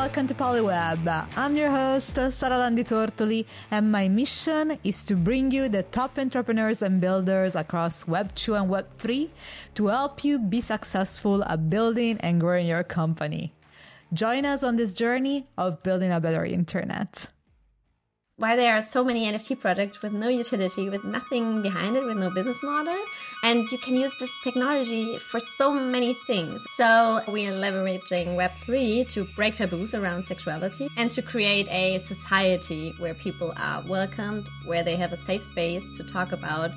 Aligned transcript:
welcome 0.00 0.26
to 0.26 0.32
Polyweb. 0.32 1.28
I'm 1.36 1.56
your 1.56 1.68
host, 1.68 2.14
Sara 2.14 2.56
Landi 2.56 2.84
Tortoli, 2.84 3.44
and 3.70 3.92
my 3.92 4.08
mission 4.08 4.78
is 4.82 5.04
to 5.04 5.14
bring 5.14 5.50
you 5.50 5.68
the 5.68 5.82
top 5.82 6.18
entrepreneurs 6.18 6.80
and 6.80 7.02
builders 7.02 7.54
across 7.54 8.08
Web 8.08 8.34
2 8.34 8.54
and 8.54 8.70
Web 8.70 8.88
3 8.96 9.30
to 9.74 9.88
help 9.88 10.24
you 10.24 10.38
be 10.38 10.62
successful 10.62 11.44
at 11.44 11.68
building 11.68 12.16
and 12.20 12.40
growing 12.40 12.66
your 12.66 12.82
company. 12.82 13.52
Join 14.14 14.46
us 14.46 14.62
on 14.62 14.76
this 14.76 14.94
journey 14.94 15.46
of 15.58 15.82
building 15.82 16.10
a 16.10 16.18
better 16.18 16.46
internet 16.46 17.26
why 18.40 18.56
there 18.56 18.74
are 18.74 18.80
so 18.80 19.04
many 19.04 19.30
NFT 19.30 19.60
projects 19.60 20.00
with 20.00 20.14
no 20.14 20.28
utility, 20.28 20.88
with 20.88 21.04
nothing 21.04 21.60
behind 21.60 21.94
it, 21.94 22.04
with 22.06 22.16
no 22.16 22.30
business 22.30 22.62
model. 22.62 22.98
And 23.42 23.70
you 23.70 23.76
can 23.76 23.94
use 23.94 24.12
this 24.18 24.30
technology 24.42 25.18
for 25.18 25.40
so 25.40 25.74
many 25.74 26.14
things. 26.14 26.58
So 26.74 27.20
we 27.28 27.46
are 27.48 27.52
leveraging 27.52 28.28
Web3 28.40 29.10
to 29.10 29.24
break 29.36 29.56
taboos 29.56 29.92
around 29.92 30.24
sexuality 30.24 30.88
and 30.96 31.10
to 31.10 31.20
create 31.20 31.68
a 31.68 31.98
society 31.98 32.94
where 32.98 33.12
people 33.12 33.52
are 33.58 33.82
welcomed, 33.86 34.46
where 34.64 34.82
they 34.82 34.96
have 34.96 35.12
a 35.12 35.18
safe 35.18 35.42
space 35.42 35.98
to 35.98 36.02
talk 36.10 36.32
about 36.32 36.70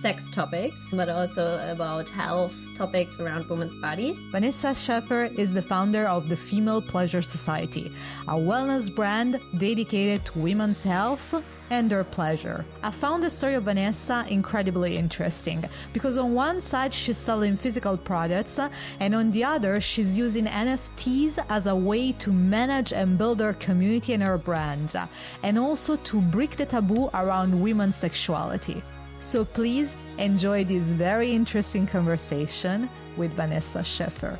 sex 0.00 0.24
topics, 0.30 0.78
but 0.90 1.10
also 1.10 1.58
about 1.70 2.08
health 2.08 2.56
topics 2.80 3.20
around 3.20 3.46
women's 3.50 3.76
bodies. 3.76 4.16
Vanessa 4.30 4.68
Schäfer 4.68 5.30
is 5.38 5.52
the 5.52 5.60
founder 5.60 6.06
of 6.06 6.30
the 6.30 6.36
Female 6.36 6.80
Pleasure 6.80 7.20
Society, 7.20 7.92
a 8.26 8.32
wellness 8.32 8.86
brand 8.94 9.38
dedicated 9.58 10.24
to 10.24 10.38
women's 10.38 10.82
health 10.82 11.34
and 11.68 11.90
their 11.90 12.04
pleasure. 12.04 12.64
I 12.82 12.90
found 12.90 13.22
the 13.22 13.28
story 13.28 13.52
of 13.52 13.64
Vanessa 13.64 14.24
incredibly 14.30 14.96
interesting 14.96 15.62
because 15.92 16.16
on 16.16 16.32
one 16.32 16.62
side 16.62 16.94
she's 16.94 17.18
selling 17.18 17.58
physical 17.58 17.98
products 17.98 18.58
and 18.98 19.14
on 19.14 19.30
the 19.30 19.44
other 19.44 19.78
she's 19.82 20.16
using 20.16 20.46
NFTs 20.46 21.38
as 21.50 21.66
a 21.66 21.76
way 21.76 22.12
to 22.12 22.32
manage 22.32 22.94
and 22.94 23.18
build 23.18 23.40
her 23.40 23.52
community 23.52 24.14
and 24.14 24.22
her 24.22 24.38
brand 24.38 24.96
and 25.42 25.58
also 25.58 25.96
to 25.96 26.20
break 26.22 26.56
the 26.56 26.64
taboo 26.64 27.10
around 27.12 27.60
women's 27.60 27.96
sexuality. 27.96 28.82
So 29.20 29.44
please 29.44 29.96
enjoy 30.18 30.64
this 30.64 30.82
very 30.82 31.32
interesting 31.32 31.86
conversation 31.86 32.88
with 33.16 33.32
Vanessa 33.34 33.80
Schäfer. 33.80 34.36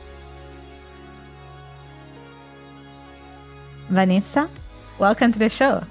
Vanessa, 3.89 4.49
welcome 4.99 5.33
to 5.33 5.39
the 5.39 5.49
show. 5.49 5.85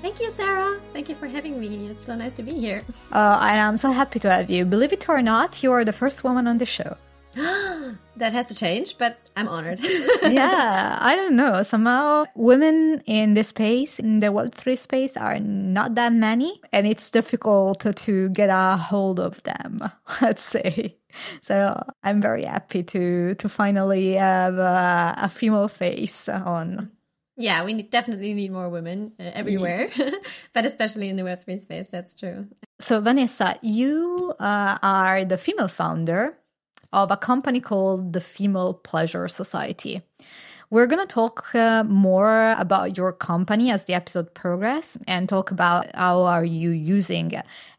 Thank 0.00 0.20
you, 0.20 0.30
Sara. 0.32 0.78
Thank 0.92 1.08
you 1.08 1.14
for 1.14 1.26
having 1.26 1.60
me. 1.60 1.88
It's 1.88 2.06
so 2.06 2.14
nice 2.14 2.36
to 2.36 2.42
be 2.42 2.52
here. 2.52 2.82
Uh, 3.12 3.38
and 3.42 3.60
I'm 3.60 3.76
so 3.76 3.90
happy 3.90 4.18
to 4.20 4.30
have 4.30 4.50
you. 4.50 4.64
Believe 4.64 4.92
it 4.92 5.08
or 5.08 5.22
not, 5.22 5.62
you 5.62 5.72
are 5.72 5.84
the 5.84 5.92
first 5.92 6.24
woman 6.24 6.46
on 6.46 6.58
the 6.58 6.66
show. 6.66 6.96
that 8.16 8.32
has 8.32 8.46
to 8.46 8.54
change, 8.54 8.96
but 8.98 9.18
I'm 9.36 9.48
honored. 9.48 9.80
yeah, 10.22 10.98
I 11.00 11.16
don't 11.16 11.36
know. 11.36 11.62
Somehow, 11.62 12.24
women 12.34 13.02
in 13.06 13.34
this 13.34 13.48
space, 13.48 13.98
in 13.98 14.18
the 14.18 14.28
Web3 14.28 14.78
space, 14.78 15.16
are 15.16 15.38
not 15.38 15.94
that 15.94 16.12
many, 16.12 16.60
and 16.72 16.86
it's 16.86 17.10
difficult 17.10 17.80
to, 17.80 17.92
to 17.92 18.28
get 18.30 18.50
a 18.50 18.76
hold 18.76 19.20
of 19.20 19.42
them, 19.42 19.80
let's 20.20 20.42
say. 20.42 20.96
So 21.42 21.80
I'm 22.02 22.20
very 22.20 22.44
happy 22.44 22.82
to 22.82 23.36
to 23.36 23.48
finally 23.48 24.14
have 24.14 24.58
a, 24.58 25.14
a 25.16 25.28
female 25.28 25.68
face 25.68 26.28
on. 26.28 26.90
Yeah, 27.36 27.64
we 27.64 27.82
definitely 27.82 28.32
need 28.34 28.52
more 28.52 28.68
women 28.68 29.12
uh, 29.18 29.24
everywhere, 29.34 29.90
but 30.52 30.66
especially 30.66 31.08
in 31.08 31.16
the 31.16 31.22
Web3 31.22 31.60
space, 31.60 31.88
that's 31.88 32.14
true. 32.14 32.46
So, 32.78 33.00
Vanessa, 33.00 33.58
you 33.60 34.34
uh, 34.38 34.78
are 34.82 35.24
the 35.24 35.36
female 35.36 35.68
founder 35.68 36.38
of 36.94 37.10
a 37.10 37.16
company 37.16 37.60
called 37.60 38.12
the 38.12 38.20
Female 38.20 38.72
Pleasure 38.72 39.26
Society. 39.28 40.00
We're 40.70 40.86
going 40.86 41.06
to 41.06 41.12
talk 41.12 41.54
uh, 41.54 41.84
more 41.84 42.52
about 42.52 42.96
your 42.96 43.12
company 43.12 43.70
as 43.70 43.84
the 43.84 43.94
episode 43.94 44.32
progress 44.32 44.96
and 45.06 45.28
talk 45.28 45.50
about 45.50 45.94
how 45.94 46.22
are 46.22 46.44
you 46.44 46.70
using 46.70 47.32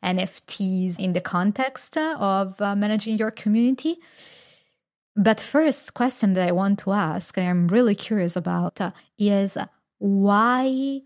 NFTs 0.04 1.00
in 1.00 1.14
the 1.14 1.22
context 1.22 1.98
of 1.98 2.62
uh, 2.62 2.76
managing 2.76 3.18
your 3.18 3.32
community. 3.32 3.98
But 5.16 5.40
first 5.40 5.94
question 5.94 6.34
that 6.34 6.48
I 6.48 6.52
want 6.52 6.80
to 6.80 6.92
ask 6.92 7.38
and 7.38 7.48
I'm 7.48 7.68
really 7.70 7.96
curious 7.96 8.36
about 8.36 8.80
uh, 8.82 8.92
is 9.18 9.58
why 9.98 11.02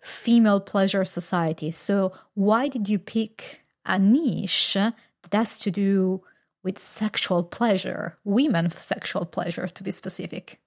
female 0.00 0.60
pleasure 0.60 1.04
society? 1.04 1.72
So 1.72 2.12
why 2.34 2.68
did 2.68 2.88
you 2.88 2.98
pick 2.98 3.60
a 3.84 3.98
niche 3.98 4.74
that 4.74 5.32
has 5.32 5.58
to 5.60 5.70
do 5.70 6.22
with 6.62 6.78
sexual 6.78 7.42
pleasure, 7.42 8.18
women 8.24 8.70
sexual 8.70 9.24
pleasure 9.24 9.68
to 9.68 9.82
be 9.82 9.90
specific. 9.90 10.60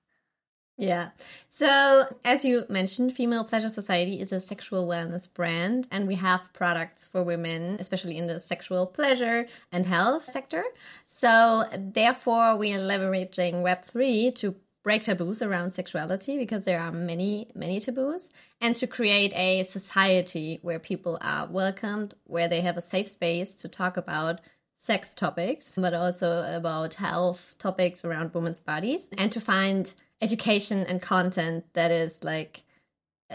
Yeah. 0.78 1.10
So, 1.48 2.08
as 2.26 2.44
you 2.44 2.66
mentioned, 2.68 3.14
Female 3.14 3.44
Pleasure 3.44 3.70
Society 3.70 4.20
is 4.20 4.32
a 4.32 4.40
sexual 4.40 4.88
wellness 4.88 5.32
brand, 5.32 5.88
and 5.92 6.08
we 6.08 6.16
have 6.16 6.52
products 6.54 7.06
for 7.06 7.24
women, 7.24 7.78
especially 7.80 8.18
in 8.18 8.26
the 8.26 8.40
sexual 8.40 8.88
pleasure 8.88 9.46
and 9.72 9.86
health 9.86 10.32
sector. 10.32 10.64
So, 11.08 11.66
therefore, 11.78 12.56
we 12.56 12.74
are 12.74 12.80
leveraging 12.80 13.62
Web3 13.62 14.34
to 14.36 14.56
break 14.84 15.04
taboos 15.04 15.44
around 15.44 15.72
sexuality 15.72 16.38
because 16.38 16.64
there 16.64 16.82
are 16.82 16.92
many, 16.92 17.52
many 17.54 17.80
taboos, 17.80 18.32
and 18.60 18.76
to 18.78 18.88
create 18.88 19.32
a 19.36 19.62
society 19.64 20.58
where 20.64 20.80
people 20.80 21.20
are 21.22 21.48
welcomed, 21.48 22.16
where 22.24 22.48
they 22.48 22.62
have 22.62 22.78
a 22.78 22.82
safe 22.82 23.08
space 23.08 23.54
to 23.54 23.68
talk 23.68 23.98
about 23.98 24.40
sex 24.82 25.14
topics, 25.14 25.72
but 25.78 25.94
also 25.94 26.42
about 26.56 26.96
health 26.96 27.56
topics 27.60 28.04
around 28.04 28.34
women's 28.34 28.60
bodies, 28.60 29.02
and 29.16 29.32
to 29.32 29.40
find 29.40 29.94
education 30.22 30.80
and 30.88 31.02
content 31.02 31.66
that 31.74 31.92
is 31.92 32.24
like 32.24 32.64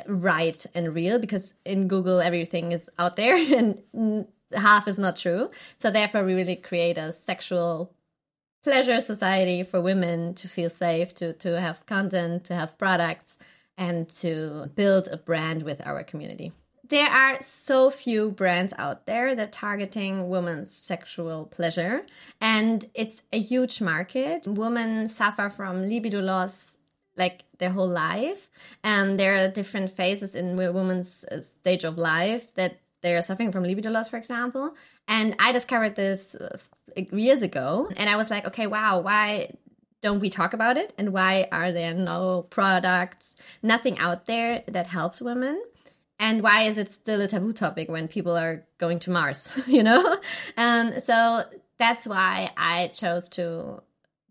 right 0.08 0.66
and 0.74 0.92
real 0.92 1.18
because 1.20 1.54
in 1.64 1.86
Google 1.86 2.20
everything 2.20 2.72
is 2.72 2.90
out 2.98 3.14
there 3.14 3.36
and 3.58 4.26
half 4.52 4.88
is 4.88 4.98
not 4.98 5.16
true. 5.16 5.50
So 5.78 5.90
therefore 5.90 6.24
we 6.24 6.34
really 6.34 6.56
create 6.56 6.98
a 6.98 7.12
sexual 7.12 7.92
pleasure 8.64 9.00
society 9.00 9.62
for 9.62 9.80
women 9.80 10.34
to 10.34 10.48
feel 10.48 10.68
safe, 10.68 11.14
to 11.14 11.32
to 11.34 11.60
have 11.60 11.86
content, 11.86 12.44
to 12.46 12.54
have 12.56 12.76
products 12.76 13.38
and 13.78 14.08
to 14.08 14.70
build 14.74 15.06
a 15.08 15.16
brand 15.16 15.62
with 15.62 15.80
our 15.86 16.02
community 16.02 16.52
there 16.88 17.08
are 17.08 17.40
so 17.40 17.90
few 17.90 18.30
brands 18.30 18.72
out 18.78 19.06
there 19.06 19.34
that 19.34 19.52
targeting 19.52 20.28
women's 20.28 20.72
sexual 20.72 21.46
pleasure 21.46 22.04
and 22.40 22.88
it's 22.94 23.22
a 23.32 23.40
huge 23.40 23.80
market. 23.80 24.46
Women 24.46 25.08
suffer 25.08 25.48
from 25.48 25.88
libido 25.88 26.20
loss 26.20 26.76
like 27.16 27.44
their 27.58 27.70
whole 27.70 27.88
life 27.88 28.48
and 28.84 29.18
there 29.18 29.34
are 29.36 29.48
different 29.48 29.90
phases 29.90 30.34
in 30.34 30.56
women's 30.56 31.24
uh, 31.24 31.40
stage 31.40 31.84
of 31.84 31.96
life 31.96 32.54
that 32.54 32.80
they're 33.02 33.22
suffering 33.22 33.52
from 33.52 33.64
libido 33.64 33.90
loss 33.90 34.08
for 34.08 34.16
example. 34.16 34.74
And 35.08 35.34
i 35.38 35.52
discovered 35.52 35.96
this 35.96 36.34
uh, 36.34 36.58
years 37.12 37.42
ago 37.42 37.90
and 37.96 38.10
i 38.10 38.16
was 38.16 38.30
like 38.30 38.46
okay 38.46 38.66
wow 38.66 39.00
why 39.00 39.50
don't 40.02 40.20
we 40.20 40.30
talk 40.30 40.52
about 40.52 40.76
it? 40.76 40.92
And 40.98 41.12
why 41.12 41.48
are 41.50 41.72
there 41.72 41.94
no 41.94 42.46
products 42.50 43.34
nothing 43.62 43.98
out 43.98 44.26
there 44.26 44.62
that 44.68 44.86
helps 44.86 45.20
women 45.20 45.60
and 46.18 46.42
why 46.42 46.62
is 46.62 46.78
it 46.78 46.92
still 46.92 47.20
a 47.20 47.28
taboo 47.28 47.52
topic 47.52 47.88
when 47.90 48.08
people 48.08 48.36
are 48.36 48.64
going 48.78 48.98
to 49.00 49.10
Mars, 49.10 49.48
you 49.66 49.82
know? 49.82 50.18
And 50.56 51.02
so 51.02 51.44
that's 51.78 52.06
why 52.06 52.50
I 52.56 52.88
chose 52.88 53.28
to 53.30 53.82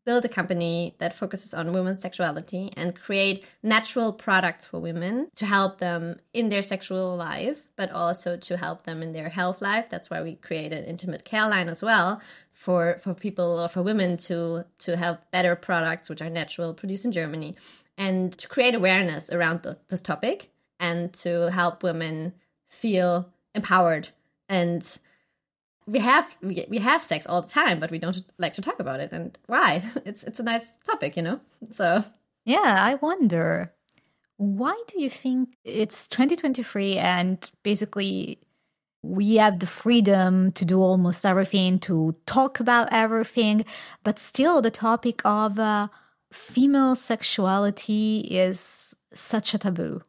build 0.05 0.23
a 0.23 0.29
company 0.29 0.95
that 0.99 1.15
focuses 1.15 1.53
on 1.53 1.73
women's 1.73 1.99
sexuality 1.99 2.71
and 2.77 2.95
create 2.95 3.43
natural 3.63 4.13
products 4.13 4.63
for 4.65 4.79
women 4.79 5.27
to 5.35 5.45
help 5.47 5.79
them 5.79 6.19
in 6.31 6.49
their 6.49 6.61
sexual 6.61 7.15
life, 7.15 7.63
but 7.75 7.91
also 7.91 8.37
to 8.37 8.55
help 8.55 8.83
them 8.83 9.01
in 9.01 9.13
their 9.13 9.29
health 9.29 9.61
life. 9.61 9.89
That's 9.89 10.09
why 10.09 10.21
we 10.21 10.35
created 10.35 10.87
intimate 10.87 11.25
care 11.25 11.49
line 11.49 11.69
as 11.69 11.81
well 11.81 12.21
for 12.53 12.99
for 13.01 13.13
people 13.13 13.59
or 13.59 13.67
for 13.67 13.81
women 13.81 14.17
to 14.17 14.65
to 14.79 14.95
have 14.95 15.19
better 15.31 15.55
products 15.55 16.07
which 16.07 16.21
are 16.21 16.29
natural, 16.29 16.73
produced 16.73 17.05
in 17.05 17.11
Germany, 17.11 17.55
and 17.97 18.31
to 18.37 18.47
create 18.47 18.75
awareness 18.75 19.31
around 19.31 19.63
this, 19.63 19.77
this 19.89 20.01
topic 20.01 20.51
and 20.79 21.13
to 21.13 21.51
help 21.51 21.83
women 21.83 22.33
feel 22.67 23.29
empowered. 23.53 24.09
And 24.49 24.85
we 25.87 25.99
have 25.99 26.35
we, 26.41 26.65
we 26.69 26.79
have 26.79 27.03
sex 27.03 27.27
all 27.27 27.43
the 27.43 27.47
time 27.47 27.79
but 27.79 27.91
we 27.91 27.99
don't 27.99 28.23
like 28.37 28.53
to 28.53 28.61
talk 28.61 28.79
about 28.79 28.99
it. 28.99 29.11
And 29.11 29.37
why? 29.47 29.83
It's 30.05 30.23
it's 30.23 30.39
a 30.39 30.43
nice 30.43 30.73
topic 30.85 31.15
you 31.15 31.23
know? 31.23 31.39
So 31.71 32.03
yeah 32.45 32.77
i 32.79 32.95
wonder 32.95 33.73
why 34.37 34.77
do 34.87 35.01
you 35.01 35.09
think 35.09 35.57
it's 35.63 36.07
2023 36.07 36.97
and 36.97 37.51
basically 37.63 38.39
we 39.01 39.35
have 39.35 39.59
the 39.59 39.67
freedom 39.67 40.51
to 40.51 40.65
do 40.65 40.79
almost 40.79 41.25
everything 41.25 41.79
to 41.79 42.15
talk 42.25 42.59
about 42.59 42.87
everything 42.91 43.65
but 44.03 44.19
still 44.19 44.61
the 44.61 44.71
topic 44.71 45.21
of 45.25 45.59
uh, 45.59 45.87
female 46.31 46.95
sexuality 46.95 48.19
is 48.29 48.93
such 49.13 49.53
a 49.53 49.57
taboo 49.57 50.01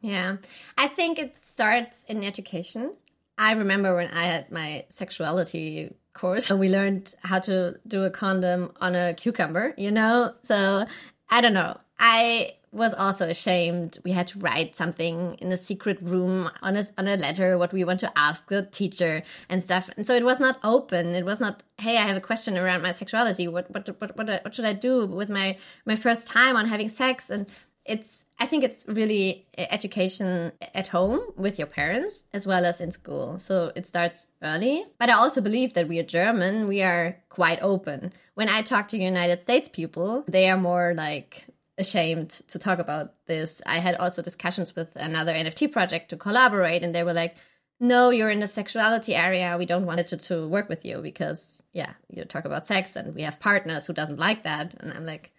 yeah, 0.00 0.36
I 0.76 0.88
think 0.88 1.18
it 1.18 1.36
starts 1.42 2.04
in 2.08 2.24
education. 2.24 2.94
I 3.36 3.52
remember 3.52 3.94
when 3.94 4.08
I 4.08 4.24
had 4.24 4.50
my 4.50 4.84
sexuality 4.88 5.94
course, 6.18 6.52
we 6.52 6.68
learned 6.68 7.14
how 7.22 7.38
to 7.38 7.78
do 7.86 8.04
a 8.04 8.10
condom 8.10 8.72
on 8.80 8.94
a 8.94 9.14
cucumber, 9.14 9.74
you 9.78 9.90
know? 9.90 10.34
So 10.42 10.84
I 11.30 11.40
don't 11.40 11.54
know. 11.54 11.78
I 11.98 12.54
was 12.70 12.92
also 12.94 13.28
ashamed. 13.28 13.98
We 14.04 14.12
had 14.12 14.26
to 14.28 14.38
write 14.40 14.76
something 14.76 15.36
in 15.40 15.50
a 15.52 15.56
secret 15.56 16.02
room 16.02 16.50
on 16.60 16.76
a, 16.76 16.86
on 16.98 17.08
a 17.08 17.16
letter, 17.16 17.56
what 17.56 17.72
we 17.72 17.84
want 17.84 18.00
to 18.00 18.18
ask 18.18 18.48
the 18.48 18.62
teacher 18.62 19.22
and 19.48 19.62
stuff. 19.62 19.88
And 19.96 20.06
so 20.06 20.14
it 20.14 20.24
was 20.24 20.38
not 20.38 20.58
open. 20.62 21.14
It 21.14 21.24
was 21.24 21.40
not, 21.40 21.62
hey, 21.78 21.96
I 21.96 22.06
have 22.06 22.16
a 22.16 22.20
question 22.20 22.58
around 22.58 22.82
my 22.82 22.92
sexuality. 22.92 23.48
What, 23.48 23.70
what, 23.70 23.88
what, 24.00 24.16
what, 24.16 24.28
what 24.44 24.54
should 24.54 24.66
I 24.66 24.74
do 24.74 25.06
with 25.06 25.30
my, 25.30 25.56
my 25.86 25.96
first 25.96 26.26
time 26.26 26.56
on 26.56 26.66
having 26.66 26.88
sex? 26.88 27.30
And 27.30 27.46
it's, 27.84 28.24
I 28.40 28.46
think 28.46 28.62
it's 28.62 28.84
really 28.86 29.46
education 29.56 30.52
at 30.74 30.88
home 30.88 31.20
with 31.36 31.58
your 31.58 31.66
parents 31.66 32.24
as 32.32 32.46
well 32.46 32.64
as 32.64 32.80
in 32.80 32.92
school. 32.92 33.38
So 33.38 33.72
it 33.74 33.86
starts 33.86 34.28
early. 34.42 34.84
But 34.98 35.10
I 35.10 35.14
also 35.14 35.40
believe 35.40 35.74
that 35.74 35.88
we 35.88 35.98
are 35.98 36.04
German, 36.04 36.68
we 36.68 36.82
are 36.82 37.16
quite 37.28 37.58
open. 37.62 38.12
When 38.34 38.48
I 38.48 38.62
talk 38.62 38.88
to 38.88 38.96
United 38.96 39.42
States 39.42 39.68
people, 39.68 40.24
they 40.28 40.48
are 40.48 40.56
more 40.56 40.94
like 40.96 41.46
ashamed 41.78 42.30
to 42.48 42.58
talk 42.58 42.78
about 42.78 43.14
this. 43.26 43.60
I 43.66 43.78
had 43.78 43.96
also 43.96 44.22
discussions 44.22 44.76
with 44.76 44.94
another 44.96 45.32
NFT 45.32 45.72
project 45.72 46.10
to 46.10 46.16
collaborate, 46.16 46.82
and 46.82 46.94
they 46.94 47.04
were 47.04 47.12
like, 47.12 47.36
no, 47.80 48.10
you're 48.10 48.30
in 48.30 48.40
the 48.40 48.46
sexuality 48.46 49.14
area. 49.14 49.56
We 49.56 49.66
don't 49.66 49.86
want 49.86 50.00
it 50.00 50.08
to, 50.08 50.16
to 50.16 50.48
work 50.48 50.68
with 50.68 50.84
you 50.84 51.00
because, 51.00 51.62
yeah, 51.72 51.92
you 52.08 52.24
talk 52.24 52.44
about 52.44 52.66
sex 52.66 52.96
and 52.96 53.14
we 53.14 53.22
have 53.22 53.38
partners 53.38 53.86
who 53.86 53.92
doesn't 53.92 54.18
like 54.18 54.42
that. 54.42 54.74
And 54.80 54.92
I'm 54.92 55.06
like, 55.06 55.30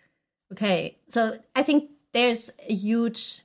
okay. 0.54 0.98
So 1.10 1.40
I 1.54 1.64
think 1.64 1.90
there's 2.14 2.50
a 2.68 2.74
huge, 2.74 3.44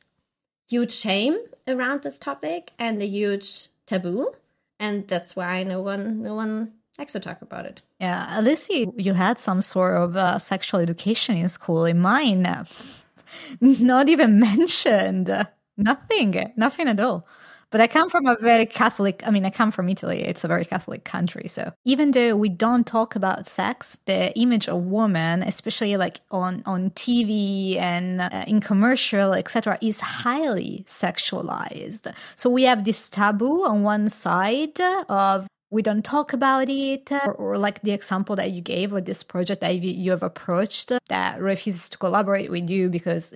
huge 0.68 0.92
shame 0.92 1.38
around 1.66 2.02
this 2.02 2.18
topic 2.18 2.72
and 2.78 3.00
a 3.02 3.06
huge 3.06 3.68
taboo. 3.86 4.32
And 4.78 5.06
that's 5.06 5.36
why 5.36 5.62
no 5.62 5.80
one, 5.80 6.22
no 6.22 6.34
one 6.34 6.72
likes 6.98 7.12
to 7.12 7.20
talk 7.20 7.42
about 7.42 7.66
it. 7.66 7.82
Yeah, 8.00 8.38
Alicia, 8.38 8.86
you 8.96 9.14
had 9.14 9.38
some 9.38 9.62
sort 9.62 9.96
of 9.96 10.16
uh, 10.16 10.38
sexual 10.38 10.80
education 10.80 11.36
in 11.36 11.48
school. 11.48 11.84
In 11.84 12.00
mine, 12.00 12.42
not 13.60 14.08
even 14.08 14.40
mentioned. 14.40 15.46
Nothing, 15.76 16.52
nothing 16.56 16.88
at 16.88 17.00
all. 17.00 17.24
But 17.74 17.80
I 17.80 17.88
come 17.88 18.08
from 18.08 18.26
a 18.26 18.36
very 18.36 18.66
Catholic, 18.66 19.24
I 19.26 19.32
mean, 19.32 19.44
I 19.44 19.50
come 19.50 19.72
from 19.72 19.88
Italy. 19.88 20.22
It's 20.22 20.44
a 20.44 20.46
very 20.46 20.64
Catholic 20.64 21.02
country. 21.02 21.48
So 21.48 21.72
even 21.84 22.12
though 22.12 22.36
we 22.36 22.48
don't 22.48 22.86
talk 22.86 23.16
about 23.16 23.48
sex, 23.48 23.98
the 24.04 24.32
image 24.38 24.68
of 24.68 24.84
woman, 24.84 25.42
especially 25.42 25.96
like 25.96 26.20
on, 26.30 26.62
on 26.66 26.90
TV 26.90 27.76
and 27.76 28.20
uh, 28.20 28.44
in 28.46 28.60
commercial, 28.60 29.32
etc., 29.32 29.76
is 29.82 29.98
highly 29.98 30.84
sexualized. 30.86 32.14
So 32.36 32.48
we 32.48 32.62
have 32.62 32.84
this 32.84 33.10
taboo 33.10 33.64
on 33.64 33.82
one 33.82 34.08
side 34.08 34.80
of 35.08 35.48
we 35.72 35.82
don't 35.82 36.04
talk 36.04 36.32
about 36.32 36.68
it 36.68 37.10
or, 37.10 37.32
or, 37.32 37.58
like 37.58 37.82
the 37.82 37.90
example 37.90 38.36
that 38.36 38.52
you 38.52 38.60
gave 38.60 38.92
with 38.92 39.06
this 39.06 39.24
project 39.24 39.60
that 39.62 39.74
you, 39.74 39.90
you 39.90 40.12
have 40.12 40.22
approached 40.22 40.92
that 41.08 41.40
refuses 41.40 41.90
to 41.90 41.98
collaborate 41.98 42.52
with 42.52 42.70
you 42.70 42.88
because 42.88 43.32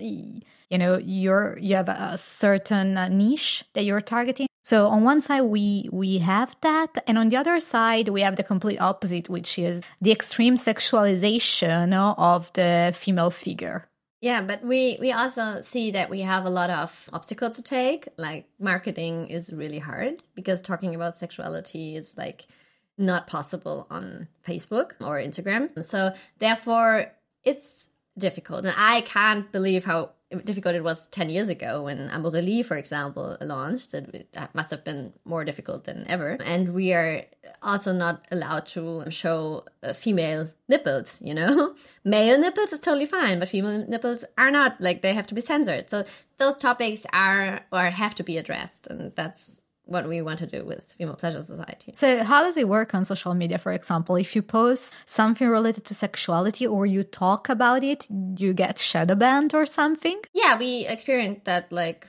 you 0.70 0.78
know 0.78 0.98
you're 0.98 1.58
you 1.60 1.76
have 1.76 1.88
a 1.88 2.18
certain 2.18 2.96
uh, 2.96 3.08
niche 3.08 3.64
that 3.74 3.84
you're 3.84 4.00
targeting 4.00 4.46
so 4.62 4.86
on 4.86 5.04
one 5.04 5.20
side 5.20 5.42
we 5.42 5.88
we 5.92 6.18
have 6.18 6.56
that 6.62 7.02
and 7.06 7.18
on 7.18 7.28
the 7.28 7.36
other 7.36 7.58
side 7.60 8.08
we 8.08 8.20
have 8.20 8.36
the 8.36 8.42
complete 8.42 8.80
opposite 8.80 9.28
which 9.28 9.58
is 9.58 9.82
the 10.00 10.12
extreme 10.12 10.56
sexualization 10.56 11.92
of 12.18 12.52
the 12.54 12.92
female 12.96 13.30
figure 13.30 13.88
yeah, 14.20 14.42
but 14.42 14.64
we 14.64 14.96
we 15.00 15.12
also 15.12 15.60
see 15.62 15.92
that 15.92 16.10
we 16.10 16.22
have 16.22 16.44
a 16.44 16.50
lot 16.50 16.70
of 16.70 17.08
obstacles 17.12 17.54
to 17.56 17.62
take. 17.62 18.08
Like 18.16 18.48
marketing 18.58 19.28
is 19.28 19.52
really 19.52 19.78
hard 19.78 20.14
because 20.34 20.60
talking 20.60 20.94
about 20.94 21.16
sexuality 21.16 21.94
is 21.94 22.16
like 22.16 22.48
not 22.96 23.28
possible 23.28 23.86
on 23.90 24.26
Facebook 24.46 24.92
or 25.00 25.18
Instagram. 25.20 25.84
So 25.84 26.12
therefore 26.40 27.12
it's 27.44 27.86
difficult. 28.18 28.64
And 28.64 28.74
I 28.76 29.02
can't 29.02 29.50
believe 29.52 29.84
how 29.84 30.10
difficult 30.44 30.74
it 30.74 30.84
was 30.84 31.06
10 31.08 31.30
years 31.30 31.48
ago 31.48 31.84
when 31.84 32.10
Amorelie, 32.10 32.64
for 32.64 32.76
example, 32.76 33.36
launched. 33.40 33.94
It 33.94 34.28
must 34.52 34.70
have 34.70 34.84
been 34.84 35.12
more 35.24 35.44
difficult 35.44 35.84
than 35.84 36.06
ever. 36.06 36.36
And 36.44 36.74
we 36.74 36.92
are 36.92 37.24
also 37.62 37.92
not 37.92 38.26
allowed 38.30 38.66
to 38.66 39.10
show 39.10 39.64
uh, 39.82 39.92
female 39.92 40.50
nipples, 40.68 41.18
you 41.22 41.34
know? 41.34 41.74
Male 42.04 42.38
nipples 42.38 42.72
is 42.72 42.80
totally 42.80 43.06
fine, 43.06 43.38
but 43.38 43.48
female 43.48 43.86
nipples 43.88 44.24
are 44.36 44.50
not. 44.50 44.80
Like, 44.80 45.02
they 45.02 45.14
have 45.14 45.26
to 45.28 45.34
be 45.34 45.40
censored. 45.40 45.88
So 45.88 46.04
those 46.36 46.56
topics 46.56 47.06
are 47.12 47.60
or 47.72 47.84
have 47.90 48.14
to 48.16 48.22
be 48.22 48.36
addressed. 48.36 48.86
And 48.88 49.12
that's 49.14 49.60
what 49.88 50.06
we 50.06 50.20
want 50.22 50.38
to 50.38 50.46
do 50.46 50.64
with 50.64 50.92
Female 50.98 51.16
Pleasure 51.16 51.42
Society. 51.42 51.92
So, 51.94 52.22
how 52.22 52.42
does 52.42 52.56
it 52.56 52.68
work 52.68 52.94
on 52.94 53.04
social 53.04 53.34
media, 53.34 53.58
for 53.58 53.72
example? 53.72 54.16
If 54.16 54.36
you 54.36 54.42
post 54.42 54.94
something 55.06 55.48
related 55.48 55.84
to 55.86 55.94
sexuality 55.94 56.66
or 56.66 56.86
you 56.86 57.02
talk 57.02 57.48
about 57.48 57.82
it, 57.82 58.06
you 58.36 58.52
get 58.52 58.78
shadow 58.78 59.14
banned 59.14 59.54
or 59.54 59.66
something? 59.66 60.20
Yeah, 60.34 60.58
we 60.58 60.86
experienced 60.86 61.44
that 61.46 61.72
like 61.72 62.06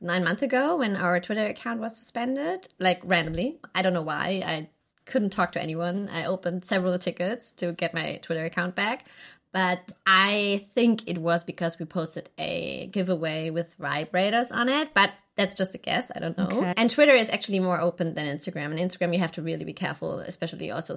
nine 0.00 0.24
months 0.24 0.42
ago 0.42 0.76
when 0.76 0.96
our 0.96 1.20
Twitter 1.20 1.46
account 1.46 1.80
was 1.80 1.96
suspended, 1.96 2.68
like 2.78 3.00
randomly. 3.04 3.58
I 3.74 3.82
don't 3.82 3.94
know 3.94 4.02
why. 4.02 4.42
I 4.44 4.68
couldn't 5.04 5.30
talk 5.30 5.52
to 5.52 5.62
anyone. 5.62 6.08
I 6.10 6.24
opened 6.24 6.64
several 6.64 6.98
tickets 6.98 7.52
to 7.56 7.72
get 7.72 7.94
my 7.94 8.18
Twitter 8.22 8.44
account 8.44 8.74
back. 8.74 9.06
But 9.52 9.92
I 10.06 10.66
think 10.74 11.08
it 11.08 11.18
was 11.18 11.42
because 11.42 11.78
we 11.78 11.86
posted 11.86 12.28
a 12.38 12.88
giveaway 12.92 13.50
with 13.50 13.78
vibrators 13.78 14.54
on 14.54 14.68
it. 14.68 14.92
But 14.94 15.12
that's 15.36 15.54
just 15.54 15.74
a 15.74 15.78
guess. 15.78 16.10
I 16.14 16.18
don't 16.18 16.36
know. 16.36 16.48
Okay. 16.50 16.74
And 16.76 16.90
Twitter 16.90 17.14
is 17.14 17.30
actually 17.30 17.60
more 17.60 17.80
open 17.80 18.14
than 18.14 18.26
Instagram. 18.26 18.66
And 18.66 18.78
Instagram, 18.78 19.12
you 19.12 19.20
have 19.20 19.32
to 19.32 19.42
really 19.42 19.64
be 19.64 19.72
careful, 19.72 20.18
especially 20.18 20.70
also 20.70 20.96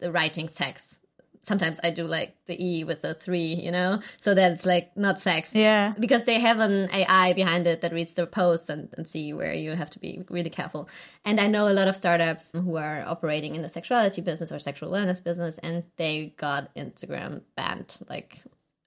the 0.00 0.10
writing 0.10 0.48
sex. 0.48 0.98
Sometimes 1.46 1.78
I 1.84 1.90
do 1.90 2.04
like 2.04 2.34
the 2.46 2.56
E 2.58 2.82
with 2.82 3.02
the 3.02 3.14
three, 3.14 3.54
you 3.54 3.70
know, 3.70 4.00
so 4.20 4.34
that's 4.34 4.66
like 4.66 4.96
not 4.96 5.20
sex. 5.20 5.54
Yeah. 5.54 5.94
Because 5.98 6.24
they 6.24 6.40
have 6.40 6.58
an 6.58 6.90
AI 6.92 7.34
behind 7.34 7.68
it 7.68 7.82
that 7.82 7.92
reads 7.92 8.16
the 8.16 8.26
posts 8.26 8.68
and, 8.68 8.88
and 8.96 9.06
see 9.06 9.32
where 9.32 9.54
you 9.54 9.76
have 9.76 9.90
to 9.90 10.00
be 10.00 10.24
really 10.28 10.50
careful. 10.50 10.88
And 11.24 11.40
I 11.40 11.46
know 11.46 11.68
a 11.68 11.70
lot 11.70 11.86
of 11.86 11.94
startups 11.94 12.50
who 12.52 12.76
are 12.76 13.04
operating 13.06 13.54
in 13.54 13.62
the 13.62 13.68
sexuality 13.68 14.20
business 14.20 14.50
or 14.50 14.58
sexual 14.58 14.90
wellness 14.90 15.22
business, 15.22 15.58
and 15.58 15.84
they 15.98 16.34
got 16.36 16.74
Instagram 16.74 17.42
banned 17.56 17.96
like 18.08 18.42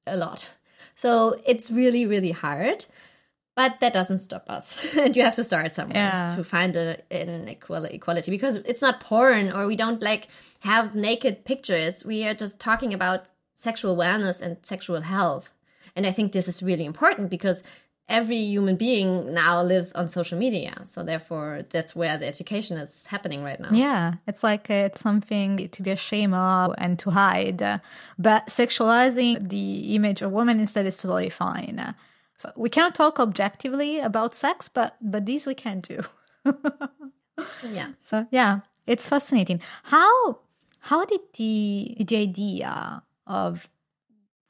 a 0.06 0.18
lot. 0.18 0.50
So 0.96 1.40
it's 1.46 1.72
really, 1.72 2.06
really 2.06 2.32
hard. 2.32 2.88
But 3.60 3.82
that 3.82 3.92
doesn't 3.92 4.20
stop 4.20 4.46
us. 4.50 4.96
and 4.98 5.14
you 5.18 5.22
have 5.22 5.36
to 5.36 5.44
start 5.44 5.76
somewhere 5.76 5.98
yeah. 5.98 6.34
to 6.38 6.46
find 6.46 6.78
a, 6.78 6.98
an 7.12 7.50
equality 7.50 8.32
because 8.32 8.56
it's 8.56 8.82
not 8.82 9.02
porn 9.02 9.52
or 9.52 9.68
we 9.68 9.76
don't 9.76 10.02
like 10.02 10.30
have 10.62 10.96
naked 10.96 11.44
pictures. 11.44 12.06
We 12.06 12.24
are 12.26 12.34
just 12.34 12.58
talking 12.58 12.94
about 12.94 13.26
sexual 13.56 13.98
wellness 13.98 14.40
and 14.40 14.56
sexual 14.64 15.02
health. 15.02 15.52
And 15.94 16.08
I 16.08 16.12
think 16.12 16.32
this 16.32 16.48
is 16.48 16.64
really 16.64 16.86
important 16.86 17.30
because 17.30 17.62
every 18.08 18.38
human 18.38 18.78
being 18.78 19.34
now 19.34 19.62
lives 19.62 19.92
on 19.92 20.08
social 20.08 20.38
media. 20.40 20.84
So 20.86 21.04
therefore, 21.04 21.66
that's 21.70 21.94
where 21.94 22.18
the 22.18 22.28
education 22.28 22.78
is 22.78 23.08
happening 23.08 23.44
right 23.44 23.60
now. 23.60 23.72
Yeah, 23.74 24.14
it's 24.26 24.42
like 24.42 24.70
uh, 24.70 24.88
it's 24.88 25.02
something 25.02 25.68
to 25.68 25.82
be 25.82 25.92
ashamed 25.92 26.34
of 26.34 26.76
and 26.78 26.98
to 27.00 27.10
hide. 27.10 27.82
But 28.18 28.48
sexualizing 28.48 29.50
the 29.50 29.96
image 29.96 30.22
of 30.22 30.32
women 30.32 30.62
instead 30.62 30.86
is 30.86 30.98
totally 30.98 31.30
fine. 31.30 31.94
So 32.40 32.52
we 32.56 32.70
cannot 32.70 32.96
talk 32.96 33.20
objectively 33.20 34.00
about 34.00 34.34
sex, 34.34 34.70
but 34.70 34.96
but 35.02 35.26
this 35.26 35.46
we 35.46 35.54
can 35.54 35.82
do. 35.82 36.00
yeah. 37.64 37.90
So 38.02 38.26
yeah, 38.32 38.62
it's 38.88 39.10
fascinating. 39.10 39.62
How 39.84 40.40
how 40.80 41.04
did 41.04 41.20
the 41.38 41.98
the 42.00 42.16
idea 42.16 43.04
of 43.28 43.70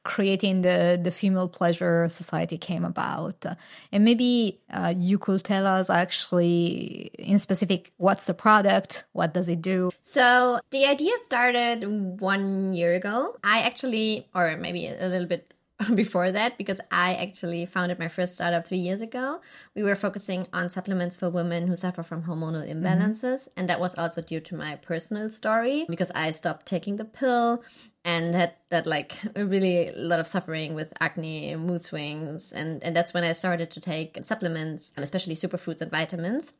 creating 0.04 0.62
the 0.62 0.98
the 1.02 1.10
female 1.10 1.48
pleasure 1.48 2.08
society 2.08 2.56
came 2.56 2.84
about 2.84 3.44
and 3.92 4.02
maybe 4.02 4.58
uh, 4.70 4.94
you 4.96 5.18
could 5.18 5.44
tell 5.44 5.66
us 5.66 5.90
actually 5.90 7.10
in 7.18 7.38
specific 7.38 7.92
what's 7.98 8.24
the 8.24 8.32
product 8.32 9.04
what 9.12 9.34
does 9.34 9.46
it 9.46 9.60
do 9.60 9.90
so 10.00 10.58
the 10.70 10.86
idea 10.86 11.12
started 11.26 11.84
one 12.18 12.72
year 12.72 12.94
ago 12.94 13.36
i 13.44 13.60
actually 13.60 14.26
or 14.34 14.56
maybe 14.56 14.86
a 14.86 15.06
little 15.06 15.26
bit 15.28 15.52
before 15.94 16.30
that 16.32 16.58
because 16.58 16.80
I 16.90 17.14
actually 17.14 17.64
founded 17.66 17.98
my 17.98 18.08
first 18.08 18.34
startup 18.34 18.66
three 18.66 18.78
years 18.78 19.00
ago. 19.00 19.40
We 19.74 19.82
were 19.82 19.96
focusing 19.96 20.46
on 20.52 20.70
supplements 20.70 21.16
for 21.16 21.30
women 21.30 21.66
who 21.66 21.76
suffer 21.76 22.02
from 22.02 22.24
hormonal 22.24 22.66
mm-hmm. 22.66 22.84
imbalances. 22.84 23.22
Mm-hmm. 23.22 23.50
And 23.56 23.68
that 23.68 23.80
was 23.80 23.94
also 23.94 24.20
due 24.20 24.40
to 24.40 24.56
my 24.56 24.76
personal 24.76 25.30
story 25.30 25.86
because 25.88 26.10
I 26.14 26.30
stopped 26.32 26.66
taking 26.66 26.96
the 26.96 27.04
pill 27.04 27.62
and 28.04 28.34
had 28.34 28.54
that 28.70 28.86
like 28.86 29.18
really 29.36 29.88
a 29.88 29.96
lot 29.96 30.20
of 30.20 30.26
suffering 30.26 30.74
with 30.74 30.92
acne, 31.00 31.52
and 31.52 31.66
mood 31.66 31.82
swings. 31.82 32.52
And, 32.52 32.82
and 32.82 32.96
that's 32.96 33.14
when 33.14 33.24
I 33.24 33.32
started 33.32 33.70
to 33.72 33.80
take 33.80 34.18
supplements, 34.22 34.90
especially 34.96 35.34
superfoods 35.34 35.80
and 35.80 35.90
vitamins. 35.90 36.52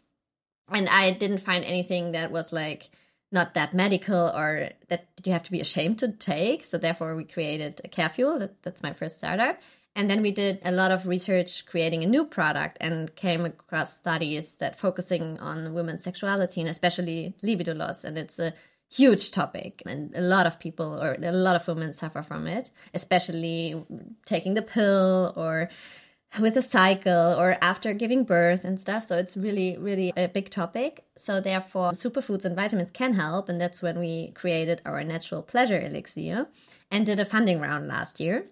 And 0.72 0.88
I 0.88 1.10
didn't 1.10 1.38
find 1.38 1.64
anything 1.64 2.12
that 2.12 2.30
was 2.30 2.52
like, 2.52 2.90
not 3.32 3.54
that 3.54 3.74
medical 3.74 4.28
or 4.28 4.70
that 4.88 5.06
you 5.24 5.32
have 5.32 5.44
to 5.44 5.52
be 5.52 5.60
ashamed 5.60 5.98
to 6.00 6.08
take. 6.08 6.64
So 6.64 6.78
therefore, 6.78 7.14
we 7.14 7.24
created 7.24 7.80
a 7.84 7.88
care 7.88 8.08
fuel. 8.08 8.38
That, 8.38 8.62
that's 8.62 8.82
my 8.82 8.92
first 8.92 9.18
startup. 9.18 9.60
And 9.96 10.08
then 10.08 10.22
we 10.22 10.30
did 10.30 10.60
a 10.64 10.70
lot 10.72 10.92
of 10.92 11.06
research 11.06 11.66
creating 11.66 12.04
a 12.04 12.06
new 12.06 12.24
product 12.24 12.78
and 12.80 13.14
came 13.16 13.44
across 13.44 13.96
studies 13.96 14.52
that 14.52 14.78
focusing 14.78 15.38
on 15.40 15.74
women's 15.74 16.04
sexuality 16.04 16.60
and 16.60 16.70
especially 16.70 17.34
libido 17.42 17.74
loss. 17.74 18.04
And 18.04 18.16
it's 18.16 18.38
a 18.38 18.54
huge 18.90 19.30
topic 19.30 19.82
and 19.86 20.12
a 20.16 20.20
lot 20.20 20.46
of 20.46 20.58
people 20.58 21.00
or 21.00 21.16
a 21.22 21.32
lot 21.32 21.54
of 21.54 21.66
women 21.68 21.94
suffer 21.94 22.22
from 22.24 22.48
it 22.48 22.72
especially 22.92 23.80
taking 24.26 24.54
the 24.54 24.62
pill 24.62 25.32
or 25.36 25.70
with 26.40 26.56
a 26.56 26.62
cycle 26.62 27.34
or 27.38 27.56
after 27.60 27.92
giving 27.92 28.24
birth 28.24 28.64
and 28.64 28.80
stuff. 28.80 29.04
So 29.04 29.16
it's 29.16 29.36
really 29.36 29.76
really 29.76 30.12
a 30.16 30.28
big 30.28 30.50
topic. 30.50 31.04
So 31.16 31.40
therefore 31.40 31.92
superfoods 31.92 32.44
and 32.44 32.56
vitamins 32.56 32.90
can 32.92 33.14
help. 33.14 33.48
And 33.48 33.60
that's 33.60 33.82
when 33.82 33.98
we 33.98 34.32
created 34.32 34.80
our 34.84 35.02
natural 35.02 35.42
pleasure 35.42 35.80
elixir 35.80 36.46
and 36.90 37.06
did 37.06 37.20
a 37.20 37.24
funding 37.24 37.60
round 37.60 37.88
last 37.88 38.20
year. 38.20 38.46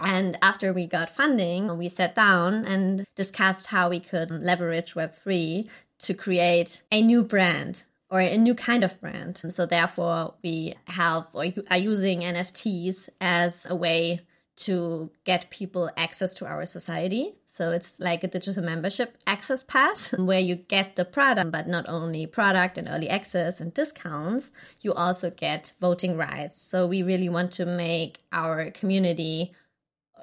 And 0.00 0.36
after 0.42 0.72
we 0.72 0.86
got 0.86 1.14
funding, 1.14 1.78
we 1.78 1.88
sat 1.88 2.16
down 2.16 2.64
and 2.64 3.06
discussed 3.14 3.66
how 3.66 3.88
we 3.88 4.00
could 4.00 4.30
leverage 4.30 4.94
Web3 4.94 5.68
to 6.00 6.14
create 6.14 6.82
a 6.90 7.00
new 7.00 7.22
brand 7.22 7.84
or 8.10 8.20
a 8.20 8.36
new 8.36 8.54
kind 8.54 8.82
of 8.82 9.00
brand. 9.00 9.40
So 9.48 9.64
therefore, 9.64 10.34
we 10.42 10.74
have 10.86 11.28
or 11.32 11.46
are 11.70 11.78
using 11.78 12.20
NFTs 12.20 13.08
as 13.20 13.64
a 13.70 13.76
way 13.76 14.22
to 14.66 15.10
get 15.24 15.50
people 15.50 15.90
access 15.96 16.34
to 16.34 16.46
our 16.46 16.64
society. 16.64 17.34
So 17.46 17.70
it's 17.70 17.98
like 17.98 18.24
a 18.24 18.28
digital 18.28 18.62
membership 18.62 19.16
access 19.26 19.62
pass 19.62 20.12
where 20.18 20.40
you 20.40 20.56
get 20.56 20.96
the 20.96 21.04
product, 21.04 21.50
but 21.50 21.68
not 21.68 21.88
only 21.88 22.26
product 22.26 22.78
and 22.78 22.88
early 22.88 23.08
access 23.08 23.60
and 23.60 23.74
discounts, 23.74 24.50
you 24.80 24.92
also 24.92 25.30
get 25.30 25.72
voting 25.80 26.16
rights. 26.16 26.62
So 26.62 26.86
we 26.86 27.02
really 27.02 27.28
want 27.28 27.52
to 27.52 27.66
make 27.66 28.20
our 28.32 28.70
community 28.70 29.52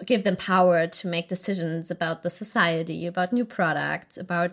give 0.05 0.24
them 0.24 0.36
power 0.36 0.88
to 0.88 1.08
make 1.08 1.27
decisions 1.27 1.91
about 1.91 2.24
the 2.24 2.29
society, 2.29 3.05
about 3.05 3.34
new 3.34 3.46
products, 3.46 4.17
about 4.17 4.51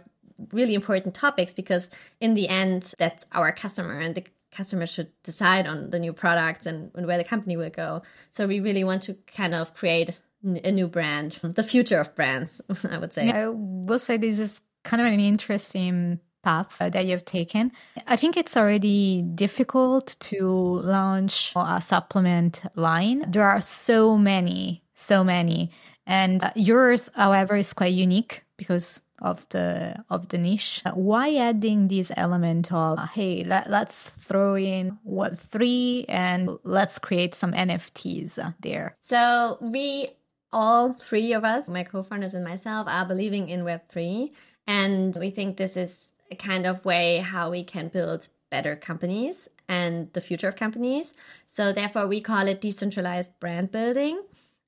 really 0.53 0.75
important 0.75 1.15
topics 1.15 1.55
because 1.55 1.89
in 2.21 2.35
the 2.35 2.49
end 2.49 2.93
that's 2.99 3.25
our 3.33 3.53
customer 3.53 3.99
and 3.99 4.15
the 4.15 4.25
customer 4.57 4.87
should 4.87 5.11
decide 5.23 5.67
on 5.67 5.91
the 5.91 5.99
new 5.99 6.13
products 6.13 6.67
and, 6.67 6.91
and 6.95 7.07
where 7.07 7.19
the 7.19 7.25
company 7.25 7.57
will 7.57 7.71
go 7.71 8.03
so 8.31 8.47
we 8.47 8.61
really 8.61 8.85
want 8.85 9.03
to 9.03 9.15
kind 9.27 9.55
of 9.55 9.75
create 9.75 10.17
a 10.65 10.71
new 10.71 10.89
brand 10.89 11.39
the 11.43 11.63
future 11.63 12.01
of 12.01 12.15
brands 12.15 12.61
i 12.91 12.99
would 12.99 13.13
say 13.13 13.31
i 13.31 13.49
will 13.49 13.99
say 13.99 14.17
this 14.17 14.39
is 14.39 14.61
kind 14.85 15.01
of 15.01 15.13
an 15.13 15.21
interesting 15.21 16.21
path 16.47 16.81
uh, 16.81 16.89
that 16.89 17.07
you've 17.07 17.25
taken. 17.25 17.73
I 18.07 18.15
think 18.15 18.37
it's 18.37 18.57
already 18.57 19.23
difficult 19.23 20.15
to 20.31 20.49
launch 20.97 21.53
a 21.57 21.81
supplement 21.81 22.63
line. 22.77 23.25
There 23.29 23.43
are 23.43 23.61
so 23.61 24.17
many, 24.17 24.85
so 24.95 25.25
many. 25.25 25.73
And 26.07 26.45
uh, 26.45 26.53
yours, 26.55 27.11
however, 27.15 27.57
is 27.57 27.73
quite 27.73 27.95
unique 27.95 28.45
because 28.57 29.01
of 29.21 29.47
the 29.51 30.05
of 30.11 30.29
the 30.29 30.39
niche. 30.39 30.83
Why 30.95 31.35
adding 31.37 31.89
this 31.89 32.13
element 32.17 32.73
of 32.73 32.99
uh, 32.99 33.07
hey 33.07 33.45
let, 33.45 33.71
let's 33.71 34.11
throw 34.11 34.57
in 34.57 34.99
Web3 35.07 36.07
and 36.09 36.51
let's 36.65 36.99
create 36.99 37.35
some 37.35 37.53
nfts 37.53 38.55
there? 38.61 38.97
So 39.01 39.59
we 39.61 40.11
all 40.53 40.93
three 40.93 41.33
of 41.33 41.45
us 41.45 41.69
my 41.69 41.83
co-founders 41.83 42.35
and 42.35 42.45
myself 42.45 42.87
are 42.89 43.05
believing 43.05 43.49
in 43.49 43.65
web3 43.65 44.31
and 44.67 45.17
we 45.17 45.29
think 45.29 45.57
this 45.57 45.77
is 45.77 46.13
a 46.31 46.37
kind 46.37 46.67
of 46.67 46.85
way 46.85 47.19
how 47.19 47.51
we 47.51 47.65
can 47.65 47.89
build 47.89 48.29
better 48.51 48.77
companies 48.77 49.49
and 49.69 50.13
the 50.13 50.21
future 50.21 50.49
of 50.49 50.57
companies. 50.57 51.13
So 51.47 51.73
therefore 51.73 52.07
we 52.07 52.21
call 52.21 52.47
it 52.47 52.61
decentralized 52.61 53.33
brand 53.41 53.73
building 53.73 54.23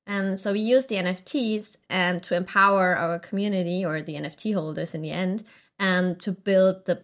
um, 0.09 0.35
so 0.35 0.53
we 0.53 0.59
use 0.59 0.87
the 0.87 0.95
NFTs 0.95 1.75
and 1.87 2.23
to 2.23 2.35
empower 2.35 2.97
our 2.97 3.19
community 3.19 3.85
or 3.85 4.01
the 4.01 4.15
NFT 4.15 4.55
holders 4.55 4.95
in 4.95 5.03
the 5.03 5.11
end 5.11 5.43
um, 5.79 6.15
to 6.15 6.31
build 6.31 6.87
the 6.87 7.03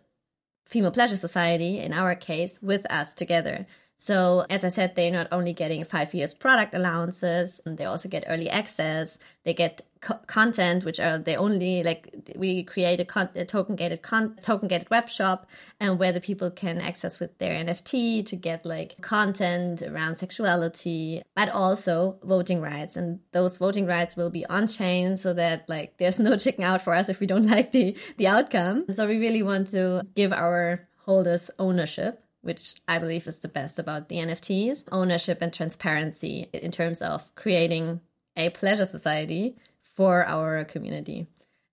Female 0.66 0.90
Pleasure 0.90 1.16
Society, 1.16 1.78
in 1.78 1.94
our 1.94 2.16
case, 2.16 2.58
with 2.64 2.84
us 2.92 3.14
together. 3.14 3.68
So, 3.98 4.46
as 4.50 4.64
I 4.64 4.70
said, 4.70 4.96
they're 4.96 5.12
not 5.12 5.28
only 5.32 5.54
getting 5.54 5.84
five 5.84 6.14
years 6.14 6.34
product 6.34 6.74
allowances, 6.74 7.62
and 7.66 7.78
they 7.78 7.86
also 7.86 8.10
get 8.10 8.26
early 8.28 8.50
access. 8.50 9.18
They 9.44 9.54
get 9.54 9.82
co- 10.02 10.20
content, 10.28 10.84
which 10.84 11.00
are 11.00 11.18
the 11.18 11.36
only 11.36 11.82
like 11.82 12.14
we 12.36 12.64
create 12.64 13.00
a, 13.00 13.06
con- 13.06 13.30
a 13.36 13.46
token 13.46 13.76
gated 13.76 14.02
con- 14.02 14.36
token 14.42 14.68
gated 14.68 14.90
web 14.90 15.10
shop, 15.10 15.48
and 15.80 15.98
where 15.98 16.12
the 16.12 16.20
people 16.20 16.52
can 16.52 16.82
access 16.82 17.20
with 17.20 17.38
their 17.40 17.54
NFT 17.64 18.26
to 18.26 18.36
get 18.36 18.66
like 18.66 19.02
content 19.02 19.82
around 19.82 20.18
sexuality, 20.18 21.24
but 21.36 21.50
also 21.50 22.18
voting 22.22 22.62
rights. 22.62 22.98
And 22.98 23.20
those 23.32 23.58
voting 23.58 23.86
rights 23.86 24.16
will 24.16 24.30
be 24.30 24.46
on 24.48 24.68
chain, 24.68 25.18
so 25.18 25.34
that 25.34 25.68
like 25.70 25.98
there's 25.98 26.20
no 26.20 26.38
chicken 26.38 26.64
out 26.64 26.82
for 26.82 26.94
us 26.94 27.08
if 27.08 27.20
we 27.20 27.28
don't 27.28 27.48
like 27.56 27.72
the 27.72 27.96
the 28.18 28.28
outcome. 28.28 28.86
So 28.92 29.08
we 29.08 29.18
really 29.18 29.42
want 29.42 29.70
to 29.70 30.04
give 30.16 30.34
our 30.34 30.82
holders 30.98 31.50
ownership 31.60 32.25
which 32.46 32.76
I 32.88 33.00
believe 33.00 33.28
is 33.28 33.40
the 33.40 33.48
best 33.48 33.80
about 33.80 34.08
the 34.08 34.18
NFTs 34.18 34.84
ownership 34.92 35.40
and 35.42 35.52
transparency 35.52 36.48
in 36.54 36.72
terms 36.72 37.02
of 37.02 37.34
creating 37.34 38.02
a 38.38 38.52
pleasure 38.52 38.86
society 38.86 39.56
for 39.96 40.26
our 40.26 40.64
community. 40.64 41.28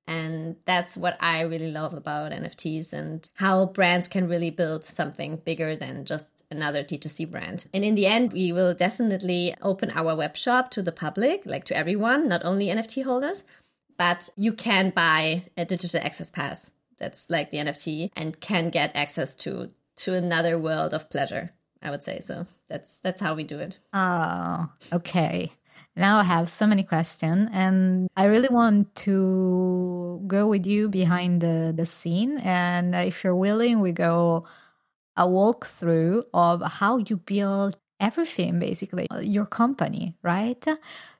And 0.06 0.56
that's 0.64 0.96
what 0.96 1.16
I 1.20 1.42
really 1.42 1.70
love 1.70 1.92
about 1.92 2.32
NFTs 2.32 2.92
and 2.92 3.28
how 3.34 3.66
brands 3.66 4.08
can 4.08 4.28
really 4.28 4.50
build 4.50 4.84
something 4.84 5.36
bigger 5.44 5.76
than 5.76 6.06
just 6.06 6.30
another 6.50 6.82
D2C 6.82 7.30
brand. 7.30 7.66
And 7.74 7.84
in 7.84 7.94
the 7.94 8.06
end, 8.06 8.32
we 8.32 8.50
will 8.50 8.74
definitely 8.74 9.54
open 9.60 9.92
our 9.94 10.16
web 10.16 10.36
shop 10.36 10.70
to 10.72 10.82
the 10.82 10.90
public, 10.90 11.42
like 11.44 11.64
to 11.66 11.76
everyone, 11.76 12.28
not 12.28 12.44
only 12.44 12.66
NFT 12.66 13.04
holders, 13.04 13.44
but 13.98 14.30
you 14.36 14.52
can 14.52 14.90
buy 14.90 15.44
a 15.56 15.64
digital 15.64 16.00
access 16.02 16.30
pass 16.30 16.70
that's 16.98 17.28
like 17.28 17.50
the 17.50 17.58
NFT 17.58 18.10
and 18.16 18.40
can 18.40 18.70
get 18.70 18.90
access 18.94 19.34
to 19.36 19.70
to 19.96 20.14
another 20.14 20.58
world 20.58 20.94
of 20.94 21.10
pleasure. 21.10 21.52
I 21.82 21.90
would 21.90 22.04
say 22.04 22.20
so. 22.20 22.46
That's 22.68 22.98
that's 22.98 23.20
how 23.20 23.34
we 23.34 23.44
do 23.44 23.58
it. 23.58 23.78
Oh, 23.92 24.70
okay. 24.92 25.52
Now 25.94 26.18
I 26.18 26.22
have 26.22 26.48
so 26.48 26.66
many 26.66 26.84
questions, 26.84 27.50
and 27.52 28.08
I 28.16 28.24
really 28.24 28.48
want 28.48 28.94
to 29.06 30.22
go 30.26 30.46
with 30.46 30.66
you 30.66 30.88
behind 30.88 31.42
the, 31.42 31.74
the 31.76 31.84
scene. 31.84 32.38
And 32.38 32.94
if 32.94 33.22
you're 33.22 33.36
willing, 33.36 33.80
we 33.80 33.92
go 33.92 34.46
a 35.16 35.26
walkthrough 35.26 36.24
of 36.32 36.62
how 36.62 36.96
you 36.96 37.16
build 37.18 37.76
everything 38.02 38.58
basically 38.58 39.06
your 39.22 39.46
company 39.46 40.14
right? 40.22 40.66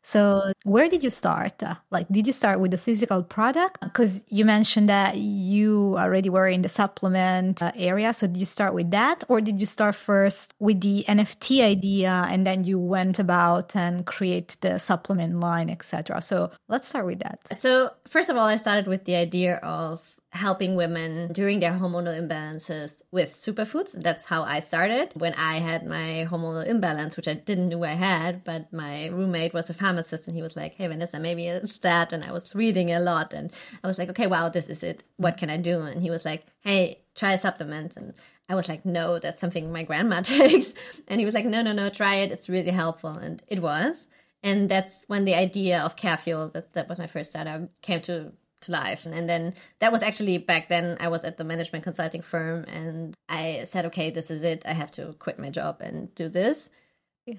So 0.05 0.53
where 0.65 0.89
did 0.89 1.05
you 1.05 1.11
start? 1.11 1.63
Like 1.91 2.09
did 2.09 2.27
you 2.27 2.33
start 2.33 2.59
with 2.59 2.73
the 2.73 2.79
physical 2.79 3.23
product? 3.23 3.81
Because 3.81 4.25
you 4.29 4.45
mentioned 4.45 4.89
that 4.89 5.17
you 5.17 5.95
already 5.97 6.29
were 6.29 6.49
in 6.49 6.63
the 6.63 6.69
supplement 6.69 7.63
uh, 7.63 7.71
area 7.77 8.13
so 8.13 8.27
did 8.27 8.37
you 8.37 8.45
start 8.45 8.75
with 8.75 8.91
that? 8.91 9.23
Or 9.29 9.41
did 9.41 9.61
you 9.61 9.67
start 9.67 9.95
first 9.95 10.55
with 10.59 10.81
the 10.81 11.05
nft 11.09 11.63
idea 11.63 12.27
and 12.29 12.45
then 12.47 12.65
you 12.65 12.79
went 12.79 13.19
about 13.19 13.77
and 13.77 14.05
create 14.05 14.57
the 14.61 14.79
supplement 14.79 15.39
line 15.39 15.71
etc 15.71 16.21
so 16.21 16.51
let's 16.69 16.89
start 16.89 17.07
with 17.07 17.21
that. 17.21 17.39
So 17.57 17.93
first 18.09 18.29
of 18.29 18.37
all 18.37 18.47
i 18.47 18.57
started 18.57 18.89
with 18.89 19.05
the 19.05 19.15
idea 19.15 19.57
of 19.57 20.12
helping 20.33 20.75
women 20.75 21.31
during 21.33 21.61
their 21.61 21.73
hormonal 21.73 22.19
imbalances 22.19 23.03
with 23.11 23.35
superfoods. 23.35 23.93
That's 23.93 24.25
how 24.25 24.43
I 24.45 24.61
started 24.61 25.11
when 25.15 25.35
I 25.35 25.59
had 25.59 25.87
my 25.87 26.27
hormonal 26.31 26.67
imbalance, 26.67 27.19
which 27.19 27.29
I 27.29 27.35
didn't 27.35 27.69
know 27.69 27.85
I 27.85 27.93
had, 27.93 28.43
but 28.43 28.73
my 28.73 29.09
roommate 29.09 29.53
was 29.53 29.69
a 29.69 29.75
pharmacist 29.75 30.27
and 30.27 30.35
he 30.35 30.43
was 30.43 30.57
like, 30.57 30.75
Hey, 30.77 30.87
Vanessa, 30.87 31.21
maybe 31.21 31.49
it's 31.49 31.79
that. 31.79 32.15
And 32.15 32.25
I 32.25 32.33
was 32.33 32.55
reading 32.55 32.91
a 32.91 32.99
lot 32.99 33.35
and 33.35 33.53
I 33.85 33.87
was 33.87 33.99
like, 33.99 34.09
okay, 34.09 34.27
wow, 34.27 34.49
this 34.49 34.71
is 34.71 34.83
it. 34.83 35.05
What 35.19 35.37
can 35.37 35.51
I 35.51 35.59
do? 35.59 35.83
And 35.83 36.03
he 36.03 36.11
was 36.11 36.25
like, 36.25 36.47
Hey, 36.63 37.03
try 37.15 37.35
a 37.35 37.39
supplement. 37.39 37.99
And 37.99 38.15
I 38.49 38.55
was 38.55 38.71
like, 38.71 38.87
no, 38.87 39.19
that's 39.19 39.41
something 39.41 39.71
my 39.71 39.83
grandma 39.83 40.21
takes. 40.23 40.73
And 41.09 41.21
he 41.21 41.27
was 41.27 41.35
like, 41.35 41.45
no, 41.45 41.61
no, 41.61 41.73
no, 41.73 41.91
try 41.91 42.17
it. 42.17 42.33
It's 42.33 42.49
really 42.49 42.71
helpful. 42.71 43.11
And 43.11 43.43
it 43.49 43.61
was. 43.61 44.09
And 44.43 44.69
that's 44.69 45.05
when 45.09 45.25
the 45.25 45.35
idea 45.35 45.81
of 45.81 45.95
Care 45.97 46.17
Fuel, 46.17 46.49
that, 46.55 46.73
that 46.73 46.89
was 46.89 46.99
my 46.99 47.07
first 47.07 47.31
startup, 47.31 47.63
came 47.81 48.01
to 48.03 48.33
to 48.63 48.73
life. 48.73 49.07
And 49.07 49.29
then 49.29 49.55
that 49.81 49.93
was 49.93 50.03
actually 50.03 50.39
back 50.39 50.69
then 50.69 50.97
I 51.01 51.09
was 51.09 51.25
at 51.25 51.37
the 51.37 51.45
management 51.45 51.85
consulting 51.85 52.23
firm 52.23 52.65
and 52.65 53.15
I 53.29 53.65
said, 53.65 53.87
okay, 53.87 54.11
this 54.11 54.31
is 54.31 54.43
it. 54.43 54.63
I 54.67 54.73
have 54.73 54.91
to 54.93 55.15
quit 55.19 55.39
my 55.39 55.51
job 55.51 55.81
and 55.81 56.15
do 56.15 56.29
this. 56.29 56.71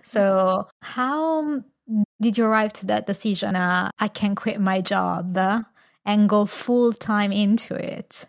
So, 0.04 0.68
how 0.82 1.64
did 2.22 2.38
you 2.38 2.46
arrive 2.46 2.72
to 2.74 2.86
that 2.88 3.06
decision? 3.06 3.56
Uh, 3.56 3.90
I 4.00 4.08
can 4.08 4.36
quit 4.36 4.60
my 4.62 4.80
job 4.80 5.38
and 6.06 6.30
go 6.30 6.46
full 6.46 6.94
time 6.94 7.32
into 7.32 7.76
it. 7.76 8.26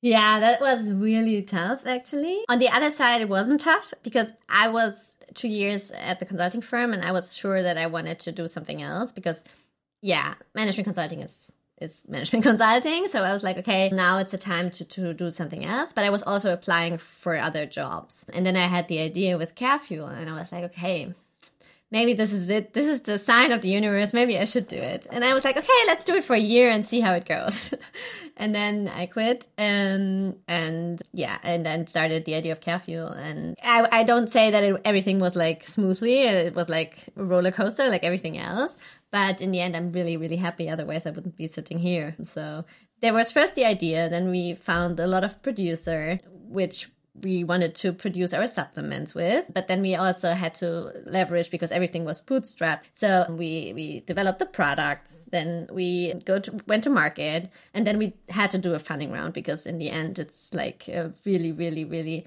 Yeah, 0.00 0.40
that 0.40 0.60
was 0.60 0.90
really 0.90 1.42
tough 1.42 1.86
actually. 1.86 2.40
On 2.48 2.58
the 2.58 2.68
other 2.68 2.90
side, 2.90 3.20
it 3.20 3.28
wasn't 3.28 3.60
tough 3.60 3.92
because 4.02 4.32
I 4.48 4.68
was 4.68 5.16
two 5.34 5.48
years 5.48 5.90
at 5.92 6.20
the 6.20 6.26
consulting 6.26 6.60
firm 6.60 6.92
and 6.92 7.04
I 7.04 7.12
was 7.12 7.36
sure 7.36 7.62
that 7.62 7.76
I 7.76 7.86
wanted 7.86 8.18
to 8.20 8.32
do 8.32 8.48
something 8.48 8.82
else 8.82 9.12
because, 9.12 9.42
yeah, 10.00 10.34
management 10.54 10.86
consulting 10.86 11.20
is 11.22 11.52
is 11.80 12.04
management 12.08 12.44
consulting. 12.50 13.08
So 13.08 13.22
I 13.22 13.32
was 13.32 13.42
like, 13.42 13.58
okay, 13.58 13.90
now 13.90 14.18
it's 14.18 14.32
the 14.32 14.38
time 14.38 14.70
to, 14.70 14.84
to 14.84 15.14
do 15.14 15.30
something 15.30 15.64
else. 15.64 15.92
But 15.92 16.04
I 16.04 16.10
was 16.10 16.22
also 16.22 16.52
applying 16.52 16.98
for 16.98 17.36
other 17.36 17.66
jobs. 17.66 18.24
And 18.32 18.44
then 18.44 18.56
I 18.56 18.66
had 18.66 18.88
the 18.88 19.00
idea 19.00 19.38
with 19.38 19.54
Care 19.54 19.78
Fuel 19.78 20.06
and 20.06 20.28
I 20.28 20.34
was 20.34 20.52
like, 20.52 20.64
okay, 20.64 21.14
maybe 21.90 22.12
this 22.12 22.32
is 22.32 22.50
it. 22.50 22.74
This 22.74 22.86
is 22.86 23.02
the 23.02 23.18
sign 23.18 23.52
of 23.52 23.62
the 23.62 23.68
universe. 23.68 24.12
Maybe 24.12 24.38
I 24.38 24.44
should 24.44 24.68
do 24.68 24.76
it. 24.76 25.06
And 25.10 25.24
I 25.24 25.34
was 25.34 25.44
like, 25.44 25.56
okay, 25.56 25.80
let's 25.86 26.04
do 26.04 26.14
it 26.14 26.24
for 26.24 26.34
a 26.34 26.40
year 26.40 26.70
and 26.70 26.86
see 26.86 27.00
how 27.00 27.14
it 27.14 27.24
goes. 27.24 27.72
and 28.36 28.54
then 28.54 28.88
I 28.88 29.06
quit. 29.06 29.46
Um, 29.56 30.36
and 30.46 31.00
yeah, 31.12 31.38
and 31.42 31.64
then 31.64 31.86
started 31.86 32.24
the 32.24 32.34
idea 32.34 32.52
of 32.52 32.60
Carefuel. 32.60 33.16
And 33.16 33.56
I, 33.62 33.88
I 33.90 34.04
don't 34.04 34.30
say 34.30 34.50
that 34.50 34.62
it, 34.62 34.80
everything 34.84 35.18
was 35.18 35.34
like 35.34 35.66
smoothly. 35.66 36.20
It 36.20 36.54
was 36.54 36.68
like 36.68 37.06
a 37.16 37.24
roller 37.24 37.52
coaster, 37.52 37.88
like 37.88 38.04
everything 38.04 38.38
else. 38.38 38.76
But 39.10 39.40
in 39.40 39.52
the 39.52 39.60
end, 39.60 39.76
I'm 39.76 39.92
really, 39.92 40.16
really 40.16 40.36
happy. 40.36 40.68
Otherwise, 40.68 41.06
I 41.06 41.10
wouldn't 41.10 41.36
be 41.36 41.48
sitting 41.48 41.78
here. 41.78 42.16
So 42.24 42.64
there 43.00 43.14
was 43.14 43.32
first 43.32 43.54
the 43.54 43.64
idea. 43.64 44.08
Then 44.08 44.30
we 44.30 44.54
found 44.54 45.00
a 45.00 45.06
lot 45.06 45.24
of 45.24 45.42
producer, 45.42 46.20
which 46.30 46.90
we 47.22 47.44
wanted 47.44 47.74
to 47.74 47.92
produce 47.92 48.32
our 48.32 48.46
supplements 48.46 49.14
with 49.14 49.44
but 49.52 49.68
then 49.68 49.82
we 49.82 49.94
also 49.94 50.34
had 50.34 50.54
to 50.54 50.92
leverage 51.06 51.50
because 51.50 51.72
everything 51.72 52.04
was 52.04 52.20
bootstrap 52.20 52.84
so 52.94 53.26
we 53.30 53.72
we 53.74 54.00
developed 54.00 54.38
the 54.38 54.46
products 54.46 55.24
then 55.30 55.66
we 55.72 56.14
go 56.24 56.38
to 56.38 56.58
went 56.66 56.84
to 56.84 56.90
market 56.90 57.50
and 57.74 57.86
then 57.86 57.98
we 57.98 58.14
had 58.28 58.50
to 58.50 58.58
do 58.58 58.74
a 58.74 58.78
funding 58.78 59.12
round 59.12 59.32
because 59.32 59.66
in 59.66 59.78
the 59.78 59.90
end 59.90 60.18
it's 60.18 60.52
like 60.52 60.88
a 60.88 61.12
really 61.24 61.52
really 61.52 61.84
really 61.84 62.26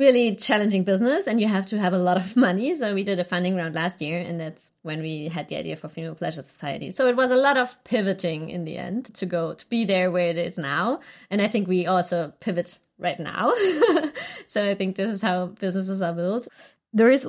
really 0.00 0.34
challenging 0.34 0.82
business 0.82 1.28
and 1.28 1.40
you 1.40 1.46
have 1.46 1.66
to 1.66 1.78
have 1.78 1.92
a 1.92 1.98
lot 1.98 2.16
of 2.16 2.34
money 2.46 2.74
so 2.74 2.92
we 2.92 3.04
did 3.04 3.20
a 3.20 3.24
funding 3.24 3.54
round 3.54 3.74
last 3.76 4.00
year 4.00 4.18
and 4.18 4.40
that's 4.40 4.72
when 4.82 5.00
we 5.00 5.28
had 5.28 5.46
the 5.48 5.56
idea 5.56 5.76
for 5.76 5.88
female 5.88 6.16
pleasure 6.16 6.42
society 6.42 6.90
so 6.90 7.06
it 7.06 7.14
was 7.14 7.30
a 7.30 7.36
lot 7.36 7.56
of 7.56 7.82
pivoting 7.84 8.50
in 8.50 8.64
the 8.64 8.76
end 8.76 9.14
to 9.14 9.24
go 9.26 9.54
to 9.54 9.64
be 9.66 9.84
there 9.84 10.10
where 10.10 10.30
it 10.30 10.38
is 10.38 10.56
now 10.58 10.98
and 11.30 11.40
i 11.40 11.46
think 11.46 11.68
we 11.68 11.86
also 11.86 12.32
pivot 12.40 12.78
right 13.00 13.18
now. 13.18 13.52
so 14.46 14.68
I 14.68 14.74
think 14.74 14.96
this 14.96 15.10
is 15.10 15.22
how 15.22 15.46
businesses 15.46 16.00
are 16.02 16.12
built. 16.12 16.46
There 16.92 17.10
is 17.10 17.26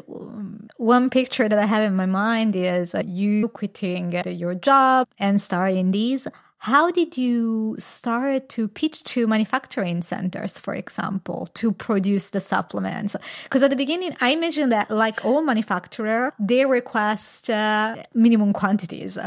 one 0.77 1.09
picture 1.09 1.47
that 1.47 1.57
I 1.57 1.65
have 1.65 1.83
in 1.83 1.95
my 1.95 2.07
mind 2.07 2.55
is 2.55 2.95
you 3.05 3.47
quitting 3.47 4.11
your 4.11 4.55
job 4.55 5.07
and 5.17 5.39
starting 5.39 5.91
these. 5.91 6.27
How 6.61 6.91
did 6.91 7.17
you 7.17 7.75
start 7.79 8.49
to 8.49 8.67
pitch 8.67 9.03
to 9.05 9.25
manufacturing 9.25 10.03
centers, 10.03 10.59
for 10.59 10.75
example, 10.75 11.47
to 11.55 11.71
produce 11.71 12.29
the 12.29 12.39
supplements? 12.39 13.15
Because 13.45 13.63
at 13.63 13.71
the 13.71 13.75
beginning, 13.75 14.15
I 14.21 14.29
imagine 14.33 14.69
that, 14.69 14.91
like 14.91 15.25
all 15.25 15.41
manufacturer, 15.41 16.33
they 16.37 16.67
request 16.67 17.49
uh, 17.49 17.95
minimum 18.13 18.53
quantities. 18.53 19.17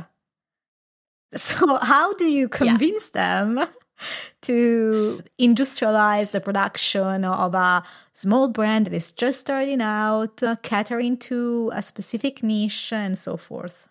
So, 1.35 1.79
how 1.83 2.14
do 2.14 2.26
you 2.26 2.49
convince 2.49 3.11
yeah. 3.12 3.47
them 3.47 3.67
to 4.43 5.21
industrialize 5.41 6.31
the 6.31 6.41
production 6.41 7.25
of 7.25 7.57
a 7.57 7.83
small 8.12 8.47
brand 8.47 8.87
that 8.87 8.93
is 8.93 9.11
just 9.11 9.41
starting 9.41 9.81
out, 9.81 10.41
catering 10.62 11.17
to 11.17 11.73
a 11.75 11.83
specific 11.83 12.45
niche, 12.45 12.93
and 12.93 13.19
so 13.19 13.37
forth? 13.37 13.88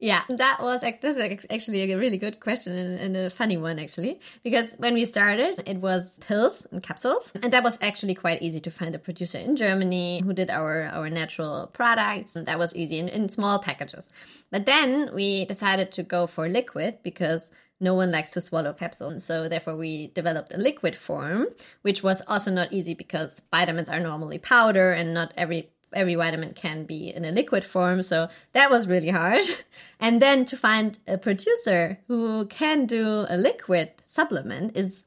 Yeah, 0.00 0.22
that 0.28 0.62
was 0.62 0.82
this 0.82 1.38
actually 1.50 1.90
a 1.90 1.98
really 1.98 2.18
good 2.18 2.38
question 2.38 2.72
and, 2.72 3.00
and, 3.00 3.16
a 3.16 3.30
funny 3.30 3.56
one 3.56 3.80
actually, 3.80 4.20
because 4.44 4.68
when 4.76 4.94
we 4.94 5.04
started, 5.04 5.64
it 5.66 5.78
was 5.78 6.18
pills 6.20 6.64
and 6.70 6.80
capsules, 6.80 7.32
and 7.42 7.52
that 7.52 7.64
was 7.64 7.78
actually 7.80 8.14
quite 8.14 8.40
easy 8.40 8.60
to 8.60 8.70
find 8.70 8.94
a 8.94 8.98
producer 9.00 9.38
in 9.38 9.56
Germany 9.56 10.22
who 10.24 10.32
did 10.32 10.50
our 10.50 10.84
our 10.84 11.10
natural 11.10 11.66
products, 11.72 12.36
and 12.36 12.46
that 12.46 12.60
was 12.60 12.72
easy 12.76 13.00
in, 13.00 13.08
in 13.08 13.28
small 13.28 13.58
packages. 13.58 14.08
But 14.52 14.66
then 14.66 15.10
we 15.12 15.46
decided 15.46 15.90
to 15.92 16.04
go 16.04 16.28
for 16.28 16.48
liquid 16.48 16.98
because 17.02 17.50
no 17.80 17.94
one 17.94 18.12
likes 18.12 18.30
to 18.32 18.40
swallow 18.40 18.72
capsules. 18.72 19.24
So 19.24 19.48
therefore 19.48 19.76
we 19.76 20.08
developed 20.08 20.52
a 20.52 20.58
liquid 20.58 20.96
form, 20.96 21.46
which 21.82 22.02
was 22.02 22.22
also 22.26 22.50
not 22.50 22.72
easy 22.72 22.94
because 22.94 23.42
vitamins 23.50 23.88
are 23.88 24.00
normally 24.00 24.38
powder 24.38 24.92
and 24.92 25.14
not 25.14 25.32
every 25.36 25.70
every 25.92 26.14
vitamin 26.14 26.54
can 26.54 26.84
be 26.84 27.08
in 27.14 27.24
a 27.24 27.32
liquid 27.32 27.64
form. 27.64 28.02
So 28.02 28.28
that 28.52 28.70
was 28.70 28.88
really 28.88 29.10
hard. 29.10 29.44
And 30.00 30.22
then 30.22 30.44
to 30.44 30.56
find 30.56 30.96
a 31.08 31.18
producer 31.18 31.98
who 32.06 32.46
can 32.46 32.86
do 32.86 33.26
a 33.28 33.36
liquid 33.36 33.90
supplement 34.06 34.76
is 34.76 35.04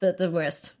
the, 0.00 0.12
the 0.12 0.30
worst. 0.30 0.72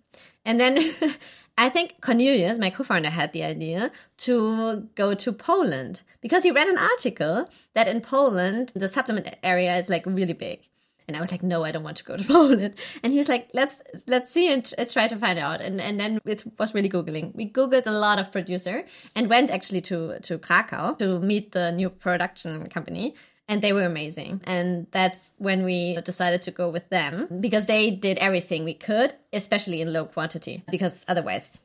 And 0.44 0.60
then 0.60 0.78
I 1.58 1.68
think 1.70 2.00
Cornelius, 2.00 2.58
my 2.58 2.70
co-founder, 2.70 3.10
had 3.10 3.32
the 3.32 3.44
idea 3.44 3.92
to 4.18 4.88
go 4.94 5.14
to 5.14 5.32
Poland 5.32 6.02
because 6.20 6.42
he 6.42 6.50
read 6.50 6.68
an 6.68 6.78
article 6.78 7.48
that 7.74 7.88
in 7.88 8.00
Poland 8.00 8.72
the 8.74 8.88
supplement 8.88 9.36
area 9.42 9.76
is 9.76 9.88
like 9.88 10.04
really 10.04 10.32
big. 10.32 10.68
And 11.06 11.16
I 11.16 11.20
was 11.20 11.30
like, 11.30 11.42
no, 11.42 11.64
I 11.64 11.72
don't 11.72 11.82
want 11.82 11.96
to 11.98 12.04
go 12.04 12.16
to 12.20 12.24
Poland. 12.24 12.74
And 13.02 13.12
he 13.12 13.18
was 13.18 13.28
like, 13.28 13.48
let's 13.52 13.82
let's 14.06 14.32
see 14.32 14.52
and 14.52 14.64
try 14.90 15.08
to 15.08 15.16
find 15.16 15.38
out. 15.38 15.60
And 15.60 15.80
and 15.80 15.98
then 15.98 16.20
it 16.24 16.44
was 16.58 16.74
really 16.74 16.88
googling. 16.88 17.34
We 17.34 17.50
googled 17.50 17.86
a 17.86 17.92
lot 17.92 18.18
of 18.18 18.32
producer 18.32 18.84
and 19.14 19.28
went 19.28 19.50
actually 19.50 19.80
to 19.82 20.18
to 20.20 20.38
Krakow 20.38 20.98
to 20.98 21.20
meet 21.20 21.52
the 21.52 21.72
new 21.72 21.90
production 21.90 22.68
company. 22.68 23.14
And 23.46 23.60
they 23.60 23.74
were 23.74 23.84
amazing. 23.84 24.40
And 24.44 24.86
that's 24.90 25.34
when 25.36 25.64
we 25.64 26.00
decided 26.02 26.40
to 26.42 26.50
go 26.50 26.70
with 26.70 26.88
them 26.88 27.28
because 27.40 27.66
they 27.66 27.90
did 27.90 28.16
everything 28.16 28.64
we 28.64 28.72
could, 28.72 29.12
especially 29.34 29.82
in 29.82 29.92
low 29.92 30.06
quantity, 30.06 30.64
because 30.70 31.04
otherwise 31.08 31.58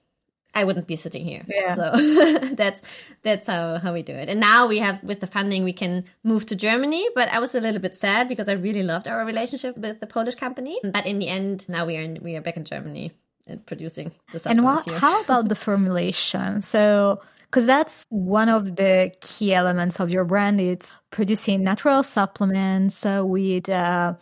I 0.54 0.64
wouldn't 0.64 0.88
be 0.88 0.96
sitting 0.96 1.26
here. 1.26 1.46
Yeah. 1.48 1.76
So 1.76 2.56
that's 2.56 2.82
that's 3.24 3.48
how 3.48 3.78
how 3.78 3.94
we 3.94 4.02
do 4.02 4.14
it. 4.14 4.30
And 4.30 4.40
now 4.40 4.68
we 4.68 4.80
have 4.80 5.04
with 5.04 5.20
the 5.20 5.28
funding 5.28 5.64
we 5.64 5.74
can 5.74 6.06
move 6.24 6.46
to 6.48 6.56
Germany, 6.56 7.08
but 7.16 7.30
I 7.30 7.40
was 7.40 7.54
a 7.56 7.62
little 7.62 7.82
bit 7.82 7.96
sad 7.96 8.28
because 8.28 8.50
I 8.50 8.54
really 8.54 8.84
loved 8.84 9.08
our 9.08 9.26
relationship 9.26 9.78
with 9.78 10.00
the 10.00 10.08
Polish 10.08 10.36
company. 10.36 10.80
But 10.84 11.06
in 11.06 11.20
the 11.20 11.28
end, 11.28 11.66
now 11.68 11.86
we 11.86 11.98
are 11.98 12.02
in, 12.02 12.20
we 12.22 12.36
are 12.36 12.42
back 12.42 12.58
in 12.58 12.66
Germany 12.66 13.12
and 13.48 13.66
producing 13.66 14.12
the 14.34 14.40
supplement. 14.40 14.68
And 14.68 14.88
what, 14.88 15.00
how 15.00 15.22
about 15.22 15.50
the 15.50 15.56
formulation? 15.68 16.62
So 16.62 17.22
because 17.50 17.66
that's 17.66 18.06
one 18.10 18.48
of 18.48 18.76
the 18.76 19.12
key 19.22 19.54
elements 19.54 20.00
of 20.00 20.12
your 20.12 20.24
brand. 20.24 20.62
It's 20.62 20.94
producing 21.10 21.64
natural 21.64 22.04
supplements 22.04 23.06
uh, 23.06 23.24
with 23.26 23.70
uh, 23.70 24.16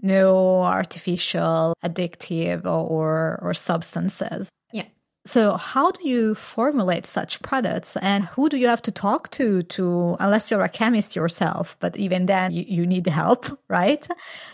no 0.00 0.60
artificial 0.60 1.74
addictive 1.84 2.64
or 2.64 3.38
or 3.42 3.54
substances. 3.54 4.48
So 5.26 5.56
how 5.56 5.90
do 5.90 6.06
you 6.06 6.34
formulate 6.34 7.06
such 7.06 7.40
products 7.40 7.96
and 7.96 8.24
who 8.26 8.50
do 8.50 8.58
you 8.58 8.68
have 8.68 8.82
to 8.82 8.90
talk 8.92 9.30
to 9.30 9.62
to 9.62 10.16
unless 10.20 10.50
you're 10.50 10.62
a 10.62 10.68
chemist 10.68 11.16
yourself, 11.16 11.76
but 11.80 11.96
even 11.96 12.26
then 12.26 12.52
you, 12.52 12.64
you 12.68 12.86
need 12.86 13.06
help, 13.06 13.46
right? 13.68 14.06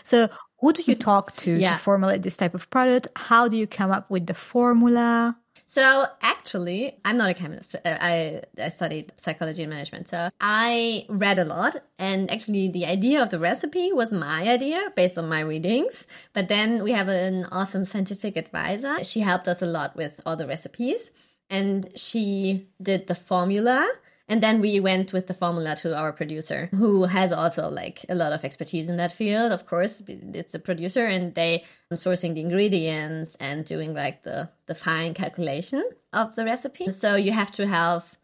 So 0.03 0.29
who 0.59 0.71
do 0.71 0.83
you 0.83 0.95
talk 1.09 1.35
to 1.37 1.51
yeah. 1.57 1.73
to 1.73 1.79
formulate 1.79 2.21
this 2.21 2.37
type 2.37 2.55
of 2.55 2.69
product? 2.69 3.09
How 3.17 3.49
do 3.49 3.57
you 3.57 3.67
come 3.67 3.91
up 3.91 4.09
with 4.09 4.27
the 4.27 4.33
formula? 4.33 5.35
So 5.73 6.05
actually, 6.21 6.97
I'm 7.05 7.15
not 7.15 7.29
a 7.29 7.33
chemist. 7.33 7.75
Uh, 7.75 7.79
I, 7.85 8.41
I 8.61 8.67
studied 8.67 9.13
psychology 9.15 9.63
and 9.63 9.69
management. 9.69 10.09
So 10.09 10.29
I 10.41 11.05
read 11.07 11.39
a 11.39 11.45
lot. 11.45 11.81
And 11.97 12.29
actually, 12.29 12.67
the 12.67 12.85
idea 12.85 13.23
of 13.23 13.29
the 13.29 13.39
recipe 13.39 13.93
was 13.93 14.11
my 14.11 14.49
idea 14.49 14.91
based 14.97 15.17
on 15.17 15.29
my 15.29 15.39
readings. 15.39 16.05
But 16.33 16.49
then 16.49 16.83
we 16.83 16.91
have 16.91 17.07
an 17.07 17.45
awesome 17.53 17.85
scientific 17.85 18.35
advisor. 18.35 19.01
She 19.05 19.21
helped 19.21 19.47
us 19.47 19.61
a 19.61 19.65
lot 19.65 19.95
with 19.95 20.19
all 20.25 20.35
the 20.35 20.45
recipes. 20.45 21.09
And 21.49 21.89
she 21.95 22.67
did 22.81 23.07
the 23.07 23.15
formula 23.15 23.89
and 24.27 24.41
then 24.41 24.61
we 24.61 24.79
went 24.79 25.13
with 25.13 25.27
the 25.27 25.33
formula 25.33 25.75
to 25.77 25.95
our 25.95 26.13
producer, 26.13 26.69
who 26.71 27.03
has 27.05 27.33
also 27.33 27.69
like 27.69 28.05
a 28.07 28.15
lot 28.15 28.33
of 28.33 28.45
expertise 28.45 28.87
in 28.89 28.97
that 28.97 29.11
field. 29.11 29.51
Of 29.51 29.65
course, 29.65 30.01
it's 30.07 30.53
a 30.53 30.59
producer, 30.59 31.05
and 31.05 31.35
they 31.35 31.63
sourcing 31.93 32.33
the 32.35 32.41
ingredients 32.41 33.35
and 33.39 33.65
doing 33.65 33.93
like 33.93 34.23
the 34.23 34.49
the 34.67 34.75
fine 34.75 35.13
calculation 35.13 35.83
of 36.13 36.35
the 36.35 36.45
recipe. 36.45 36.89
So 36.91 37.15
you 37.15 37.31
have 37.31 37.51
to 37.53 37.67
have 37.67 38.15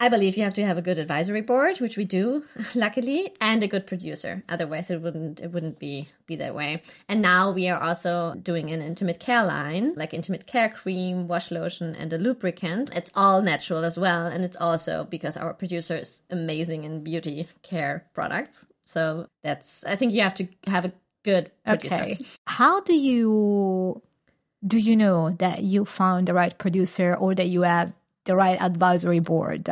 I 0.00 0.08
believe 0.08 0.36
you 0.36 0.44
have 0.44 0.54
to 0.54 0.64
have 0.64 0.78
a 0.78 0.82
good 0.82 0.98
advisory 0.98 1.40
board, 1.40 1.80
which 1.80 1.96
we 1.96 2.04
do, 2.04 2.44
luckily, 2.74 3.32
and 3.40 3.62
a 3.62 3.66
good 3.66 3.86
producer. 3.86 4.44
Otherwise, 4.48 4.90
it 4.90 5.02
wouldn't 5.02 5.40
it 5.40 5.50
wouldn't 5.50 5.78
be 5.78 6.08
be 6.26 6.36
that 6.36 6.54
way. 6.54 6.82
And 7.08 7.20
now 7.20 7.50
we 7.50 7.68
are 7.68 7.80
also 7.80 8.34
doing 8.40 8.70
an 8.70 8.80
intimate 8.80 9.18
care 9.18 9.44
line, 9.44 9.94
like 9.96 10.14
intimate 10.14 10.46
care 10.46 10.68
cream, 10.68 11.26
wash 11.26 11.50
lotion, 11.50 11.96
and 11.96 12.12
a 12.12 12.18
lubricant. 12.18 12.90
It's 12.94 13.10
all 13.14 13.42
natural 13.42 13.84
as 13.84 13.98
well, 13.98 14.26
and 14.26 14.44
it's 14.44 14.56
also 14.56 15.04
because 15.10 15.36
our 15.36 15.52
producer 15.52 15.96
is 15.96 16.22
amazing 16.30 16.84
in 16.84 17.02
beauty 17.02 17.48
care 17.62 18.06
products. 18.14 18.66
So 18.84 19.26
that's 19.42 19.82
I 19.84 19.96
think 19.96 20.12
you 20.12 20.22
have 20.22 20.34
to 20.34 20.46
have 20.68 20.84
a 20.84 20.92
good 21.24 21.50
producer. 21.64 21.94
Okay. 21.94 22.18
How 22.46 22.80
do 22.80 22.94
you 22.94 24.00
do 24.66 24.78
you 24.78 24.96
know 24.96 25.30
that 25.38 25.62
you 25.62 25.84
found 25.84 26.28
the 26.28 26.34
right 26.34 26.56
producer 26.56 27.14
or 27.14 27.34
that 27.34 27.48
you 27.48 27.62
have 27.62 27.92
the 28.28 28.36
right 28.36 28.60
advisory 28.60 29.18
board? 29.18 29.68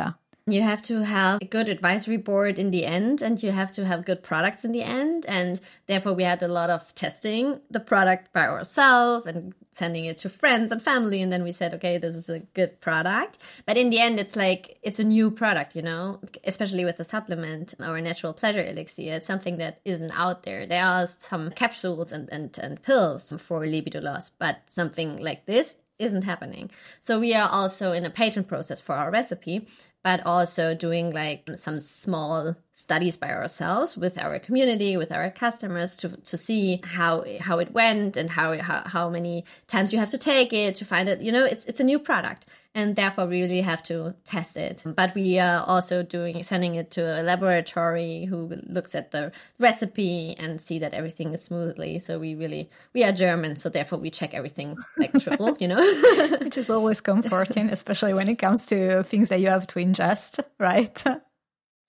You 0.49 0.61
have 0.61 0.81
to 0.83 1.03
have 1.03 1.41
a 1.41 1.45
good 1.45 1.67
advisory 1.67 2.15
board 2.15 2.57
in 2.57 2.71
the 2.71 2.85
end, 2.85 3.21
and 3.21 3.41
you 3.43 3.51
have 3.51 3.73
to 3.73 3.85
have 3.85 4.05
good 4.05 4.23
products 4.23 4.63
in 4.63 4.71
the 4.71 4.81
end. 4.81 5.25
And 5.27 5.59
therefore, 5.87 6.13
we 6.13 6.23
had 6.23 6.41
a 6.41 6.47
lot 6.47 6.69
of 6.69 6.95
testing 6.95 7.59
the 7.69 7.81
product 7.81 8.31
by 8.31 8.47
ourselves 8.47 9.25
and 9.25 9.53
sending 9.75 10.05
it 10.05 10.17
to 10.19 10.29
friends 10.29 10.71
and 10.71 10.81
family. 10.81 11.21
And 11.21 11.33
then 11.33 11.43
we 11.43 11.51
said, 11.51 11.73
okay, 11.73 11.97
this 11.97 12.15
is 12.15 12.29
a 12.29 12.39
good 12.39 12.79
product. 12.79 13.39
But 13.65 13.75
in 13.75 13.89
the 13.89 13.99
end, 13.99 14.21
it's 14.21 14.37
like, 14.37 14.79
it's 14.83 14.99
a 14.99 15.03
new 15.03 15.31
product, 15.31 15.75
you 15.75 15.81
know, 15.81 16.21
especially 16.45 16.85
with 16.85 16.95
the 16.95 17.03
supplement, 17.03 17.73
our 17.81 17.99
natural 17.99 18.31
pleasure 18.31 18.63
elixir. 18.63 19.15
It's 19.15 19.27
something 19.27 19.57
that 19.57 19.81
isn't 19.83 20.11
out 20.11 20.43
there. 20.43 20.65
There 20.65 20.83
are 20.83 21.07
some 21.07 21.51
capsules 21.51 22.13
and, 22.13 22.29
and, 22.31 22.57
and 22.57 22.81
pills 22.81 23.33
for 23.37 23.67
libido 23.67 23.99
loss, 23.99 24.29
but 24.29 24.61
something 24.69 25.17
like 25.17 25.45
this 25.45 25.75
isn't 25.99 26.23
happening. 26.23 26.69
So 26.99 27.19
we 27.19 27.33
are 27.33 27.49
also 27.49 27.91
in 27.91 28.05
a 28.05 28.09
patent 28.09 28.47
process 28.47 28.79
for 28.81 28.95
our 28.95 29.11
recipe, 29.11 29.67
but 30.07 30.25
also 30.25 30.73
doing 30.73 31.11
like 31.11 31.49
some 31.57 31.81
small 31.81 32.55
studies 32.77 33.17
by 33.17 33.29
ourselves 33.29 33.97
with 33.97 34.17
our 34.19 34.37
community 34.37 34.95
with 34.95 35.11
our 35.11 35.31
customers 35.31 35.97
to, 35.97 36.07
to 36.17 36.37
see 36.37 36.79
how 36.83 37.25
how 37.41 37.57
it 37.57 37.73
went 37.73 38.15
and 38.15 38.29
how, 38.29 38.55
how 38.61 38.83
how 38.85 39.09
many 39.09 39.43
times 39.67 39.91
you 39.91 39.97
have 39.97 40.11
to 40.11 40.17
take 40.17 40.53
it 40.53 40.75
to 40.75 40.85
find 40.85 41.09
it. 41.09 41.19
You 41.19 41.31
know 41.31 41.43
it's 41.43 41.65
it's 41.65 41.79
a 41.79 41.83
new 41.83 41.99
product 41.99 42.45
and 42.75 42.95
therefore 42.95 43.25
we 43.25 43.41
really 43.41 43.61
have 43.61 43.81
to 43.81 44.13
test 44.23 44.55
it. 44.55 44.83
But 44.85 45.15
we 45.15 45.39
are 45.39 45.65
also 45.65 46.03
doing 46.03 46.43
sending 46.43 46.75
it 46.75 46.91
to 46.91 47.01
a 47.19 47.23
laboratory 47.23 48.25
who 48.25 48.61
looks 48.67 48.93
at 48.93 49.09
the 49.09 49.31
recipe 49.57 50.35
and 50.37 50.61
see 50.61 50.77
that 50.77 50.93
everything 50.93 51.33
is 51.33 51.43
smoothly. 51.43 51.97
So 51.97 52.19
we 52.19 52.35
really 52.35 52.69
we 52.93 53.03
are 53.03 53.11
german 53.11 53.55
so 53.55 53.69
therefore 53.69 53.97
we 53.97 54.11
check 54.11 54.35
everything 54.35 54.77
like 54.99 55.11
triple 55.19 55.57
you 55.59 55.67
know? 55.67 55.81
Which 56.41 56.57
is 56.57 56.69
always 56.69 57.01
comforting 57.01 57.69
especially 57.71 58.13
when 58.13 58.29
it 58.29 58.37
comes 58.37 58.67
to 58.67 59.01
things 59.03 59.29
that 59.29 59.39
you 59.41 59.49
have 59.49 59.65
to 59.65 59.79
ingest 59.97 60.43
right 60.59 61.03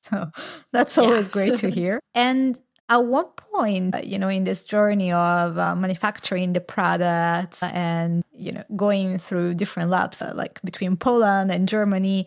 so 0.09 0.31
that's 0.73 0.97
always 0.99 1.27
yeah. 1.27 1.33
great 1.33 1.57
to 1.59 1.71
hear. 1.81 2.01
And 2.15 2.59
at 2.89 3.05
one 3.05 3.27
point, 3.37 4.03
you 4.05 4.19
know, 4.19 4.29
in 4.29 4.45
this 4.45 4.65
journey 4.65 5.13
of 5.13 5.59
uh, 5.59 5.77
manufacturing 5.77 6.55
the 6.55 6.61
products 6.61 7.63
and, 7.63 8.25
you 8.33 8.53
know, 8.53 8.65
going 8.77 9.19
through 9.19 9.55
different 9.55 9.91
labs, 9.91 10.23
uh, 10.23 10.33
like 10.35 10.61
between 10.63 10.97
Poland 10.97 11.51
and 11.51 11.69
Germany, 11.69 12.27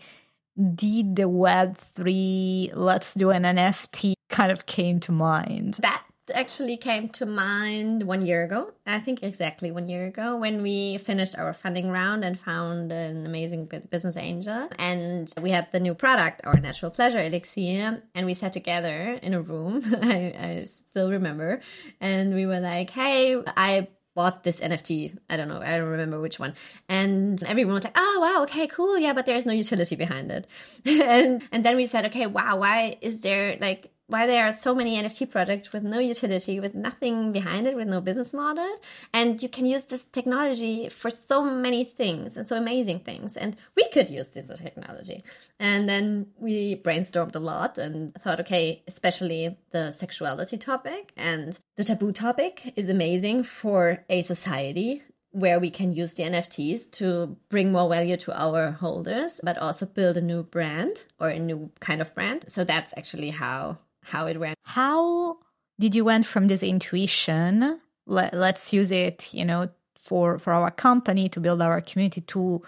did 0.76 1.15
the 1.15 1.24
Web3, 1.24 2.72
let's 2.76 3.13
do 3.15 3.32
an 3.32 3.44
NFT 3.44 4.13
kind 4.30 4.52
of 4.52 4.67
came 4.67 5.00
to 5.02 5.12
mind? 5.12 5.80
That 5.82 6.04
actually 6.34 6.77
came 6.77 7.10
to 7.10 7.25
mind 7.25 8.03
one 8.03 8.25
year 8.25 8.43
ago. 8.43 8.71
I 8.86 8.99
think 8.99 9.23
exactly 9.23 9.71
one 9.71 9.89
year 9.89 10.05
ago 10.05 10.38
when 10.38 10.62
we 10.62 10.97
finished 10.99 11.36
our 11.38 11.53
funding 11.53 11.89
round 11.89 12.23
and 12.23 12.39
found 12.39 12.91
an 12.91 13.25
amazing 13.25 13.69
business 13.89 14.17
angel. 14.17 14.69
And 14.77 15.34
we 15.41 15.51
had 15.51 15.71
the 15.71 15.79
new 15.79 15.93
product, 15.93 16.41
our 16.43 16.60
natural 16.60 16.91
pleasure 16.91 17.19
elixir, 17.19 18.03
and 18.13 18.25
we 18.25 18.34
sat 18.34 18.53
together 18.53 19.19
in 19.21 19.34
a 19.34 19.41
room. 19.41 19.81
I, 20.01 20.15
I 20.15 20.67
still 20.89 21.10
remember. 21.12 21.62
And 21.99 22.34
we 22.34 22.45
were 22.45 22.60
like, 22.60 22.91
hey, 22.91 23.41
I 23.57 23.88
bought 24.13 24.43
this 24.43 24.60
NFT. 24.60 25.17
I 25.29 25.38
don't 25.38 25.47
know. 25.47 25.62
I 25.62 25.77
don't 25.77 25.88
remember 25.88 26.19
which 26.19 26.39
one. 26.39 26.53
And 26.89 27.41
everyone 27.43 27.75
was 27.75 27.84
like, 27.84 27.97
"Oh, 27.97 28.19
wow, 28.21 28.43
okay, 28.43 28.67
cool, 28.67 28.97
yeah." 28.97 29.13
But 29.13 29.25
there's 29.25 29.45
no 29.45 29.53
utility 29.53 29.95
behind 29.95 30.31
it. 30.31 30.47
and 30.86 31.47
and 31.51 31.65
then 31.65 31.77
we 31.77 31.86
said, 31.86 32.05
"Okay, 32.07 32.27
wow, 32.27 32.57
why 32.57 32.97
is 33.01 33.21
there 33.21 33.57
like 33.62 33.91
why 34.12 34.28
there 34.28 34.45
are 34.45 34.52
so 34.52 34.76
many 34.76 35.02
NFT 35.02 35.32
projects 35.32 35.71
with 35.71 35.84
no 35.84 36.00
utility, 36.00 36.60
with 36.60 36.76
nothing 36.76 37.32
behind 37.32 37.65
it, 37.65 37.76
with 37.76 37.88
no 37.88 38.02
business 38.02 38.34
model. 38.34 38.69
And 39.13 39.41
you 39.41 39.47
can 39.47 39.65
use 39.65 39.86
this 39.86 40.04
technology 40.04 40.89
for 40.89 41.10
so 41.10 41.43
many 41.43 41.86
things 41.86 42.36
and 42.36 42.47
so 42.47 42.58
amazing 42.58 43.00
things. 43.00 43.38
And 43.38 43.56
we 43.76 43.88
could 43.89 44.10
use 44.10 44.30
this 44.30 44.52
technology. 44.60 45.24
And 45.60 45.88
then 45.88 46.28
we 46.38 46.76
brainstormed 46.76 47.36
a 47.36 47.39
lot 47.39 47.78
and 47.78 48.13
thought, 48.15 48.41
okay, 48.41 48.84
especially 48.86 49.58
the 49.71 49.91
sexuality 49.91 50.58
topic 50.58 51.13
and 51.15 51.58
the 51.78 51.86
taboo 51.86 52.12
topic 52.12 52.74
is 52.76 52.89
amazing 52.89 53.43
for 53.43 54.04
a 54.10 54.24
society 54.24 55.04
where 55.32 55.60
we 55.60 55.69
can 55.69 55.93
use 55.93 56.15
the 56.15 56.24
NFTs 56.24 56.91
to 56.91 57.38
bring 57.47 57.71
more 57.71 57.88
value 57.88 58.17
to 58.17 58.38
our 58.38 58.71
holders, 58.71 59.39
but 59.41 59.58
also 59.58 59.86
build 59.86 60.17
a 60.17 60.21
new 60.21 60.43
brand 60.43 61.06
or 61.19 61.30
a 61.30 61.39
new 61.39 61.71
kind 61.80 62.02
of 62.02 62.13
brand. 62.13 62.43
So 62.47 62.65
that's 62.65 62.93
actually 62.97 63.30
how 63.30 63.78
how 64.03 64.27
it 64.27 64.39
went. 64.39 64.57
How 64.63 65.37
did 65.79 65.95
you 65.95 66.05
went 66.05 66.25
from 66.25 66.47
this 66.47 66.63
intuition? 66.63 67.79
Let, 68.05 68.33
let's 68.33 68.73
use 68.73 68.91
it, 68.91 69.33
you 69.33 69.45
know, 69.45 69.69
for 70.03 70.39
for 70.39 70.53
our 70.53 70.71
company 70.71 71.29
to 71.29 71.39
build 71.39 71.61
our 71.61 71.81
community 71.81 72.21
to 72.21 72.61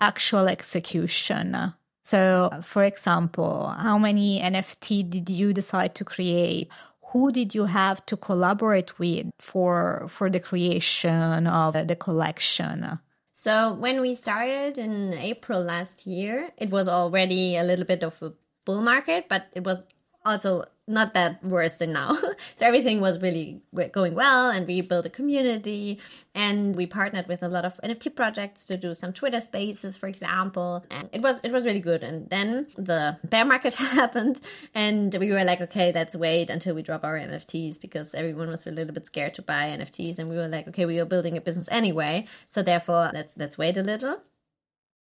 actual 0.00 0.48
execution. 0.48 1.72
So, 2.04 2.50
for 2.62 2.84
example, 2.84 3.66
how 3.66 3.98
many 3.98 4.40
NFT 4.40 5.08
did 5.10 5.28
you 5.28 5.52
decide 5.52 5.94
to 5.96 6.04
create? 6.04 6.68
Who 7.12 7.32
did 7.32 7.54
you 7.54 7.64
have 7.66 8.04
to 8.06 8.16
collaborate 8.16 8.98
with 8.98 9.26
for 9.38 10.06
for 10.08 10.30
the 10.30 10.40
creation 10.40 11.46
of 11.46 11.74
the 11.74 11.96
collection? 11.96 12.98
So, 13.34 13.74
when 13.74 14.00
we 14.00 14.14
started 14.14 14.78
in 14.78 15.12
April 15.14 15.62
last 15.62 16.06
year, 16.06 16.50
it 16.56 16.70
was 16.70 16.88
already 16.88 17.56
a 17.56 17.62
little 17.62 17.84
bit 17.84 18.02
of 18.02 18.20
a 18.22 18.32
bull 18.64 18.82
market, 18.82 19.28
but 19.28 19.46
it 19.52 19.64
was 19.64 19.84
also 20.24 20.64
not 20.88 21.12
that 21.14 21.44
worse 21.44 21.74
than 21.74 21.92
now. 21.92 22.14
so 22.56 22.66
everything 22.66 23.00
was 23.00 23.20
really 23.20 23.60
going 23.92 24.14
well, 24.14 24.50
and 24.50 24.66
we 24.66 24.80
built 24.80 25.06
a 25.06 25.10
community, 25.10 25.98
and 26.34 26.74
we 26.74 26.86
partnered 26.86 27.28
with 27.28 27.42
a 27.42 27.48
lot 27.48 27.64
of 27.64 27.78
NFT 27.84 28.16
projects 28.16 28.64
to 28.66 28.76
do 28.76 28.94
some 28.94 29.12
Twitter 29.12 29.40
Spaces, 29.40 29.96
for 29.96 30.08
example, 30.08 30.84
and 30.90 31.08
it 31.12 31.20
was 31.20 31.40
it 31.42 31.52
was 31.52 31.64
really 31.64 31.80
good. 31.80 32.02
And 32.02 32.28
then 32.30 32.66
the 32.76 33.18
bear 33.22 33.44
market 33.44 33.74
happened, 34.00 34.40
and 34.74 35.14
we 35.14 35.30
were 35.30 35.44
like, 35.44 35.60
okay, 35.60 35.92
let's 35.94 36.16
wait 36.16 36.50
until 36.50 36.74
we 36.74 36.82
drop 36.82 37.04
our 37.04 37.18
NFTs 37.18 37.80
because 37.80 38.14
everyone 38.14 38.48
was 38.48 38.66
a 38.66 38.70
little 38.70 38.94
bit 38.94 39.06
scared 39.06 39.34
to 39.34 39.42
buy 39.42 39.76
NFTs, 39.78 40.18
and 40.18 40.28
we 40.28 40.36
were 40.36 40.48
like, 40.48 40.66
okay, 40.68 40.86
we 40.86 40.98
are 40.98 41.04
building 41.04 41.36
a 41.36 41.40
business 41.40 41.68
anyway, 41.70 42.26
so 42.48 42.62
therefore 42.62 43.10
let's 43.12 43.34
let's 43.36 43.58
wait 43.58 43.76
a 43.76 43.82
little. 43.82 44.22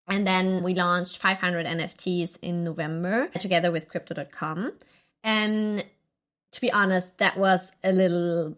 And 0.07 0.27
then 0.27 0.61
we 0.63 0.73
launched 0.73 1.19
500 1.19 1.65
NFTs 1.65 2.37
in 2.41 2.63
November 2.63 3.27
together 3.29 3.71
with 3.71 3.87
Crypto.com. 3.87 4.73
And 5.23 5.85
to 6.51 6.61
be 6.61 6.71
honest, 6.71 7.17
that 7.17 7.37
was 7.37 7.71
a 7.83 7.91
little 7.91 8.55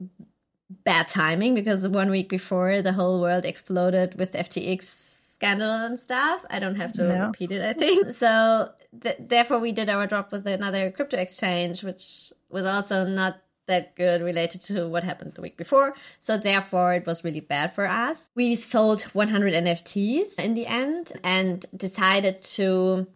bad 0.84 1.08
timing 1.08 1.54
because 1.54 1.88
one 1.88 2.10
week 2.10 2.30
before 2.30 2.82
the 2.82 2.93
whole 2.93 3.21
world 3.21 3.45
exploded 3.45 4.15
with 4.15 4.34
FTX 4.34 5.04
scandal 5.34 5.71
and 5.71 5.99
stuff. 5.99 6.45
I 6.49 6.60
don't 6.60 6.76
have 6.76 6.93
to 6.93 7.04
no. 7.04 7.26
repeat 7.28 7.52
it, 7.52 7.62
I 7.63 7.73
think. 7.73 8.13
So 8.13 8.71
th- 9.02 9.17
therefore, 9.19 9.60
we 9.60 9.71
did 9.71 9.89
our 9.89 10.08
drop 10.08 10.32
with 10.32 10.47
another 10.47 10.89
crypto 10.91 11.17
exchange, 11.17 11.84
which 11.84 12.32
was 12.49 12.65
also 12.65 13.06
not 13.06 13.41
that 13.67 13.95
good 13.95 14.21
related 14.21 14.62
to 14.62 14.88
what 14.88 15.04
happened 15.04 15.34
the 15.34 15.41
week 15.41 15.58
before. 15.58 15.95
So 16.19 16.38
therefore, 16.38 16.93
it 16.95 17.06
was 17.06 17.23
really 17.23 17.39
bad 17.39 17.73
for 17.73 17.88
us. 17.88 18.30
We 18.36 18.56
sold 18.56 19.02
100 19.02 19.54
NFTs 19.54 20.39
in 20.39 20.54
the 20.54 20.67
end 20.67 21.13
and 21.23 21.65
decided 21.76 22.41
to 22.58 23.08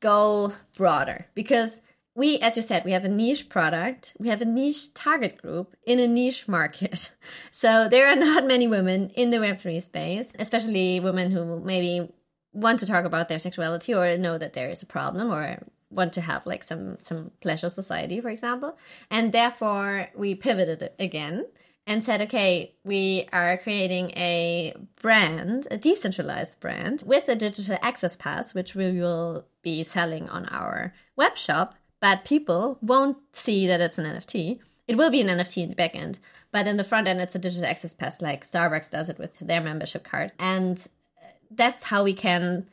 go 0.00 0.52
broader 0.76 1.26
because 1.34 1.80
we, 2.14 2.38
as 2.38 2.56
you 2.56 2.62
said, 2.62 2.84
we 2.84 2.92
have 2.92 3.04
a 3.04 3.08
niche 3.08 3.48
product, 3.48 4.14
we 4.18 4.28
have 4.28 4.40
a 4.40 4.44
niche 4.44 4.94
target 4.94 5.40
group 5.40 5.74
in 5.84 5.98
a 5.98 6.06
niche 6.06 6.46
market. 6.48 7.10
So 7.50 7.88
there 7.88 8.08
are 8.08 8.16
not 8.16 8.46
many 8.46 8.66
women 8.66 9.10
in 9.10 9.30
the 9.30 9.38
Web3 9.38 9.80
space, 9.80 10.26
especially 10.38 11.00
women 11.00 11.30
who 11.30 11.60
maybe 11.60 12.12
want 12.52 12.80
to 12.80 12.86
talk 12.86 13.04
about 13.04 13.28
their 13.28 13.38
sexuality 13.38 13.94
or 13.94 14.18
know 14.18 14.36
that 14.38 14.52
there 14.52 14.70
is 14.70 14.82
a 14.82 14.86
problem 14.86 15.30
or 15.30 15.58
want 15.90 16.12
to 16.14 16.20
have 16.20 16.44
like 16.46 16.62
some 16.62 16.98
some 17.02 17.30
pleasure 17.40 17.70
society 17.70 18.20
for 18.20 18.28
example. 18.28 18.76
And 19.10 19.32
therefore 19.32 20.08
we 20.14 20.34
pivoted 20.34 20.90
again 20.98 21.46
and 21.86 22.04
said 22.04 22.20
okay 22.22 22.74
we 22.84 23.28
are 23.32 23.58
creating 23.58 24.10
a 24.10 24.74
brand 25.00 25.68
a 25.70 25.76
decentralized 25.76 26.60
brand 26.60 27.02
with 27.06 27.28
a 27.28 27.36
digital 27.36 27.78
access 27.82 28.16
pass 28.16 28.54
which 28.54 28.74
we 28.74 28.98
will 28.98 29.44
be 29.62 29.84
selling 29.84 30.28
on 30.28 30.46
our 30.46 30.94
web 31.16 31.36
shop 31.36 31.74
but 32.04 32.22
people 32.22 32.76
won't 32.82 33.16
see 33.32 33.66
that 33.66 33.80
it's 33.80 33.96
an 33.96 34.04
NFT. 34.04 34.58
It 34.86 34.98
will 34.98 35.10
be 35.10 35.22
an 35.22 35.28
NFT 35.28 35.62
in 35.62 35.70
the 35.70 35.74
back 35.74 35.96
end, 35.96 36.18
but 36.52 36.66
in 36.66 36.76
the 36.76 36.84
front 36.84 37.08
end, 37.08 37.18
it's 37.18 37.34
a 37.34 37.38
digital 37.38 37.64
access 37.64 37.94
pass 37.94 38.20
like 38.20 38.46
Starbucks 38.46 38.90
does 38.90 39.08
it 39.08 39.18
with 39.18 39.38
their 39.38 39.62
membership 39.62 40.04
card. 40.04 40.30
And 40.38 40.78
uh, 41.16 41.28
that's 41.50 41.84
how 41.84 42.04
we 42.04 42.12
can 42.12 42.66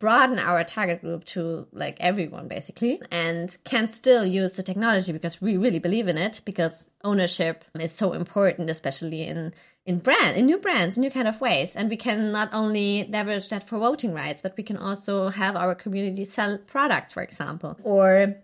broaden 0.00 0.40
our 0.40 0.64
target 0.64 1.02
group 1.02 1.24
to 1.26 1.68
like 1.70 1.96
everyone 2.00 2.48
basically 2.48 3.00
and 3.12 3.56
can 3.62 3.88
still 3.88 4.26
use 4.26 4.54
the 4.54 4.62
technology 4.64 5.12
because 5.12 5.40
we 5.40 5.56
really 5.56 5.78
believe 5.78 6.08
in 6.08 6.18
it 6.18 6.40
because 6.44 6.90
ownership 7.04 7.64
is 7.78 7.92
so 7.92 8.12
important 8.12 8.70
especially 8.70 9.22
in 9.24 9.52
in 9.84 9.98
brand 9.98 10.38
in 10.38 10.46
new 10.46 10.56
brands 10.56 10.96
new 10.96 11.10
kind 11.10 11.28
of 11.28 11.38
ways 11.38 11.76
and 11.76 11.90
we 11.90 11.98
can 11.98 12.32
not 12.32 12.48
only 12.54 13.06
leverage 13.10 13.50
that 13.50 13.68
for 13.68 13.78
voting 13.78 14.14
rights 14.14 14.40
but 14.40 14.56
we 14.56 14.64
can 14.64 14.78
also 14.78 15.28
have 15.28 15.54
our 15.54 15.74
community 15.74 16.24
sell 16.24 16.56
products 16.66 17.12
for 17.12 17.22
example 17.22 17.78
or 17.84 18.34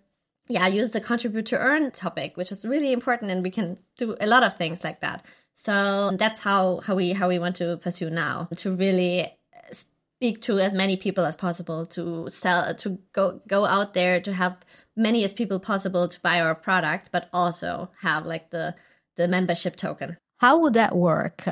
yeah, 0.50 0.66
use 0.66 0.90
the 0.90 1.00
contribute 1.00 1.46
to 1.46 1.58
earn 1.58 1.92
topic, 1.92 2.36
which 2.36 2.50
is 2.50 2.66
really 2.66 2.92
important, 2.92 3.30
and 3.30 3.42
we 3.42 3.50
can 3.50 3.78
do 3.96 4.16
a 4.20 4.26
lot 4.26 4.42
of 4.42 4.54
things 4.54 4.82
like 4.82 5.00
that. 5.00 5.24
So 5.54 6.10
that's 6.16 6.40
how 6.40 6.80
how 6.80 6.96
we 6.96 7.12
how 7.12 7.28
we 7.28 7.38
want 7.38 7.56
to 7.56 7.76
pursue 7.76 8.10
now 8.10 8.48
to 8.56 8.74
really 8.74 9.32
speak 9.72 10.40
to 10.42 10.58
as 10.58 10.74
many 10.74 10.96
people 10.96 11.24
as 11.24 11.36
possible 11.36 11.86
to 11.86 12.28
sell 12.30 12.74
to 12.74 12.98
go 13.12 13.40
go 13.46 13.64
out 13.64 13.94
there 13.94 14.20
to 14.20 14.32
have 14.32 14.56
many 14.96 15.22
as 15.22 15.32
people 15.32 15.60
possible 15.60 16.08
to 16.08 16.20
buy 16.20 16.40
our 16.40 16.54
product, 16.54 17.10
but 17.12 17.28
also 17.32 17.90
have 18.00 18.26
like 18.26 18.50
the 18.50 18.74
the 19.16 19.28
membership 19.28 19.76
token. 19.76 20.16
How 20.38 20.58
would 20.58 20.74
that 20.74 20.96
work? 20.96 21.44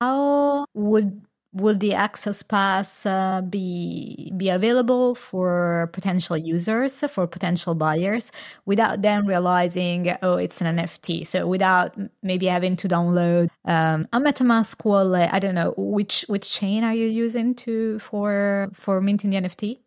How 0.00 0.66
would 0.74 1.22
will 1.52 1.76
the 1.76 1.94
access 1.94 2.42
pass 2.42 3.04
uh, 3.06 3.42
be 3.42 4.32
be 4.36 4.48
available 4.48 5.14
for 5.14 5.90
potential 5.92 6.36
users 6.36 7.00
for 7.08 7.26
potential 7.26 7.74
buyers 7.74 8.30
without 8.66 9.02
them 9.02 9.26
realizing 9.26 10.16
oh 10.22 10.36
it's 10.36 10.60
an 10.60 10.76
nft 10.76 11.26
so 11.26 11.46
without 11.46 11.96
maybe 12.22 12.46
having 12.46 12.76
to 12.76 12.88
download 12.88 13.48
um, 13.64 14.06
a 14.12 14.20
metamask 14.20 14.84
wallet 14.84 15.28
i 15.32 15.38
don't 15.38 15.54
know 15.54 15.74
which 15.76 16.24
which 16.28 16.50
chain 16.50 16.84
are 16.84 16.94
you 16.94 17.06
using 17.06 17.54
to 17.54 17.98
for 17.98 18.70
for 18.72 19.00
minting 19.00 19.30
the 19.30 19.36
nft 19.36 19.78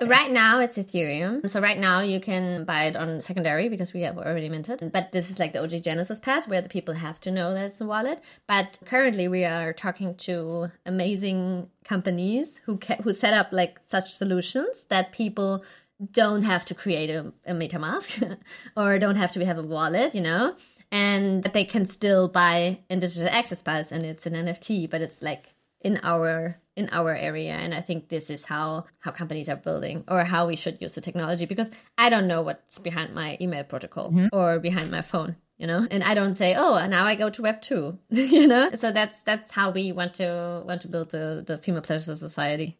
Uh, 0.00 0.06
right 0.06 0.30
now 0.30 0.60
it's 0.60 0.78
Ethereum. 0.78 1.48
So 1.48 1.60
right 1.60 1.78
now 1.78 2.00
you 2.00 2.20
can 2.20 2.64
buy 2.64 2.84
it 2.84 2.96
on 2.96 3.20
secondary 3.20 3.68
because 3.68 3.92
we 3.92 4.02
have 4.02 4.18
already 4.18 4.48
minted. 4.48 4.90
But 4.92 5.12
this 5.12 5.30
is 5.30 5.38
like 5.38 5.52
the 5.52 5.62
OG 5.62 5.82
Genesis 5.82 6.20
pass 6.20 6.48
where 6.48 6.60
the 6.60 6.68
people 6.68 6.94
have 6.94 7.20
to 7.20 7.30
know 7.30 7.54
that 7.54 7.66
it's 7.66 7.80
a 7.80 7.86
wallet. 7.86 8.22
But 8.46 8.78
currently 8.84 9.28
we 9.28 9.44
are 9.44 9.72
talking 9.72 10.14
to 10.16 10.70
amazing 10.86 11.68
companies 11.84 12.60
who 12.64 12.78
who 13.02 13.12
set 13.12 13.34
up 13.34 13.48
like 13.52 13.78
such 13.86 14.14
solutions 14.14 14.86
that 14.88 15.12
people 15.12 15.64
don't 16.12 16.42
have 16.44 16.64
to 16.64 16.74
create 16.74 17.10
a, 17.10 17.32
a 17.46 17.52
MetaMask 17.52 18.38
or 18.76 18.98
don't 18.98 19.16
have 19.16 19.32
to 19.32 19.44
have 19.44 19.58
a 19.58 19.62
wallet, 19.62 20.14
you 20.14 20.22
know, 20.22 20.56
and 20.90 21.42
that 21.42 21.52
they 21.52 21.64
can 21.64 21.86
still 21.86 22.26
buy 22.26 22.78
a 22.88 22.96
digital 22.96 23.28
access 23.30 23.62
pass 23.62 23.92
and 23.92 24.04
it's 24.04 24.24
an 24.24 24.32
NFT, 24.32 24.88
but 24.88 25.02
it's 25.02 25.20
like 25.20 25.52
in 25.82 26.00
our 26.02 26.58
in 26.80 26.88
our 26.98 27.12
area 27.14 27.54
and 27.64 27.74
i 27.74 27.82
think 27.88 28.08
this 28.08 28.30
is 28.30 28.46
how 28.46 28.84
how 29.04 29.10
companies 29.20 29.48
are 29.52 29.60
building 29.68 30.02
or 30.08 30.24
how 30.24 30.46
we 30.46 30.56
should 30.56 30.80
use 30.80 30.94
the 30.94 31.00
technology 31.08 31.46
because 31.46 31.70
i 31.98 32.08
don't 32.08 32.26
know 32.32 32.40
what's 32.42 32.78
behind 32.78 33.14
my 33.14 33.36
email 33.40 33.64
protocol 33.64 34.10
mm-hmm. 34.10 34.28
or 34.32 34.58
behind 34.58 34.90
my 34.90 35.02
phone 35.02 35.36
you 35.60 35.66
know? 35.66 35.86
And 35.90 36.02
i 36.02 36.14
don't 36.14 36.34
say 36.34 36.54
oh 36.54 36.74
now 36.86 37.04
i 37.04 37.14
go 37.14 37.28
to 37.28 37.42
web 37.42 37.60
2 37.60 37.98
you 38.10 38.46
know? 38.46 38.70
So 38.74 38.90
that's 38.90 39.20
that's 39.28 39.52
how 39.52 39.70
we 39.70 39.92
want 39.92 40.14
to 40.14 40.62
want 40.66 40.80
to 40.82 40.88
build 40.88 41.10
the 41.10 41.44
the 41.46 41.58
female 41.58 41.82
pleasure 41.82 42.16
society. 42.16 42.78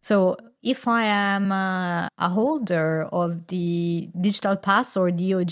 So 0.00 0.36
if 0.62 0.86
i 0.86 1.02
am 1.04 1.50
uh, 1.50 2.06
a 2.18 2.28
holder 2.28 3.08
of 3.12 3.48
the 3.48 4.08
digital 4.20 4.56
pass 4.56 4.96
or 4.96 5.10
dog 5.10 5.50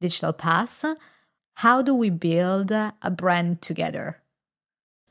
digital 0.00 0.32
pass 0.32 0.84
how 1.54 1.80
do 1.82 1.94
we 1.94 2.10
build 2.10 2.70
a 2.70 3.10
brand 3.10 3.62
together 3.62 4.21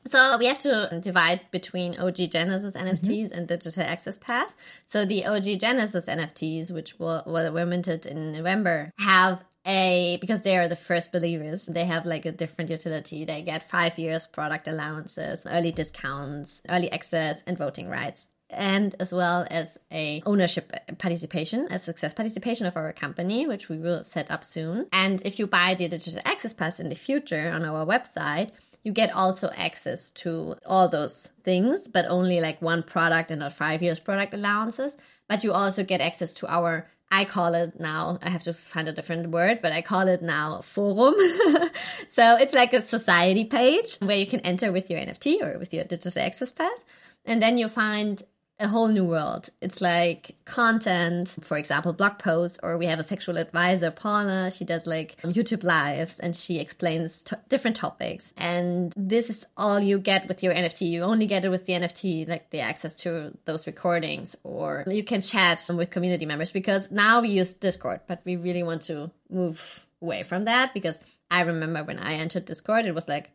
so 0.08 0.36
we 0.38 0.46
have 0.46 0.58
to 0.60 1.00
divide 1.02 1.40
between 1.50 1.98
OG 1.98 2.30
Genesis 2.30 2.74
NFTs 2.74 3.00
mm-hmm. 3.00 3.38
and 3.38 3.48
Digital 3.48 3.82
Access 3.82 4.18
Pass. 4.18 4.50
So 4.86 5.04
the 5.04 5.26
OG 5.26 5.60
Genesis 5.60 6.06
NFTs, 6.06 6.70
which 6.70 6.98
were, 6.98 7.22
were 7.26 7.66
minted 7.66 8.06
in 8.06 8.32
November, 8.32 8.92
have 8.98 9.44
a 9.64 10.18
because 10.20 10.42
they 10.42 10.56
are 10.56 10.66
the 10.66 10.74
first 10.74 11.12
believers 11.12 11.66
they 11.66 11.84
have 11.84 12.04
like 12.04 12.26
a 12.26 12.32
different 12.32 12.68
utility 12.68 13.24
they 13.24 13.42
get 13.42 13.62
five 13.62 13.96
years 13.96 14.26
product 14.26 14.66
allowances 14.66 15.44
early 15.46 15.70
discounts 15.70 16.60
early 16.68 16.90
access 16.90 17.44
and 17.46 17.56
voting 17.56 17.88
rights 17.88 18.26
and 18.52 18.94
as 19.00 19.12
well 19.12 19.46
as 19.50 19.78
a 19.90 20.22
ownership 20.26 20.72
participation, 20.98 21.66
a 21.70 21.78
success 21.78 22.12
participation 22.12 22.66
of 22.66 22.76
our 22.76 22.92
company, 22.92 23.46
which 23.46 23.68
we 23.68 23.78
will 23.78 24.04
set 24.04 24.30
up 24.30 24.44
soon. 24.44 24.86
And 24.92 25.22
if 25.24 25.38
you 25.38 25.46
buy 25.46 25.74
the 25.74 25.88
digital 25.88 26.20
access 26.24 26.52
pass 26.52 26.78
in 26.78 26.90
the 26.90 26.94
future 26.94 27.50
on 27.50 27.64
our 27.64 27.86
website, 27.86 28.50
you 28.82 28.92
get 28.92 29.12
also 29.12 29.50
access 29.56 30.10
to 30.10 30.56
all 30.66 30.88
those 30.88 31.28
things, 31.44 31.88
but 31.88 32.06
only 32.06 32.40
like 32.40 32.60
one 32.60 32.82
product 32.82 33.30
and 33.30 33.40
not 33.40 33.52
five 33.52 33.82
years 33.82 34.00
product 34.00 34.34
allowances. 34.34 34.92
But 35.28 35.44
you 35.44 35.52
also 35.52 35.84
get 35.84 36.00
access 36.00 36.32
to 36.34 36.48
our 36.48 36.88
I 37.14 37.26
call 37.26 37.52
it 37.52 37.78
now, 37.78 38.18
I 38.22 38.30
have 38.30 38.44
to 38.44 38.54
find 38.54 38.88
a 38.88 38.92
different 38.92 39.28
word, 39.28 39.60
but 39.60 39.70
I 39.70 39.82
call 39.82 40.08
it 40.08 40.22
now 40.22 40.62
forum. 40.62 41.14
so 42.08 42.36
it's 42.36 42.54
like 42.54 42.72
a 42.72 42.80
society 42.80 43.44
page 43.44 43.98
where 44.00 44.16
you 44.16 44.26
can 44.26 44.40
enter 44.40 44.72
with 44.72 44.88
your 44.88 44.98
NFT 44.98 45.42
or 45.42 45.58
with 45.58 45.74
your 45.74 45.84
digital 45.84 46.22
access 46.22 46.50
pass. 46.50 46.78
And 47.26 47.42
then 47.42 47.58
you 47.58 47.68
find 47.68 48.22
a 48.62 48.68
whole 48.68 48.88
new 48.88 49.04
world. 49.04 49.50
It's 49.60 49.80
like 49.80 50.36
content, 50.44 51.28
for 51.42 51.56
example, 51.58 51.92
blog 51.92 52.18
posts, 52.18 52.58
or 52.62 52.78
we 52.78 52.86
have 52.86 52.98
a 52.98 53.04
sexual 53.04 53.36
advisor, 53.36 53.90
Paula. 53.90 54.50
She 54.50 54.64
does 54.64 54.86
like 54.86 55.20
YouTube 55.22 55.64
lives 55.64 56.18
and 56.18 56.34
she 56.34 56.58
explains 56.58 57.24
different 57.48 57.76
topics. 57.76 58.32
And 58.36 58.92
this 58.96 59.28
is 59.28 59.44
all 59.56 59.80
you 59.80 59.98
get 59.98 60.28
with 60.28 60.42
your 60.42 60.54
NFT. 60.54 60.88
You 60.88 61.02
only 61.02 61.26
get 61.26 61.44
it 61.44 61.48
with 61.48 61.66
the 61.66 61.74
NFT, 61.74 62.28
like 62.28 62.50
the 62.50 62.60
access 62.60 62.96
to 62.98 63.36
those 63.44 63.66
recordings, 63.66 64.36
or 64.44 64.84
you 64.86 65.04
can 65.04 65.20
chat 65.20 65.68
with 65.74 65.90
community 65.90 66.24
members 66.24 66.52
because 66.52 66.90
now 66.90 67.20
we 67.20 67.30
use 67.30 67.52
Discord, 67.54 68.00
but 68.06 68.20
we 68.24 68.36
really 68.36 68.62
want 68.62 68.82
to 68.82 69.10
move 69.28 69.86
away 70.00 70.22
from 70.22 70.44
that 70.44 70.72
because 70.74 71.00
I 71.30 71.42
remember 71.42 71.82
when 71.82 71.98
I 71.98 72.14
entered 72.14 72.44
Discord, 72.44 72.84
it 72.84 72.94
was 72.94 73.08
like, 73.08 73.30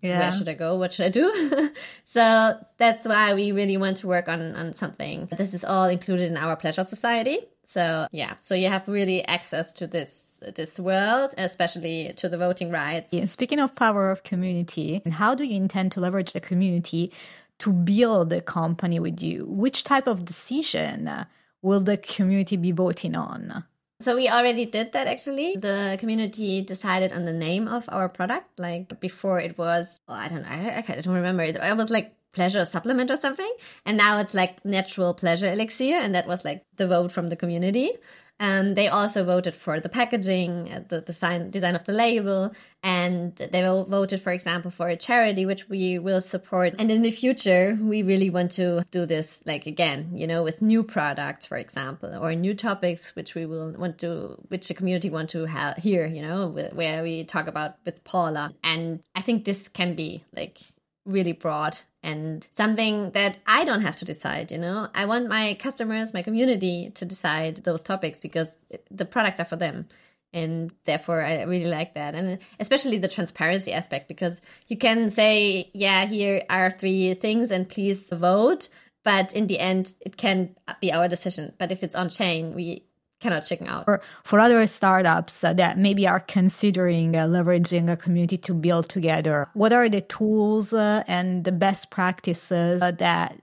yeah. 0.00 0.18
where 0.18 0.32
should 0.32 0.48
I 0.48 0.54
go? 0.54 0.76
What 0.76 0.92
should 0.92 1.06
I 1.06 1.08
do? 1.08 1.70
so 2.04 2.58
that's 2.78 3.04
why 3.04 3.34
we 3.34 3.52
really 3.52 3.76
want 3.76 3.98
to 3.98 4.06
work 4.06 4.28
on, 4.28 4.54
on 4.54 4.74
something. 4.74 5.28
This 5.36 5.54
is 5.54 5.64
all 5.64 5.86
included 5.86 6.30
in 6.30 6.36
our 6.36 6.56
pleasure 6.56 6.84
society. 6.84 7.40
So 7.64 8.06
yeah, 8.12 8.36
so 8.36 8.54
you 8.54 8.68
have 8.68 8.86
really 8.88 9.24
access 9.24 9.72
to 9.74 9.86
this 9.86 10.36
this 10.54 10.78
world, 10.78 11.34
especially 11.38 12.12
to 12.16 12.28
the 12.28 12.36
voting 12.36 12.70
rights. 12.70 13.12
Yeah, 13.12 13.24
speaking 13.24 13.58
of 13.58 13.74
power 13.74 14.10
of 14.10 14.22
community, 14.22 15.00
and 15.04 15.14
how 15.14 15.34
do 15.34 15.44
you 15.44 15.56
intend 15.56 15.92
to 15.92 16.00
leverage 16.00 16.32
the 16.32 16.40
community 16.40 17.12
to 17.60 17.72
build 17.72 18.32
a 18.32 18.42
company 18.42 19.00
with 19.00 19.22
you? 19.22 19.46
Which 19.48 19.84
type 19.84 20.06
of 20.06 20.24
decision 20.24 21.26
will 21.62 21.80
the 21.80 21.96
community 21.96 22.56
be 22.56 22.72
voting 22.72 23.16
on? 23.16 23.64
So 24.04 24.14
we 24.14 24.28
already 24.28 24.66
did 24.66 24.92
that 24.92 25.06
actually. 25.06 25.56
The 25.56 25.96
community 25.98 26.60
decided 26.60 27.10
on 27.10 27.24
the 27.24 27.32
name 27.32 27.66
of 27.66 27.88
our 27.88 28.10
product. 28.10 28.60
Like 28.60 29.00
before 29.00 29.40
it 29.40 29.56
was, 29.56 29.98
oh, 30.06 30.12
I 30.12 30.28
don't 30.28 30.42
know, 30.42 30.48
I, 30.48 30.84
I 30.86 31.00
don't 31.00 31.14
remember. 31.14 31.42
It, 31.42 31.56
it 31.56 31.76
was 31.76 31.88
like 31.88 32.14
pleasure 32.32 32.66
supplement 32.66 33.10
or 33.10 33.16
something. 33.16 33.50
And 33.86 33.96
now 33.96 34.18
it's 34.18 34.34
like 34.34 34.62
natural 34.62 35.14
pleasure 35.14 35.50
elixir. 35.50 35.94
And 35.94 36.14
that 36.14 36.26
was 36.26 36.44
like 36.44 36.66
the 36.76 36.86
vote 36.86 37.12
from 37.12 37.30
the 37.30 37.36
community. 37.36 37.92
Um, 38.40 38.74
they 38.74 38.88
also 38.88 39.24
voted 39.24 39.54
for 39.54 39.78
the 39.78 39.88
packaging, 39.88 40.70
uh, 40.72 40.82
the 40.88 41.00
design 41.00 41.50
design 41.50 41.76
of 41.76 41.84
the 41.84 41.92
label, 41.92 42.52
and 42.82 43.36
they 43.36 43.62
voted, 43.62 44.20
for 44.20 44.32
example, 44.32 44.72
for 44.72 44.88
a 44.88 44.96
charity 44.96 45.46
which 45.46 45.68
we 45.68 46.00
will 46.00 46.20
support. 46.20 46.74
And 46.78 46.90
in 46.90 47.02
the 47.02 47.12
future, 47.12 47.78
we 47.80 48.02
really 48.02 48.30
want 48.30 48.50
to 48.52 48.84
do 48.90 49.06
this, 49.06 49.40
like 49.46 49.66
again, 49.66 50.10
you 50.16 50.26
know, 50.26 50.42
with 50.42 50.60
new 50.60 50.82
products, 50.82 51.46
for 51.46 51.56
example, 51.56 52.12
or 52.12 52.34
new 52.34 52.54
topics 52.54 53.14
which 53.14 53.36
we 53.36 53.46
will 53.46 53.72
want 53.72 53.98
to, 53.98 54.36
which 54.48 54.66
the 54.66 54.74
community 54.74 55.10
want 55.10 55.30
to 55.30 55.46
have 55.46 55.76
here, 55.76 56.04
you 56.06 56.20
know, 56.20 56.48
where 56.48 57.04
we 57.04 57.24
talk 57.24 57.46
about 57.46 57.76
with 57.84 58.02
Paula. 58.02 58.52
And 58.64 59.00
I 59.14 59.22
think 59.22 59.44
this 59.44 59.68
can 59.68 59.94
be 59.94 60.24
like 60.34 60.58
really 61.06 61.32
broad 61.32 61.78
and 62.04 62.46
something 62.54 63.10
that 63.12 63.38
I 63.46 63.64
don't 63.64 63.80
have 63.80 63.96
to 63.96 64.04
decide, 64.04 64.52
you 64.52 64.58
know. 64.58 64.88
I 64.94 65.06
want 65.06 65.26
my 65.26 65.54
customers, 65.58 66.12
my 66.12 66.22
community 66.22 66.90
to 66.94 67.04
decide 67.06 67.64
those 67.64 67.82
topics 67.82 68.20
because 68.20 68.50
the 68.90 69.06
products 69.06 69.40
are 69.40 69.46
for 69.46 69.56
them. 69.56 69.88
And 70.34 70.70
therefore, 70.84 71.24
I 71.24 71.42
really 71.42 71.70
like 71.70 71.94
that. 71.94 72.14
And 72.14 72.40
especially 72.60 72.98
the 72.98 73.08
transparency 73.08 73.72
aspect 73.72 74.06
because 74.06 74.42
you 74.68 74.76
can 74.76 75.08
say, 75.08 75.70
yeah, 75.72 76.04
here 76.04 76.42
are 76.50 76.70
three 76.70 77.14
things 77.14 77.50
and 77.50 77.68
please 77.68 78.10
vote. 78.10 78.68
But 79.02 79.32
in 79.32 79.46
the 79.46 79.58
end, 79.58 79.94
it 80.00 80.18
can 80.18 80.56
be 80.80 80.92
our 80.92 81.08
decision. 81.08 81.54
But 81.58 81.72
if 81.72 81.82
it's 81.82 81.94
on 81.94 82.10
chain, 82.10 82.54
we 82.54 82.84
cannot 83.24 83.44
chicken 83.46 83.66
out. 83.66 83.86
For, 83.86 84.02
for 84.22 84.38
other 84.38 84.66
startups 84.66 85.40
that 85.40 85.78
maybe 85.78 86.06
are 86.06 86.20
considering 86.20 87.16
uh, 87.16 87.26
leveraging 87.26 87.90
a 87.90 87.96
community 87.96 88.36
to 88.38 88.52
build 88.54 88.88
together, 88.88 89.48
what 89.54 89.72
are 89.72 89.88
the 89.88 90.02
tools 90.02 90.72
uh, 90.74 91.02
and 91.08 91.42
the 91.44 91.52
best 91.52 91.90
practices 91.90 92.80
that 92.80 93.40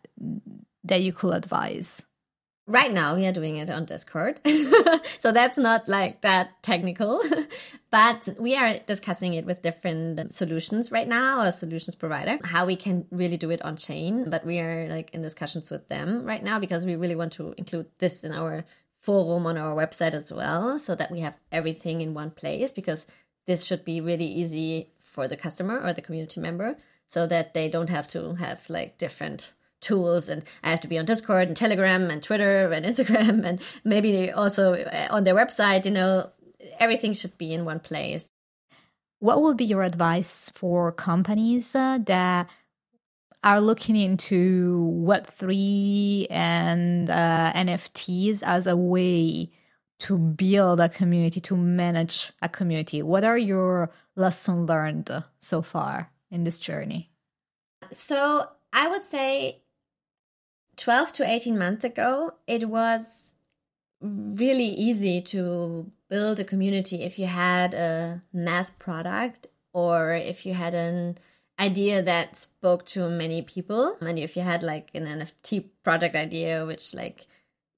that 0.83 1.01
you 1.01 1.13
could 1.13 1.33
advise? 1.33 2.05
Right 2.67 2.93
now, 2.93 3.15
we 3.15 3.25
are 3.25 3.33
doing 3.33 3.57
it 3.57 3.69
on 3.69 3.85
Discord. 3.85 4.39
so 5.19 5.31
that's 5.31 5.57
not 5.57 5.89
like 5.89 6.21
that 6.21 6.61
technical, 6.61 7.21
but 7.91 8.29
we 8.39 8.55
are 8.55 8.79
discussing 8.85 9.33
it 9.33 9.45
with 9.45 9.63
different 9.63 10.33
solutions 10.33 10.91
right 10.91 11.07
now, 11.07 11.41
a 11.41 11.51
solutions 11.51 11.95
provider, 11.95 12.37
how 12.43 12.65
we 12.67 12.75
can 12.75 13.05
really 13.11 13.37
do 13.37 13.49
it 13.49 13.61
on 13.63 13.75
chain. 13.77 14.29
But 14.29 14.45
we 14.45 14.59
are 14.59 14.87
like 14.87 15.09
in 15.13 15.21
discussions 15.23 15.71
with 15.71 15.89
them 15.89 16.23
right 16.23 16.43
now 16.43 16.59
because 16.59 16.85
we 16.85 16.95
really 16.95 17.15
want 17.15 17.33
to 17.33 17.53
include 17.57 17.87
this 17.97 18.23
in 18.23 18.31
our 18.31 18.63
forum 19.01 19.47
on 19.47 19.57
our 19.57 19.75
website 19.75 20.13
as 20.13 20.31
well 20.31 20.77
so 20.77 20.95
that 20.95 21.11
we 21.11 21.19
have 21.19 21.33
everything 21.51 22.01
in 22.01 22.13
one 22.13 22.31
place 22.31 22.71
because 22.71 23.07
this 23.47 23.65
should 23.65 23.83
be 23.83 23.99
really 23.99 24.25
easy 24.25 24.91
for 25.01 25.27
the 25.27 25.35
customer 25.35 25.81
or 25.83 25.91
the 25.91 26.01
community 26.01 26.39
member 26.39 26.77
so 27.07 27.27
that 27.27 27.53
they 27.53 27.67
don't 27.67 27.89
have 27.89 28.07
to 28.07 28.35
have 28.35 28.69
like 28.69 28.97
different 28.97 29.53
tools 29.81 30.29
and 30.29 30.43
I 30.63 30.69
have 30.69 30.81
to 30.81 30.87
be 30.87 30.99
on 30.99 31.05
Discord 31.05 31.47
and 31.47 31.57
Telegram 31.57 32.09
and 32.11 32.21
Twitter 32.21 32.71
and 32.71 32.85
Instagram 32.91 33.43
and 33.43 33.59
maybe 33.83 34.31
also 34.31 34.75
uh, 34.75 35.07
on 35.09 35.23
their 35.23 35.35
website, 35.35 35.85
you 35.85 35.91
know, 35.91 36.29
everything 36.79 37.13
should 37.13 37.37
be 37.39 37.53
in 37.53 37.65
one 37.65 37.79
place. 37.79 38.25
What 39.19 39.41
would 39.41 39.57
be 39.57 39.65
your 39.65 39.83
advice 39.83 40.51
for 40.53 40.91
companies 40.91 41.75
uh, 41.75 41.99
that 42.05 42.47
are 43.43 43.61
looking 43.61 43.95
into 43.95 45.03
Web3 45.03 46.27
and 46.29 47.09
uh, 47.09 47.51
NFTs 47.55 48.43
as 48.43 48.67
a 48.67 48.77
way 48.77 49.51
to 49.99 50.17
build 50.17 50.79
a 50.79 50.89
community, 50.89 51.39
to 51.41 51.55
manage 51.55 52.31
a 52.41 52.49
community. 52.49 53.01
What 53.01 53.23
are 53.23 53.37
your 53.37 53.91
lessons 54.15 54.67
learned 54.69 55.09
so 55.39 55.61
far 55.61 56.11
in 56.29 56.43
this 56.43 56.59
journey? 56.59 57.11
So, 57.91 58.47
I 58.73 58.87
would 58.87 59.03
say 59.03 59.61
12 60.77 61.13
to 61.13 61.29
18 61.29 61.57
months 61.57 61.83
ago, 61.83 62.33
it 62.47 62.69
was 62.69 63.33
really 64.01 64.69
easy 64.69 65.21
to 65.21 65.91
build 66.09 66.39
a 66.39 66.43
community 66.43 67.03
if 67.03 67.19
you 67.19 67.27
had 67.27 67.73
a 67.73 68.21
mass 68.33 68.71
product 68.71 69.47
or 69.73 70.13
if 70.13 70.45
you 70.45 70.53
had 70.53 70.73
an 70.73 71.17
idea 71.61 72.01
that 72.01 72.35
spoke 72.35 72.85
to 72.87 73.07
many 73.07 73.41
people 73.41 73.95
and 74.01 74.17
if 74.19 74.35
you 74.35 74.41
had 74.41 74.63
like 74.63 74.89
an 74.93 75.05
nft 75.05 75.65
project 75.83 76.15
idea 76.15 76.65
which 76.65 76.93
like 76.93 77.27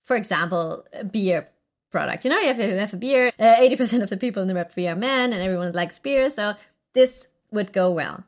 for 0.03 0.15
example, 0.15 0.85
a 0.93 1.03
beer 1.03 1.49
product. 1.91 2.23
You 2.23 2.31
know, 2.31 2.39
you 2.39 2.47
have, 2.47 2.59
you 2.59 2.77
have 2.77 2.93
a 2.93 2.97
beer, 2.97 3.31
uh, 3.39 3.55
80% 3.55 4.01
of 4.01 4.09
the 4.09 4.17
people 4.17 4.41
in 4.41 4.47
the 4.47 4.53
Web3 4.53 4.91
are 4.91 4.95
men 4.95 5.33
and 5.33 5.41
everyone 5.41 5.71
likes 5.73 5.99
beer. 5.99 6.29
So 6.29 6.55
this 6.93 7.27
would 7.51 7.71
go 7.71 7.91
well. 7.91 8.23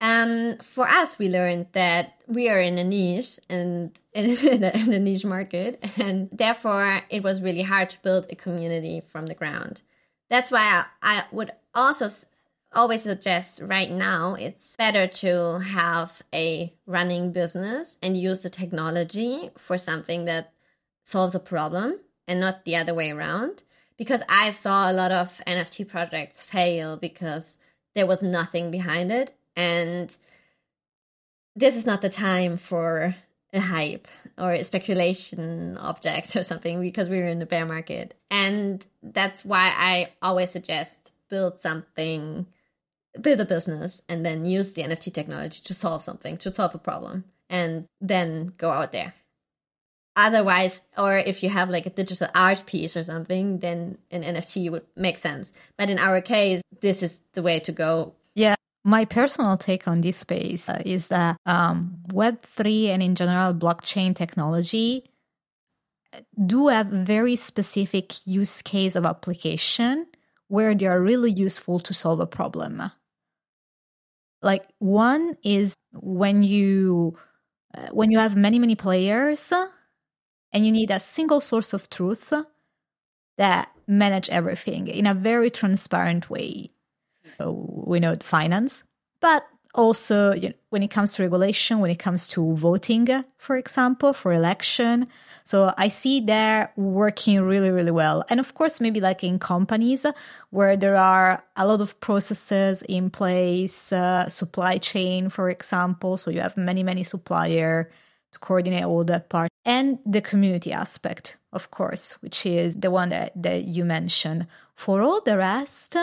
And 0.00 0.62
for 0.64 0.88
us, 0.88 1.18
we 1.18 1.28
learned 1.28 1.66
that 1.72 2.14
we 2.26 2.48
are 2.48 2.60
in 2.60 2.76
a 2.76 2.82
niche 2.82 3.38
and 3.48 3.96
in, 4.12 4.64
a, 4.64 4.70
in 4.76 4.92
a 4.92 4.98
niche 4.98 5.24
market, 5.24 5.82
and 5.96 6.28
therefore 6.32 7.02
it 7.08 7.22
was 7.22 7.40
really 7.40 7.62
hard 7.62 7.88
to 7.90 8.02
build 8.02 8.26
a 8.28 8.34
community 8.34 9.00
from 9.00 9.26
the 9.26 9.34
ground. 9.34 9.82
That's 10.28 10.50
why 10.50 10.84
I, 11.02 11.18
I 11.18 11.24
would 11.30 11.52
also 11.72 12.10
always 12.74 13.02
suggest 13.02 13.60
right 13.62 13.90
now 13.90 14.34
it's 14.34 14.76
better 14.76 15.06
to 15.06 15.58
have 15.60 16.22
a 16.34 16.72
running 16.86 17.32
business 17.32 17.98
and 18.02 18.16
use 18.16 18.42
the 18.42 18.50
technology 18.50 19.50
for 19.56 19.78
something 19.78 20.24
that 20.24 20.52
solves 21.04 21.34
a 21.34 21.40
problem 21.40 22.00
and 22.26 22.40
not 22.40 22.64
the 22.64 22.76
other 22.76 22.94
way 22.94 23.10
around. 23.10 23.62
Because 23.96 24.22
I 24.28 24.50
saw 24.50 24.90
a 24.90 24.92
lot 24.92 25.12
of 25.12 25.40
NFT 25.46 25.86
projects 25.86 26.40
fail 26.40 26.96
because 26.96 27.58
there 27.94 28.06
was 28.06 28.22
nothing 28.22 28.70
behind 28.70 29.12
it 29.12 29.34
and 29.54 30.16
this 31.54 31.76
is 31.76 31.86
not 31.86 32.00
the 32.00 32.08
time 32.08 32.56
for 32.56 33.14
a 33.52 33.60
hype 33.60 34.08
or 34.38 34.52
a 34.52 34.64
speculation 34.64 35.76
object 35.76 36.34
or 36.36 36.42
something 36.42 36.80
because 36.80 37.08
we're 37.08 37.28
in 37.28 37.38
the 37.38 37.46
bear 37.46 37.66
market. 37.66 38.14
And 38.30 38.84
that's 39.02 39.44
why 39.44 39.72
I 39.76 40.12
always 40.22 40.50
suggest 40.50 41.12
build 41.28 41.58
something, 41.58 42.46
build 43.20 43.40
a 43.40 43.44
business, 43.44 44.00
and 44.08 44.24
then 44.24 44.44
use 44.44 44.72
the 44.72 44.82
NFT 44.82 45.12
technology 45.12 45.60
to 45.64 45.74
solve 45.74 46.02
something, 46.02 46.36
to 46.38 46.52
solve 46.52 46.74
a 46.74 46.78
problem, 46.78 47.24
and 47.50 47.86
then 48.00 48.52
go 48.56 48.70
out 48.70 48.92
there. 48.92 49.14
Otherwise, 50.14 50.82
or 50.98 51.16
if 51.16 51.42
you 51.42 51.48
have 51.48 51.70
like 51.70 51.86
a 51.86 51.90
digital 51.90 52.28
art 52.34 52.66
piece 52.66 52.96
or 52.96 53.02
something, 53.02 53.60
then 53.60 53.96
an 54.10 54.22
NFT 54.22 54.70
would 54.70 54.84
make 54.94 55.18
sense. 55.18 55.52
But 55.78 55.88
in 55.88 55.98
our 55.98 56.20
case, 56.20 56.60
this 56.80 57.02
is 57.02 57.20
the 57.32 57.42
way 57.42 57.60
to 57.60 57.72
go 57.72 58.12
Yeah. 58.34 58.56
my 58.84 59.06
personal 59.06 59.56
take 59.56 59.88
on 59.88 60.02
this 60.02 60.18
space 60.18 60.68
uh, 60.68 60.82
is 60.84 61.08
that 61.08 61.38
um, 61.46 61.96
Web3 62.08 62.88
and 62.88 63.02
in 63.02 63.14
general 63.14 63.54
blockchain 63.54 64.14
technology 64.14 65.08
do 66.44 66.68
have 66.68 66.88
very 66.88 67.36
specific 67.36 68.26
use 68.26 68.60
case 68.60 68.96
of 68.96 69.06
application 69.06 70.06
where 70.48 70.74
they 70.74 70.86
are 70.86 71.00
really 71.00 71.32
useful 71.32 71.80
to 71.80 71.94
solve 71.94 72.20
a 72.20 72.26
problem. 72.26 72.82
Like 74.42 74.64
one 74.78 75.36
is 75.42 75.76
when 75.92 76.42
you 76.42 77.16
uh, 77.76 77.88
when 77.92 78.10
you 78.10 78.18
have 78.18 78.36
many 78.36 78.58
many 78.58 78.74
players 78.74 79.52
and 80.52 80.66
you 80.66 80.72
need 80.72 80.90
a 80.90 81.00
single 81.00 81.40
source 81.40 81.72
of 81.72 81.88
truth 81.88 82.32
that 83.38 83.70
manage 83.86 84.28
everything 84.30 84.88
in 84.88 85.06
a 85.06 85.14
very 85.14 85.50
transparent 85.50 86.28
way 86.28 86.66
we 87.40 88.00
know 88.00 88.16
finance, 88.20 88.82
but 89.20 89.44
also 89.74 90.32
you 90.34 90.48
know, 90.50 90.54
when 90.70 90.82
it 90.82 90.90
comes 90.90 91.14
to 91.14 91.22
regulation, 91.22 91.80
when 91.80 91.90
it 91.90 91.98
comes 91.98 92.28
to 92.28 92.54
voting, 92.56 93.08
for 93.38 93.56
example, 93.56 94.12
for 94.12 94.32
election. 94.32 95.06
So 95.44 95.72
I 95.76 95.88
see 95.88 96.20
they're 96.20 96.72
working 96.76 97.40
really, 97.42 97.70
really 97.70 97.90
well. 97.90 98.24
And 98.30 98.40
of 98.40 98.54
course, 98.54 98.80
maybe 98.80 99.00
like 99.00 99.24
in 99.24 99.38
companies 99.38 100.06
where 100.50 100.76
there 100.76 100.96
are 100.96 101.44
a 101.56 101.66
lot 101.66 101.80
of 101.80 101.98
processes 102.00 102.82
in 102.88 103.10
place, 103.10 103.92
uh, 103.92 104.28
supply 104.28 104.78
chain, 104.78 105.28
for 105.28 105.48
example. 105.48 106.16
So 106.16 106.30
you 106.30 106.40
have 106.40 106.56
many, 106.56 106.82
many 106.82 107.02
supplier 107.02 107.90
to 108.32 108.38
coordinate 108.38 108.84
all 108.84 109.04
that 109.04 109.28
part 109.28 109.50
and 109.64 109.98
the 110.06 110.20
community 110.20 110.72
aspect, 110.72 111.36
of 111.52 111.70
course, 111.70 112.12
which 112.20 112.46
is 112.46 112.76
the 112.76 112.90
one 112.90 113.10
that, 113.10 113.32
that 113.36 113.64
you 113.64 113.84
mentioned. 113.84 114.46
For 114.74 115.02
all 115.02 115.20
the 115.20 115.36
rest, 115.36 115.96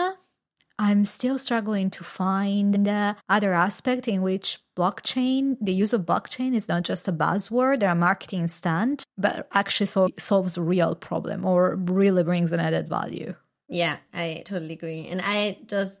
I'm 0.80 1.04
still 1.04 1.36
struggling 1.36 1.90
to 1.90 2.02
find 2.02 2.86
the 2.86 3.14
other 3.28 3.52
aspect 3.52 4.08
in 4.08 4.22
which 4.22 4.58
blockchain, 4.74 5.58
the 5.60 5.74
use 5.74 5.92
of 5.92 6.06
blockchain 6.06 6.54
is 6.54 6.68
not 6.68 6.84
just 6.84 7.06
a 7.06 7.12
buzzword 7.12 7.82
or 7.82 7.88
a 7.88 7.94
marketing 7.94 8.48
stunt, 8.48 9.04
but 9.18 9.46
actually 9.52 9.86
so- 9.86 10.08
solves 10.18 10.56
a 10.56 10.62
real 10.62 10.94
problem 10.94 11.44
or 11.44 11.76
really 11.76 12.22
brings 12.22 12.50
an 12.50 12.60
added 12.60 12.88
value. 12.88 13.34
Yeah, 13.68 13.98
I 14.14 14.42
totally 14.46 14.72
agree. 14.72 15.06
And 15.06 15.20
I 15.22 15.58
just 15.66 16.00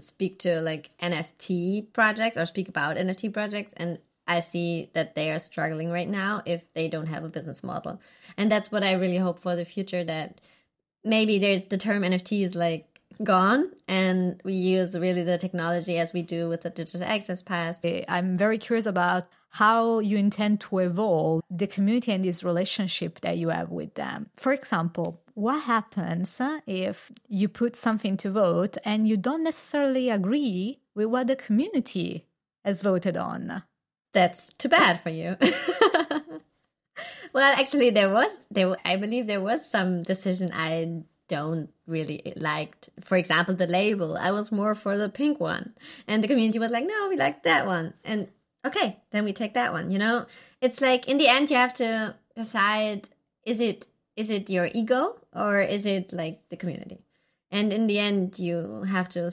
speak 0.00 0.40
to 0.40 0.60
like 0.60 0.90
NFT 1.00 1.92
projects 1.92 2.36
or 2.36 2.46
speak 2.46 2.68
about 2.68 2.96
NFT 2.96 3.32
projects 3.32 3.74
and 3.76 4.00
I 4.26 4.40
see 4.40 4.90
that 4.94 5.14
they 5.14 5.30
are 5.30 5.38
struggling 5.38 5.92
right 5.92 6.08
now 6.08 6.42
if 6.44 6.62
they 6.74 6.88
don't 6.88 7.06
have 7.06 7.22
a 7.22 7.28
business 7.28 7.62
model. 7.62 8.00
And 8.36 8.50
that's 8.50 8.72
what 8.72 8.82
I 8.82 8.94
really 8.94 9.18
hope 9.18 9.38
for 9.38 9.54
the 9.54 9.64
future 9.64 10.02
that 10.02 10.40
maybe 11.04 11.38
there's 11.38 11.62
the 11.68 11.78
term 11.78 12.02
NFT 12.02 12.44
is 12.44 12.56
like 12.56 12.95
gone 13.22 13.70
and 13.88 14.40
we 14.44 14.54
use 14.54 14.94
really 14.94 15.22
the 15.22 15.38
technology 15.38 15.98
as 15.98 16.12
we 16.12 16.22
do 16.22 16.48
with 16.48 16.62
the 16.62 16.70
digital 16.70 17.06
access 17.06 17.42
pass. 17.42 17.78
Eh, 17.84 18.04
I'm 18.08 18.36
very 18.36 18.58
curious 18.58 18.86
about 18.86 19.28
how 19.50 20.00
you 20.00 20.18
intend 20.18 20.60
to 20.60 20.78
evolve 20.78 21.42
the 21.50 21.66
community 21.66 22.12
and 22.12 22.24
this 22.24 22.44
relationship 22.44 23.20
that 23.20 23.38
you 23.38 23.48
have 23.48 23.70
with 23.70 23.94
them. 23.94 24.30
For 24.36 24.52
example 24.52 25.22
what 25.34 25.62
happens 25.62 26.40
eh, 26.40 26.60
if 26.66 27.12
you 27.28 27.48
put 27.48 27.76
something 27.76 28.16
to 28.18 28.30
vote 28.30 28.76
and 28.84 29.06
you 29.08 29.16
don't 29.16 29.44
necessarily 29.44 30.10
agree 30.10 30.80
with 30.94 31.06
what 31.06 31.26
the 31.26 31.36
community 31.36 32.26
has 32.64 32.82
voted 32.82 33.16
on? 33.16 33.62
That's 34.12 34.46
too 34.58 34.68
bad 34.68 35.00
for 35.00 35.10
you. 35.10 35.36
Well 37.36 37.54
actually 37.58 37.90
there 37.90 38.08
was 38.08 38.30
there 38.50 38.74
i 38.82 38.96
believe 38.96 39.26
there 39.26 39.42
was 39.42 39.68
some 39.70 40.02
decision 40.02 40.52
i 40.54 41.02
don't 41.28 41.70
really 41.86 42.32
liked 42.36 42.88
for 43.02 43.16
example 43.16 43.54
the 43.54 43.66
label. 43.66 44.16
I 44.16 44.30
was 44.30 44.52
more 44.52 44.74
for 44.74 44.96
the 44.96 45.08
pink 45.08 45.40
one. 45.40 45.74
And 46.06 46.22
the 46.22 46.28
community 46.28 46.58
was 46.58 46.70
like 46.70 46.86
no 46.86 47.08
we 47.08 47.16
like 47.16 47.42
that 47.44 47.66
one. 47.66 47.94
And 48.04 48.28
okay 48.66 48.98
then 49.10 49.24
we 49.24 49.32
take 49.32 49.54
that 49.54 49.72
one 49.72 49.90
you 49.90 49.98
know? 49.98 50.26
It's 50.60 50.80
like 50.80 51.08
in 51.08 51.18
the 51.18 51.28
end 51.28 51.50
you 51.50 51.56
have 51.56 51.74
to 51.74 52.16
decide 52.36 53.08
is 53.44 53.60
it 53.60 53.86
is 54.16 54.30
it 54.30 54.48
your 54.50 54.68
ego 54.74 55.16
or 55.34 55.60
is 55.60 55.86
it 55.86 56.12
like 56.12 56.40
the 56.50 56.56
community? 56.56 56.98
And 57.50 57.72
in 57.72 57.86
the 57.86 57.98
end 57.98 58.38
you 58.38 58.82
have 58.82 59.08
to 59.10 59.32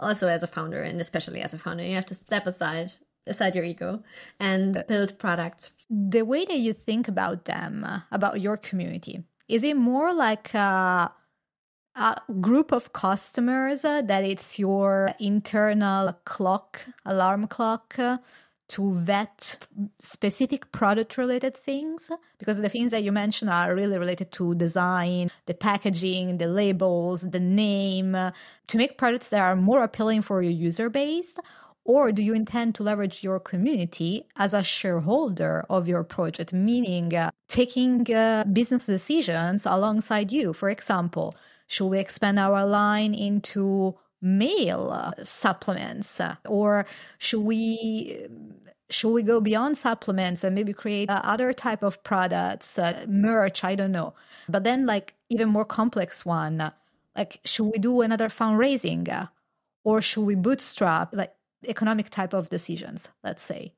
also 0.00 0.28
as 0.28 0.42
a 0.42 0.46
founder 0.46 0.82
and 0.82 1.00
especially 1.00 1.40
as 1.40 1.54
a 1.54 1.58
founder 1.58 1.84
you 1.84 1.94
have 1.94 2.06
to 2.06 2.14
step 2.14 2.46
aside 2.46 2.92
aside 3.26 3.54
your 3.54 3.64
ego 3.64 4.02
and 4.38 4.84
build 4.86 5.18
products. 5.18 5.70
the 5.88 6.22
way 6.22 6.44
that 6.44 6.58
you 6.58 6.72
think 6.72 7.08
about 7.08 7.44
them 7.44 7.84
uh, 7.84 8.00
about 8.10 8.40
your 8.40 8.56
community 8.56 9.24
is 9.48 9.62
it 9.62 9.76
more 9.76 10.12
like 10.12 10.54
uh, 10.54 11.08
a 11.96 12.20
group 12.40 12.72
of 12.72 12.92
customers 12.92 13.84
uh, 13.84 14.02
that 14.02 14.24
it's 14.24 14.58
your 14.58 15.10
internal 15.18 16.12
clock, 16.24 16.80
alarm 17.04 17.46
clock. 17.46 17.98
Uh, 17.98 18.18
to 18.66 18.92
vet 18.94 19.58
specific 19.98 20.72
product 20.72 21.18
related 21.18 21.56
things 21.56 22.10
because 22.38 22.60
the 22.60 22.68
things 22.68 22.90
that 22.92 23.02
you 23.02 23.12
mentioned 23.12 23.50
are 23.50 23.74
really 23.74 23.98
related 23.98 24.32
to 24.32 24.54
design, 24.54 25.30
the 25.46 25.54
packaging, 25.54 26.38
the 26.38 26.46
labels, 26.46 27.22
the 27.22 27.40
name, 27.40 28.14
uh, 28.14 28.30
to 28.66 28.78
make 28.78 28.96
products 28.96 29.28
that 29.28 29.40
are 29.40 29.54
more 29.54 29.84
appealing 29.84 30.22
for 30.22 30.42
your 30.42 30.52
user 30.52 30.88
base? 30.88 31.34
Or 31.84 32.10
do 32.12 32.22
you 32.22 32.32
intend 32.32 32.74
to 32.76 32.82
leverage 32.82 33.22
your 33.22 33.38
community 33.38 34.26
as 34.36 34.54
a 34.54 34.62
shareholder 34.62 35.66
of 35.68 35.86
your 35.86 36.02
project, 36.02 36.54
meaning 36.54 37.14
uh, 37.14 37.30
taking 37.48 38.10
uh, 38.12 38.44
business 38.50 38.86
decisions 38.86 39.66
alongside 39.66 40.32
you? 40.32 40.54
For 40.54 40.70
example, 40.70 41.36
should 41.66 41.86
we 41.86 41.98
expand 41.98 42.38
our 42.38 42.66
line 42.66 43.14
into 43.14 43.96
male 44.20 44.90
uh, 44.90 45.12
supplements 45.24 46.20
or 46.46 46.86
should 47.18 47.42
we 47.42 48.26
should 48.90 49.10
we 49.10 49.22
go 49.22 49.40
beyond 49.40 49.76
supplements 49.76 50.44
and 50.44 50.54
maybe 50.54 50.72
create 50.72 51.10
uh, 51.10 51.20
other 51.24 51.52
type 51.52 51.82
of 51.82 52.02
products 52.04 52.78
uh, 52.78 53.04
merch? 53.08 53.64
I 53.64 53.74
don't 53.74 53.92
know. 53.92 54.14
But 54.48 54.62
then 54.64 54.86
like 54.86 55.14
even 55.30 55.48
more 55.48 55.64
complex 55.64 56.24
one 56.24 56.72
like 57.16 57.40
should 57.44 57.64
we 57.66 57.78
do 57.78 58.00
another 58.00 58.28
fundraising 58.28 59.28
or 59.84 60.00
should 60.00 60.22
we 60.24 60.34
bootstrap 60.34 61.14
like 61.14 61.34
economic 61.66 62.10
type 62.10 62.32
of 62.34 62.50
decisions 62.50 63.08
let's 63.22 63.42
say 63.42 63.72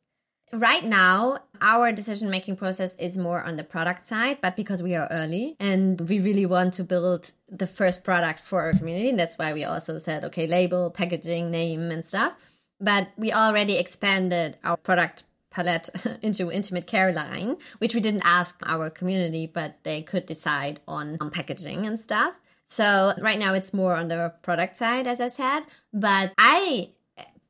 Right 0.52 0.84
now, 0.84 1.40
our 1.60 1.90
decision 1.90 2.30
making 2.30 2.56
process 2.56 2.94
is 2.96 3.16
more 3.16 3.42
on 3.42 3.56
the 3.56 3.64
product 3.64 4.06
side, 4.06 4.38
but 4.40 4.54
because 4.54 4.80
we 4.82 4.94
are 4.94 5.08
early 5.10 5.56
and 5.58 6.00
we 6.00 6.20
really 6.20 6.46
want 6.46 6.74
to 6.74 6.84
build 6.84 7.32
the 7.48 7.66
first 7.66 8.04
product 8.04 8.38
for 8.38 8.62
our 8.62 8.72
community, 8.72 9.10
that's 9.16 9.36
why 9.38 9.52
we 9.52 9.64
also 9.64 9.98
said, 9.98 10.24
okay, 10.24 10.46
label, 10.46 10.90
packaging, 10.90 11.50
name, 11.50 11.90
and 11.90 12.04
stuff. 12.04 12.34
But 12.80 13.08
we 13.16 13.32
already 13.32 13.76
expanded 13.76 14.56
our 14.62 14.76
product 14.76 15.24
palette 15.50 15.88
into 16.22 16.52
intimate 16.52 16.86
care 16.86 17.12
line, 17.12 17.56
which 17.78 17.94
we 17.94 18.00
didn't 18.00 18.22
ask 18.24 18.56
our 18.64 18.88
community, 18.88 19.50
but 19.52 19.78
they 19.82 20.02
could 20.02 20.26
decide 20.26 20.78
on, 20.86 21.16
on 21.20 21.30
packaging 21.30 21.86
and 21.86 21.98
stuff. 21.98 22.38
So 22.68 23.14
right 23.20 23.38
now 23.38 23.54
it's 23.54 23.72
more 23.74 23.96
on 23.96 24.08
the 24.08 24.32
product 24.42 24.76
side, 24.76 25.06
as 25.06 25.20
I 25.20 25.28
said. 25.28 25.62
But 25.92 26.32
I 26.38 26.90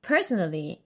personally 0.03 0.83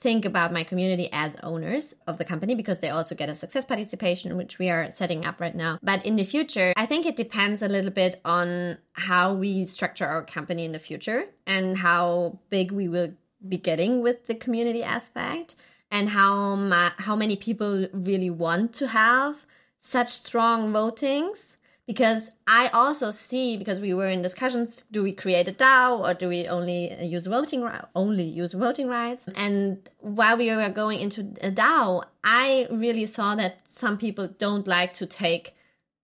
think 0.00 0.24
about 0.24 0.52
my 0.52 0.64
community 0.64 1.08
as 1.12 1.36
owners 1.42 1.94
of 2.06 2.16
the 2.18 2.24
company 2.24 2.54
because 2.54 2.80
they 2.80 2.88
also 2.88 3.14
get 3.14 3.28
a 3.28 3.34
success 3.34 3.64
participation, 3.64 4.36
which 4.36 4.58
we 4.58 4.70
are 4.70 4.90
setting 4.90 5.24
up 5.26 5.40
right 5.40 5.54
now. 5.54 5.78
But 5.82 6.04
in 6.06 6.16
the 6.16 6.24
future, 6.24 6.72
I 6.76 6.86
think 6.86 7.06
it 7.06 7.16
depends 7.16 7.62
a 7.62 7.68
little 7.68 7.90
bit 7.90 8.20
on 8.24 8.78
how 8.92 9.34
we 9.34 9.64
structure 9.66 10.06
our 10.06 10.24
company 10.24 10.64
in 10.64 10.72
the 10.72 10.78
future 10.78 11.26
and 11.46 11.78
how 11.78 12.38
big 12.48 12.72
we 12.72 12.88
will 12.88 13.12
be 13.46 13.58
getting 13.58 14.02
with 14.02 14.26
the 14.26 14.34
community 14.34 14.82
aspect 14.82 15.54
and 15.90 16.10
how 16.10 16.56
ma- 16.56 16.92
how 16.98 17.16
many 17.16 17.36
people 17.36 17.86
really 17.92 18.30
want 18.30 18.72
to 18.74 18.88
have 18.88 19.46
such 19.80 20.12
strong 20.12 20.72
votings 20.72 21.56
because 21.90 22.30
I 22.46 22.68
also 22.68 23.10
see 23.10 23.56
because 23.56 23.80
we 23.80 23.94
were 23.94 24.08
in 24.08 24.22
discussions 24.22 24.84
do 24.92 25.02
we 25.02 25.10
create 25.10 25.48
a 25.48 25.52
DAO 25.52 25.98
or 25.98 26.14
do 26.14 26.28
we 26.28 26.46
only 26.46 26.82
use 27.04 27.26
voting 27.26 27.68
only 27.96 28.22
use 28.22 28.52
voting 28.52 28.86
rights? 28.86 29.24
And 29.34 29.88
while 29.98 30.38
we 30.38 30.54
were 30.54 30.68
going 30.68 31.00
into 31.00 31.22
a 31.42 31.50
DAO 31.50 32.04
I 32.22 32.68
really 32.70 33.06
saw 33.06 33.34
that 33.34 33.62
some 33.66 33.98
people 33.98 34.28
don't 34.28 34.68
like 34.68 34.94
to 34.94 35.06
take 35.06 35.56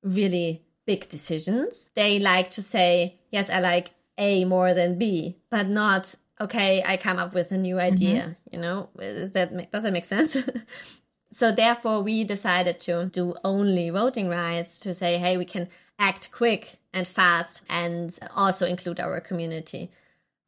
really 0.02 0.64
big 0.86 1.08
decisions. 1.08 1.88
They 1.94 2.18
like 2.18 2.50
to 2.56 2.62
say 2.62 3.20
yes 3.30 3.48
I 3.48 3.60
like 3.60 3.92
A 4.18 4.44
more 4.44 4.74
than 4.74 4.98
B 4.98 5.38
but 5.50 5.68
not 5.68 6.16
okay 6.40 6.82
I 6.84 6.96
come 6.96 7.20
up 7.20 7.32
with 7.32 7.52
a 7.52 7.56
new 7.56 7.78
idea 7.78 8.22
mm-hmm. 8.22 8.54
you 8.54 8.60
know? 8.60 8.88
Is 8.98 9.30
that 9.34 9.70
does 9.70 9.84
that 9.84 9.92
make 9.92 10.04
sense 10.04 10.36
So 11.30 11.52
therefore, 11.52 12.02
we 12.02 12.24
decided 12.24 12.80
to 12.80 13.06
do 13.06 13.34
only 13.44 13.90
voting 13.90 14.28
rights 14.28 14.78
to 14.80 14.94
say, 14.94 15.18
hey, 15.18 15.36
we 15.36 15.44
can 15.44 15.68
act 15.98 16.30
quick 16.30 16.78
and 16.92 17.06
fast 17.06 17.62
and 17.68 18.16
also 18.34 18.66
include 18.66 19.00
our 19.00 19.20
community. 19.20 19.90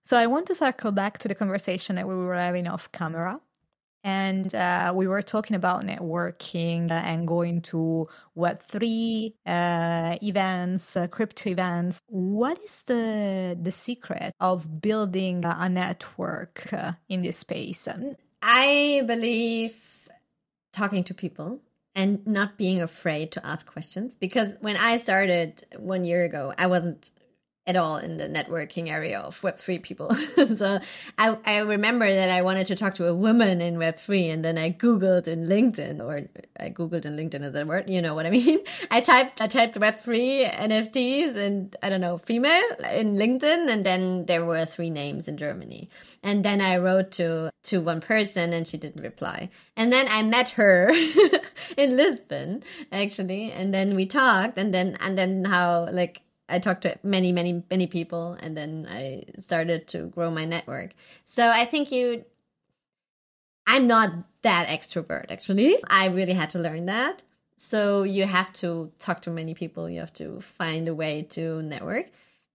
So 0.05 0.17
I 0.17 0.27
want 0.27 0.47
to 0.47 0.55
circle 0.55 0.93
back 0.93 1.19
to 1.19 1.29
the 1.29 1.35
conversation 1.35 1.97
that 1.97 2.09
we 2.09 2.15
were 2.15 2.35
having 2.35 2.67
off 2.67 2.91
camera. 2.93 3.39
And 4.05 4.55
uh, 4.55 4.93
we 4.95 5.07
were 5.07 5.23
talking 5.23 5.57
about 5.57 5.85
networking 5.85 6.91
and 6.91 7.27
going 7.27 7.61
to 7.63 8.07
Web3 8.37 9.35
uh, 9.45 10.17
events, 10.23 10.97
uh, 10.97 11.09
crypto 11.09 11.51
events. 11.51 12.01
What 12.07 12.59
is 12.65 12.85
the, 12.87 13.59
the 13.61 13.73
secret 13.73 14.33
of 14.41 14.81
building 14.81 15.45
a 15.45 15.69
network 15.69 16.73
uh, 16.73 16.93
in 17.09 17.23
this 17.23 17.39
space? 17.39 17.89
I 18.41 19.03
believe 19.05 19.88
talking 20.79 21.05
to 21.05 21.15
people 21.15 21.61
and 21.95 22.25
not 22.27 22.57
being 22.57 22.81
afraid 22.81 23.33
to 23.33 23.45
ask 23.45 23.67
questions. 23.67 24.15
Because 24.15 24.57
when 24.61 24.77
I 24.77 24.99
started 24.99 25.67
one 25.77 26.05
year 26.05 26.25
ago, 26.25 26.55
I 26.57 26.69
wasn't 26.69 27.11
at 27.69 27.77
all 27.77 27.99
in 27.99 28.17
the 28.17 28.27
networking 28.27 28.89
area 28.89 29.21
of 29.21 29.39
Web3 29.43 29.83
people. 29.83 30.15
so 30.57 30.81
I, 31.19 31.37
I 31.45 31.59
remember 31.59 32.11
that 32.13 32.31
I 32.31 32.41
wanted 32.41 32.67
to 32.69 32.75
talk 32.75 32.95
to 32.95 33.07
a 33.07 33.15
woman 33.15 33.61
in 33.61 33.77
Web3 33.77 34.33
and 34.33 34.45
then 34.45 34.57
I 34.57 34.73
Googled 34.73 35.29
in 35.29 35.47
LinkedIn 35.47 36.01
or 36.01 36.27
I 36.59 36.71
Googled 36.71 37.05
in 37.05 37.15
LinkedIn 37.15 37.45
is 37.45 37.53
that 37.53 37.67
word? 37.67 37.91
You 37.91 38.01
know 38.01 38.15
what 38.15 38.25
I 38.25 38.31
mean? 38.41 38.61
I 38.91 39.03
typed, 39.03 39.43
I 39.43 39.49
typed 39.49 39.79
Web3 39.79 40.51
NFTs 40.51 41.37
and 41.37 41.77
I 41.83 41.91
don't 41.91 42.01
know, 42.01 42.17
female 42.17 42.71
in 42.91 43.17
LinkedIn. 43.17 43.69
And 43.69 43.85
then 43.85 44.25
there 44.25 44.47
were 44.47 44.65
three 44.65 44.89
names 44.89 45.29
in 45.29 45.37
Germany. 45.37 45.91
And 46.23 46.43
then 46.43 46.63
I 46.63 46.79
wrote 46.79 47.11
to, 47.13 47.51
to 47.65 47.83
one 47.83 48.01
person 48.01 48.55
and 48.55 48.67
she 48.67 48.79
didn't 48.79 49.03
reply. 49.03 49.51
And 49.77 49.93
then 49.93 50.09
I 50.09 50.23
met 50.23 50.51
her 50.51 50.91
in 51.77 51.97
Lisbon 51.99 52.63
actually. 52.91 53.53
And 53.53 53.75
then 53.75 53.95
we 53.95 54.07
talked 54.07 54.57
and 54.57 54.73
then, 54.73 54.97
and 55.01 55.19
then 55.19 55.45
how 55.45 55.91
like, 55.93 56.23
I 56.49 56.59
talked 56.59 56.83
to 56.83 56.99
many, 57.03 57.33
many, 57.33 57.63
many 57.71 57.87
people, 57.87 58.37
and 58.41 58.57
then 58.57 58.87
I 58.91 59.25
started 59.39 59.87
to 59.89 60.07
grow 60.07 60.31
my 60.31 60.45
network. 60.45 60.93
So 61.25 61.49
I 61.49 61.65
think 61.65 61.93
you, 61.93 62.25
I'm 63.67 63.87
not 63.87 64.13
that 64.43 64.69
extrovert 64.69 65.31
actually. 65.31 65.77
I 65.89 66.07
really 66.07 66.33
had 66.33 66.51
to 66.51 66.59
learn 66.59 66.87
that. 66.87 67.23
So 67.57 68.05
you 68.05 68.25
have 68.25 68.53
to 68.55 68.93
talk 68.99 69.21
to 69.23 69.31
many 69.31 69.53
people, 69.53 69.91
you 69.91 70.01
have 70.01 70.13
to 70.15 70.41
find 70.41 70.89
a 70.89 70.95
way 70.95 71.23
to 71.31 71.61
network. 71.63 72.07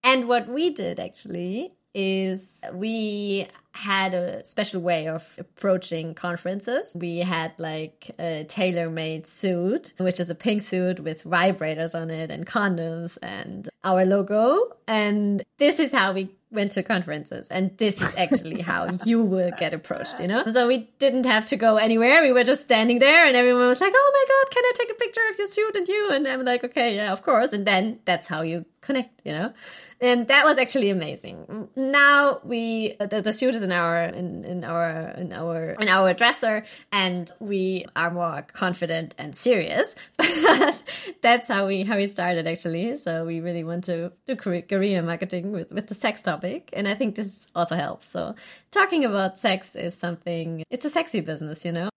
And 0.03 0.27
what 0.27 0.47
we 0.47 0.69
did 0.69 0.99
actually 0.99 1.73
is 1.93 2.59
we 2.73 3.47
had 3.73 4.13
a 4.13 4.43
special 4.43 4.79
way 4.81 5.07
of 5.07 5.35
approaching 5.39 6.13
conferences. 6.13 6.87
We 6.93 7.17
had 7.19 7.53
like 7.57 8.11
a 8.19 8.45
tailor 8.47 8.89
made 8.89 9.27
suit, 9.27 9.93
which 9.97 10.19
is 10.19 10.29
a 10.29 10.35
pink 10.35 10.61
suit 10.61 10.99
with 10.99 11.23
vibrators 11.23 11.99
on 11.99 12.11
it 12.11 12.29
and 12.29 12.45
condoms 12.45 13.17
and 13.21 13.69
our 13.83 14.05
logo. 14.05 14.77
And 14.87 15.41
this 15.57 15.79
is 15.79 15.91
how 15.91 16.13
we 16.13 16.29
went 16.51 16.73
to 16.73 16.83
conferences. 16.83 17.47
And 17.49 17.75
this 17.79 17.99
is 17.99 18.13
actually 18.15 18.61
how 18.61 18.89
you 19.05 19.23
will 19.23 19.51
get 19.57 19.73
approached 19.73 20.19
you 20.19 20.27
know? 20.27 20.43
So 20.51 20.67
we 20.67 20.89
didn't 20.99 21.25
have 21.25 21.47
to 21.47 21.55
go 21.55 21.77
anywhere. 21.77 22.21
We 22.21 22.31
were 22.31 22.43
just 22.43 22.61
standing 22.61 22.99
there 22.99 23.25
and 23.25 23.35
everyone 23.35 23.65
was 23.67 23.81
like 23.81 23.93
oh 23.95 24.11
my 24.13 24.25
god 24.33 24.51
can 24.53 24.63
i 24.65 24.71
take 24.75 24.91
a 24.91 24.99
picture 24.99 25.21
of 25.31 25.37
your 25.39 25.47
suit 25.47 25.75
and 25.75 25.87
you? 25.87 26.11
And 26.11 26.27
i'm 26.27 26.45
like 26.45 26.63
okay 26.63 26.95
yeah 26.95 27.11
of 27.11 27.23
course. 27.23 27.53
And 27.53 27.65
then 27.65 27.99
that's 28.05 28.27
how 28.27 28.43
you 28.43 28.65
connect 28.83 29.21
you 29.23 29.31
know? 29.31 29.53
And 30.01 30.27
that 30.27 30.43
was 30.43 30.57
actually 30.57 30.89
amazing. 30.89 31.69
Now 31.75 32.41
we 32.43 32.95
uh, 32.99 33.05
the, 33.05 33.21
the 33.21 33.33
suit 33.33 33.55
is 33.55 33.63
in 33.63 33.71
our 33.71 34.03
in, 34.03 34.43
in 34.43 34.63
our 34.63 35.09
in 35.11 35.31
our 35.31 35.71
in 35.79 35.87
our 35.87 36.13
dresser 36.13 36.63
and 36.91 37.31
we 37.39 37.85
are 37.95 38.11
more 38.11 38.41
confident 38.41 39.15
and 39.17 39.35
serious 39.35 39.95
but 40.17 40.83
that's 41.21 41.47
how 41.47 41.67
we 41.67 41.83
how 41.83 41.95
we 41.95 42.07
started 42.07 42.47
actually. 42.47 42.97
So 42.97 43.25
we 43.25 43.39
really 43.39 43.63
want 43.63 43.85
to 43.85 44.11
do 44.27 44.35
guerrilla 44.35 45.01
marketing 45.01 45.51
with 45.51 45.71
with 45.71 45.87
the 45.87 45.95
sex 45.95 46.21
topic 46.21 46.69
and 46.73 46.87
i 46.87 46.93
think 46.93 47.15
this 47.15 47.31
also 47.55 47.75
helps. 47.75 48.09
So 48.09 48.35
talking 48.71 49.05
about 49.05 49.39
sex 49.39 49.75
is 49.75 49.93
something 49.95 50.63
it's 50.69 50.85
a 50.85 50.89
sexy 50.89 51.21
business 51.21 51.63
you 51.63 51.71
know 51.71 51.89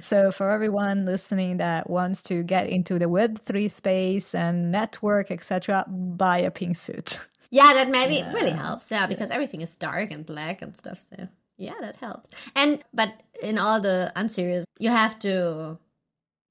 so, 0.00 0.30
for 0.32 0.50
everyone 0.50 1.04
listening 1.04 1.58
that 1.58 1.88
wants 1.88 2.22
to 2.24 2.42
get 2.42 2.68
into 2.68 2.98
the 2.98 3.06
Web3 3.06 3.70
space 3.70 4.34
and 4.34 4.70
network, 4.70 5.30
etc., 5.30 5.84
buy 5.88 6.38
a 6.38 6.50
pink 6.50 6.76
suit. 6.76 7.18
Yeah, 7.54 7.74
that 7.74 7.90
maybe 7.90 8.14
yeah. 8.14 8.32
really 8.32 8.50
helps. 8.50 8.90
Yeah, 8.90 9.06
because 9.06 9.28
yeah. 9.28 9.34
everything 9.34 9.60
is 9.60 9.76
dark 9.76 10.10
and 10.10 10.24
black 10.24 10.62
and 10.62 10.74
stuff. 10.74 11.04
So, 11.10 11.28
yeah, 11.58 11.74
that 11.82 11.96
helps. 11.96 12.30
And, 12.56 12.82
but 12.94 13.12
in 13.42 13.58
all 13.58 13.78
the 13.78 14.10
unserious, 14.16 14.64
you 14.78 14.88
have 14.88 15.18
to 15.18 15.76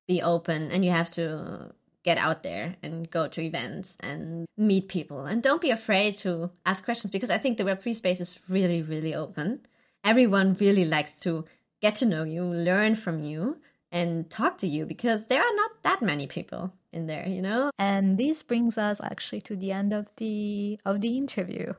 be 0.08 0.22
open 0.22 0.70
and 0.70 0.86
you 0.86 0.92
have 0.92 1.10
to 1.12 1.74
get 2.04 2.18
out 2.18 2.44
there 2.44 2.76
and 2.84 3.10
go 3.10 3.28
to 3.28 3.42
events 3.42 3.98
and 4.00 4.46
meet 4.58 4.88
people. 4.88 5.26
And 5.26 5.42
don't 5.42 5.62
be 5.62 5.72
afraid 5.72 6.18
to 6.20 6.52
ask 6.66 6.84
questions 6.84 7.12
because 7.12 7.30
I 7.30 7.38
think 7.38 7.58
the 7.58 7.64
Web3 7.64 7.96
space 7.96 8.20
is 8.20 8.40
really, 8.50 8.82
really 8.82 9.14
open. 9.14 9.62
Everyone 10.04 10.56
really 10.60 10.86
likes 10.86 11.14
to 11.22 11.46
get 11.82 11.96
to 11.98 12.06
know 12.06 12.24
you, 12.24 12.44
learn 12.44 12.96
from 12.96 13.24
you, 13.24 13.58
and 13.92 14.30
talk 14.30 14.58
to 14.60 14.68
you 14.68 14.86
because 14.86 15.26
there 15.26 15.42
are 15.42 15.56
not 15.56 15.72
that 15.84 16.02
many 16.02 16.28
people 16.28 16.74
in 16.94 17.08
there, 17.08 17.28
you 17.28 17.42
know? 17.42 17.72
And 17.78 18.18
this 18.18 18.44
brings 18.44 18.78
us 18.78 19.02
actually 19.04 19.42
to 19.42 19.56
the 19.56 19.72
end 19.72 19.94
of 19.94 20.08
the 20.18 20.80
of 20.86 21.02
the 21.02 21.18
interview. 21.18 21.74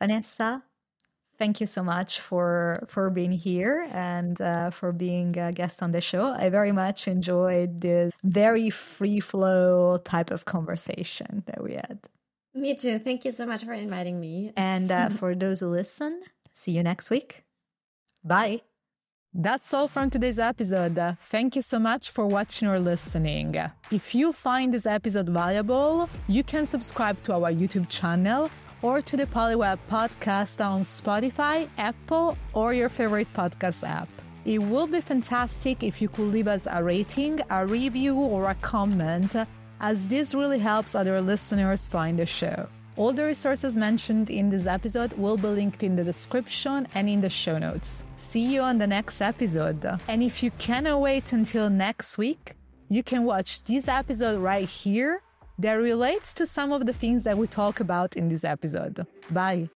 Vanessa, 0.00 0.62
thank 1.38 1.60
you 1.60 1.66
so 1.66 1.82
much 1.82 2.20
for 2.20 2.84
for 2.86 3.10
being 3.10 3.32
here 3.32 3.86
and 3.92 4.40
uh, 4.40 4.70
for 4.70 4.92
being 4.92 5.36
a 5.38 5.52
guest 5.52 5.82
on 5.82 5.92
the 5.92 6.00
show. 6.00 6.32
I 6.32 6.48
very 6.48 6.72
much 6.72 7.08
enjoyed 7.08 7.80
this 7.80 8.12
very 8.24 8.70
free 8.70 9.20
flow 9.20 9.98
type 9.98 10.30
of 10.30 10.44
conversation 10.44 11.42
that 11.46 11.62
we 11.62 11.74
had. 11.74 11.98
Me 12.54 12.74
too. 12.74 12.98
Thank 12.98 13.26
you 13.26 13.32
so 13.32 13.44
much 13.44 13.64
for 13.64 13.74
inviting 13.74 14.18
me. 14.18 14.52
And 14.56 14.90
uh, 14.90 15.08
for 15.20 15.34
those 15.34 15.60
who 15.60 15.68
listen, 15.68 16.22
see 16.52 16.72
you 16.72 16.82
next 16.82 17.10
week. 17.10 17.44
Bye. 18.24 18.62
That's 19.38 19.74
all 19.74 19.86
from 19.86 20.08
today's 20.08 20.38
episode. 20.38 21.18
Thank 21.24 21.56
you 21.56 21.60
so 21.60 21.78
much 21.78 22.10
for 22.10 22.26
watching 22.26 22.68
or 22.68 22.78
listening. 22.78 23.54
If 23.90 24.14
you 24.14 24.32
find 24.32 24.72
this 24.72 24.86
episode 24.86 25.28
valuable, 25.28 26.08
you 26.26 26.42
can 26.42 26.66
subscribe 26.66 27.22
to 27.24 27.34
our 27.34 27.52
YouTube 27.52 27.90
channel 27.90 28.48
or 28.80 29.02
to 29.02 29.14
the 29.14 29.26
Polyweb 29.26 29.78
podcast 29.90 30.64
on 30.64 30.80
Spotify, 30.80 31.68
Apple, 31.76 32.38
or 32.54 32.72
your 32.72 32.88
favorite 32.88 33.28
podcast 33.34 33.86
app. 33.86 34.08
It 34.46 34.62
will 34.62 34.86
be 34.86 35.02
fantastic 35.02 35.82
if 35.82 36.00
you 36.00 36.08
could 36.08 36.32
leave 36.32 36.48
us 36.48 36.66
a 36.70 36.82
rating, 36.82 37.42
a 37.50 37.66
review, 37.66 38.16
or 38.16 38.48
a 38.48 38.54
comment, 38.54 39.36
as 39.80 40.06
this 40.06 40.32
really 40.32 40.60
helps 40.60 40.94
other 40.94 41.20
listeners 41.20 41.86
find 41.88 42.18
the 42.18 42.24
show. 42.24 42.68
All 42.96 43.12
the 43.12 43.24
resources 43.24 43.76
mentioned 43.76 44.30
in 44.30 44.48
this 44.48 44.66
episode 44.66 45.12
will 45.14 45.36
be 45.36 45.48
linked 45.48 45.82
in 45.82 45.96
the 45.96 46.04
description 46.04 46.88
and 46.94 47.08
in 47.08 47.20
the 47.20 47.28
show 47.28 47.58
notes. 47.58 48.04
See 48.16 48.54
you 48.54 48.62
on 48.62 48.78
the 48.78 48.86
next 48.86 49.20
episode. 49.20 49.84
And 50.08 50.22
if 50.22 50.42
you 50.42 50.50
cannot 50.52 51.02
wait 51.02 51.32
until 51.32 51.68
next 51.68 52.16
week, 52.16 52.54
you 52.88 53.02
can 53.02 53.24
watch 53.24 53.62
this 53.64 53.86
episode 53.86 54.40
right 54.40 54.68
here 54.68 55.20
that 55.58 55.74
relates 55.74 56.32
to 56.34 56.46
some 56.46 56.72
of 56.72 56.86
the 56.86 56.92
things 56.94 57.24
that 57.24 57.36
we 57.36 57.46
talk 57.46 57.80
about 57.80 58.16
in 58.16 58.28
this 58.30 58.44
episode. 58.44 59.06
Bye. 59.30 59.68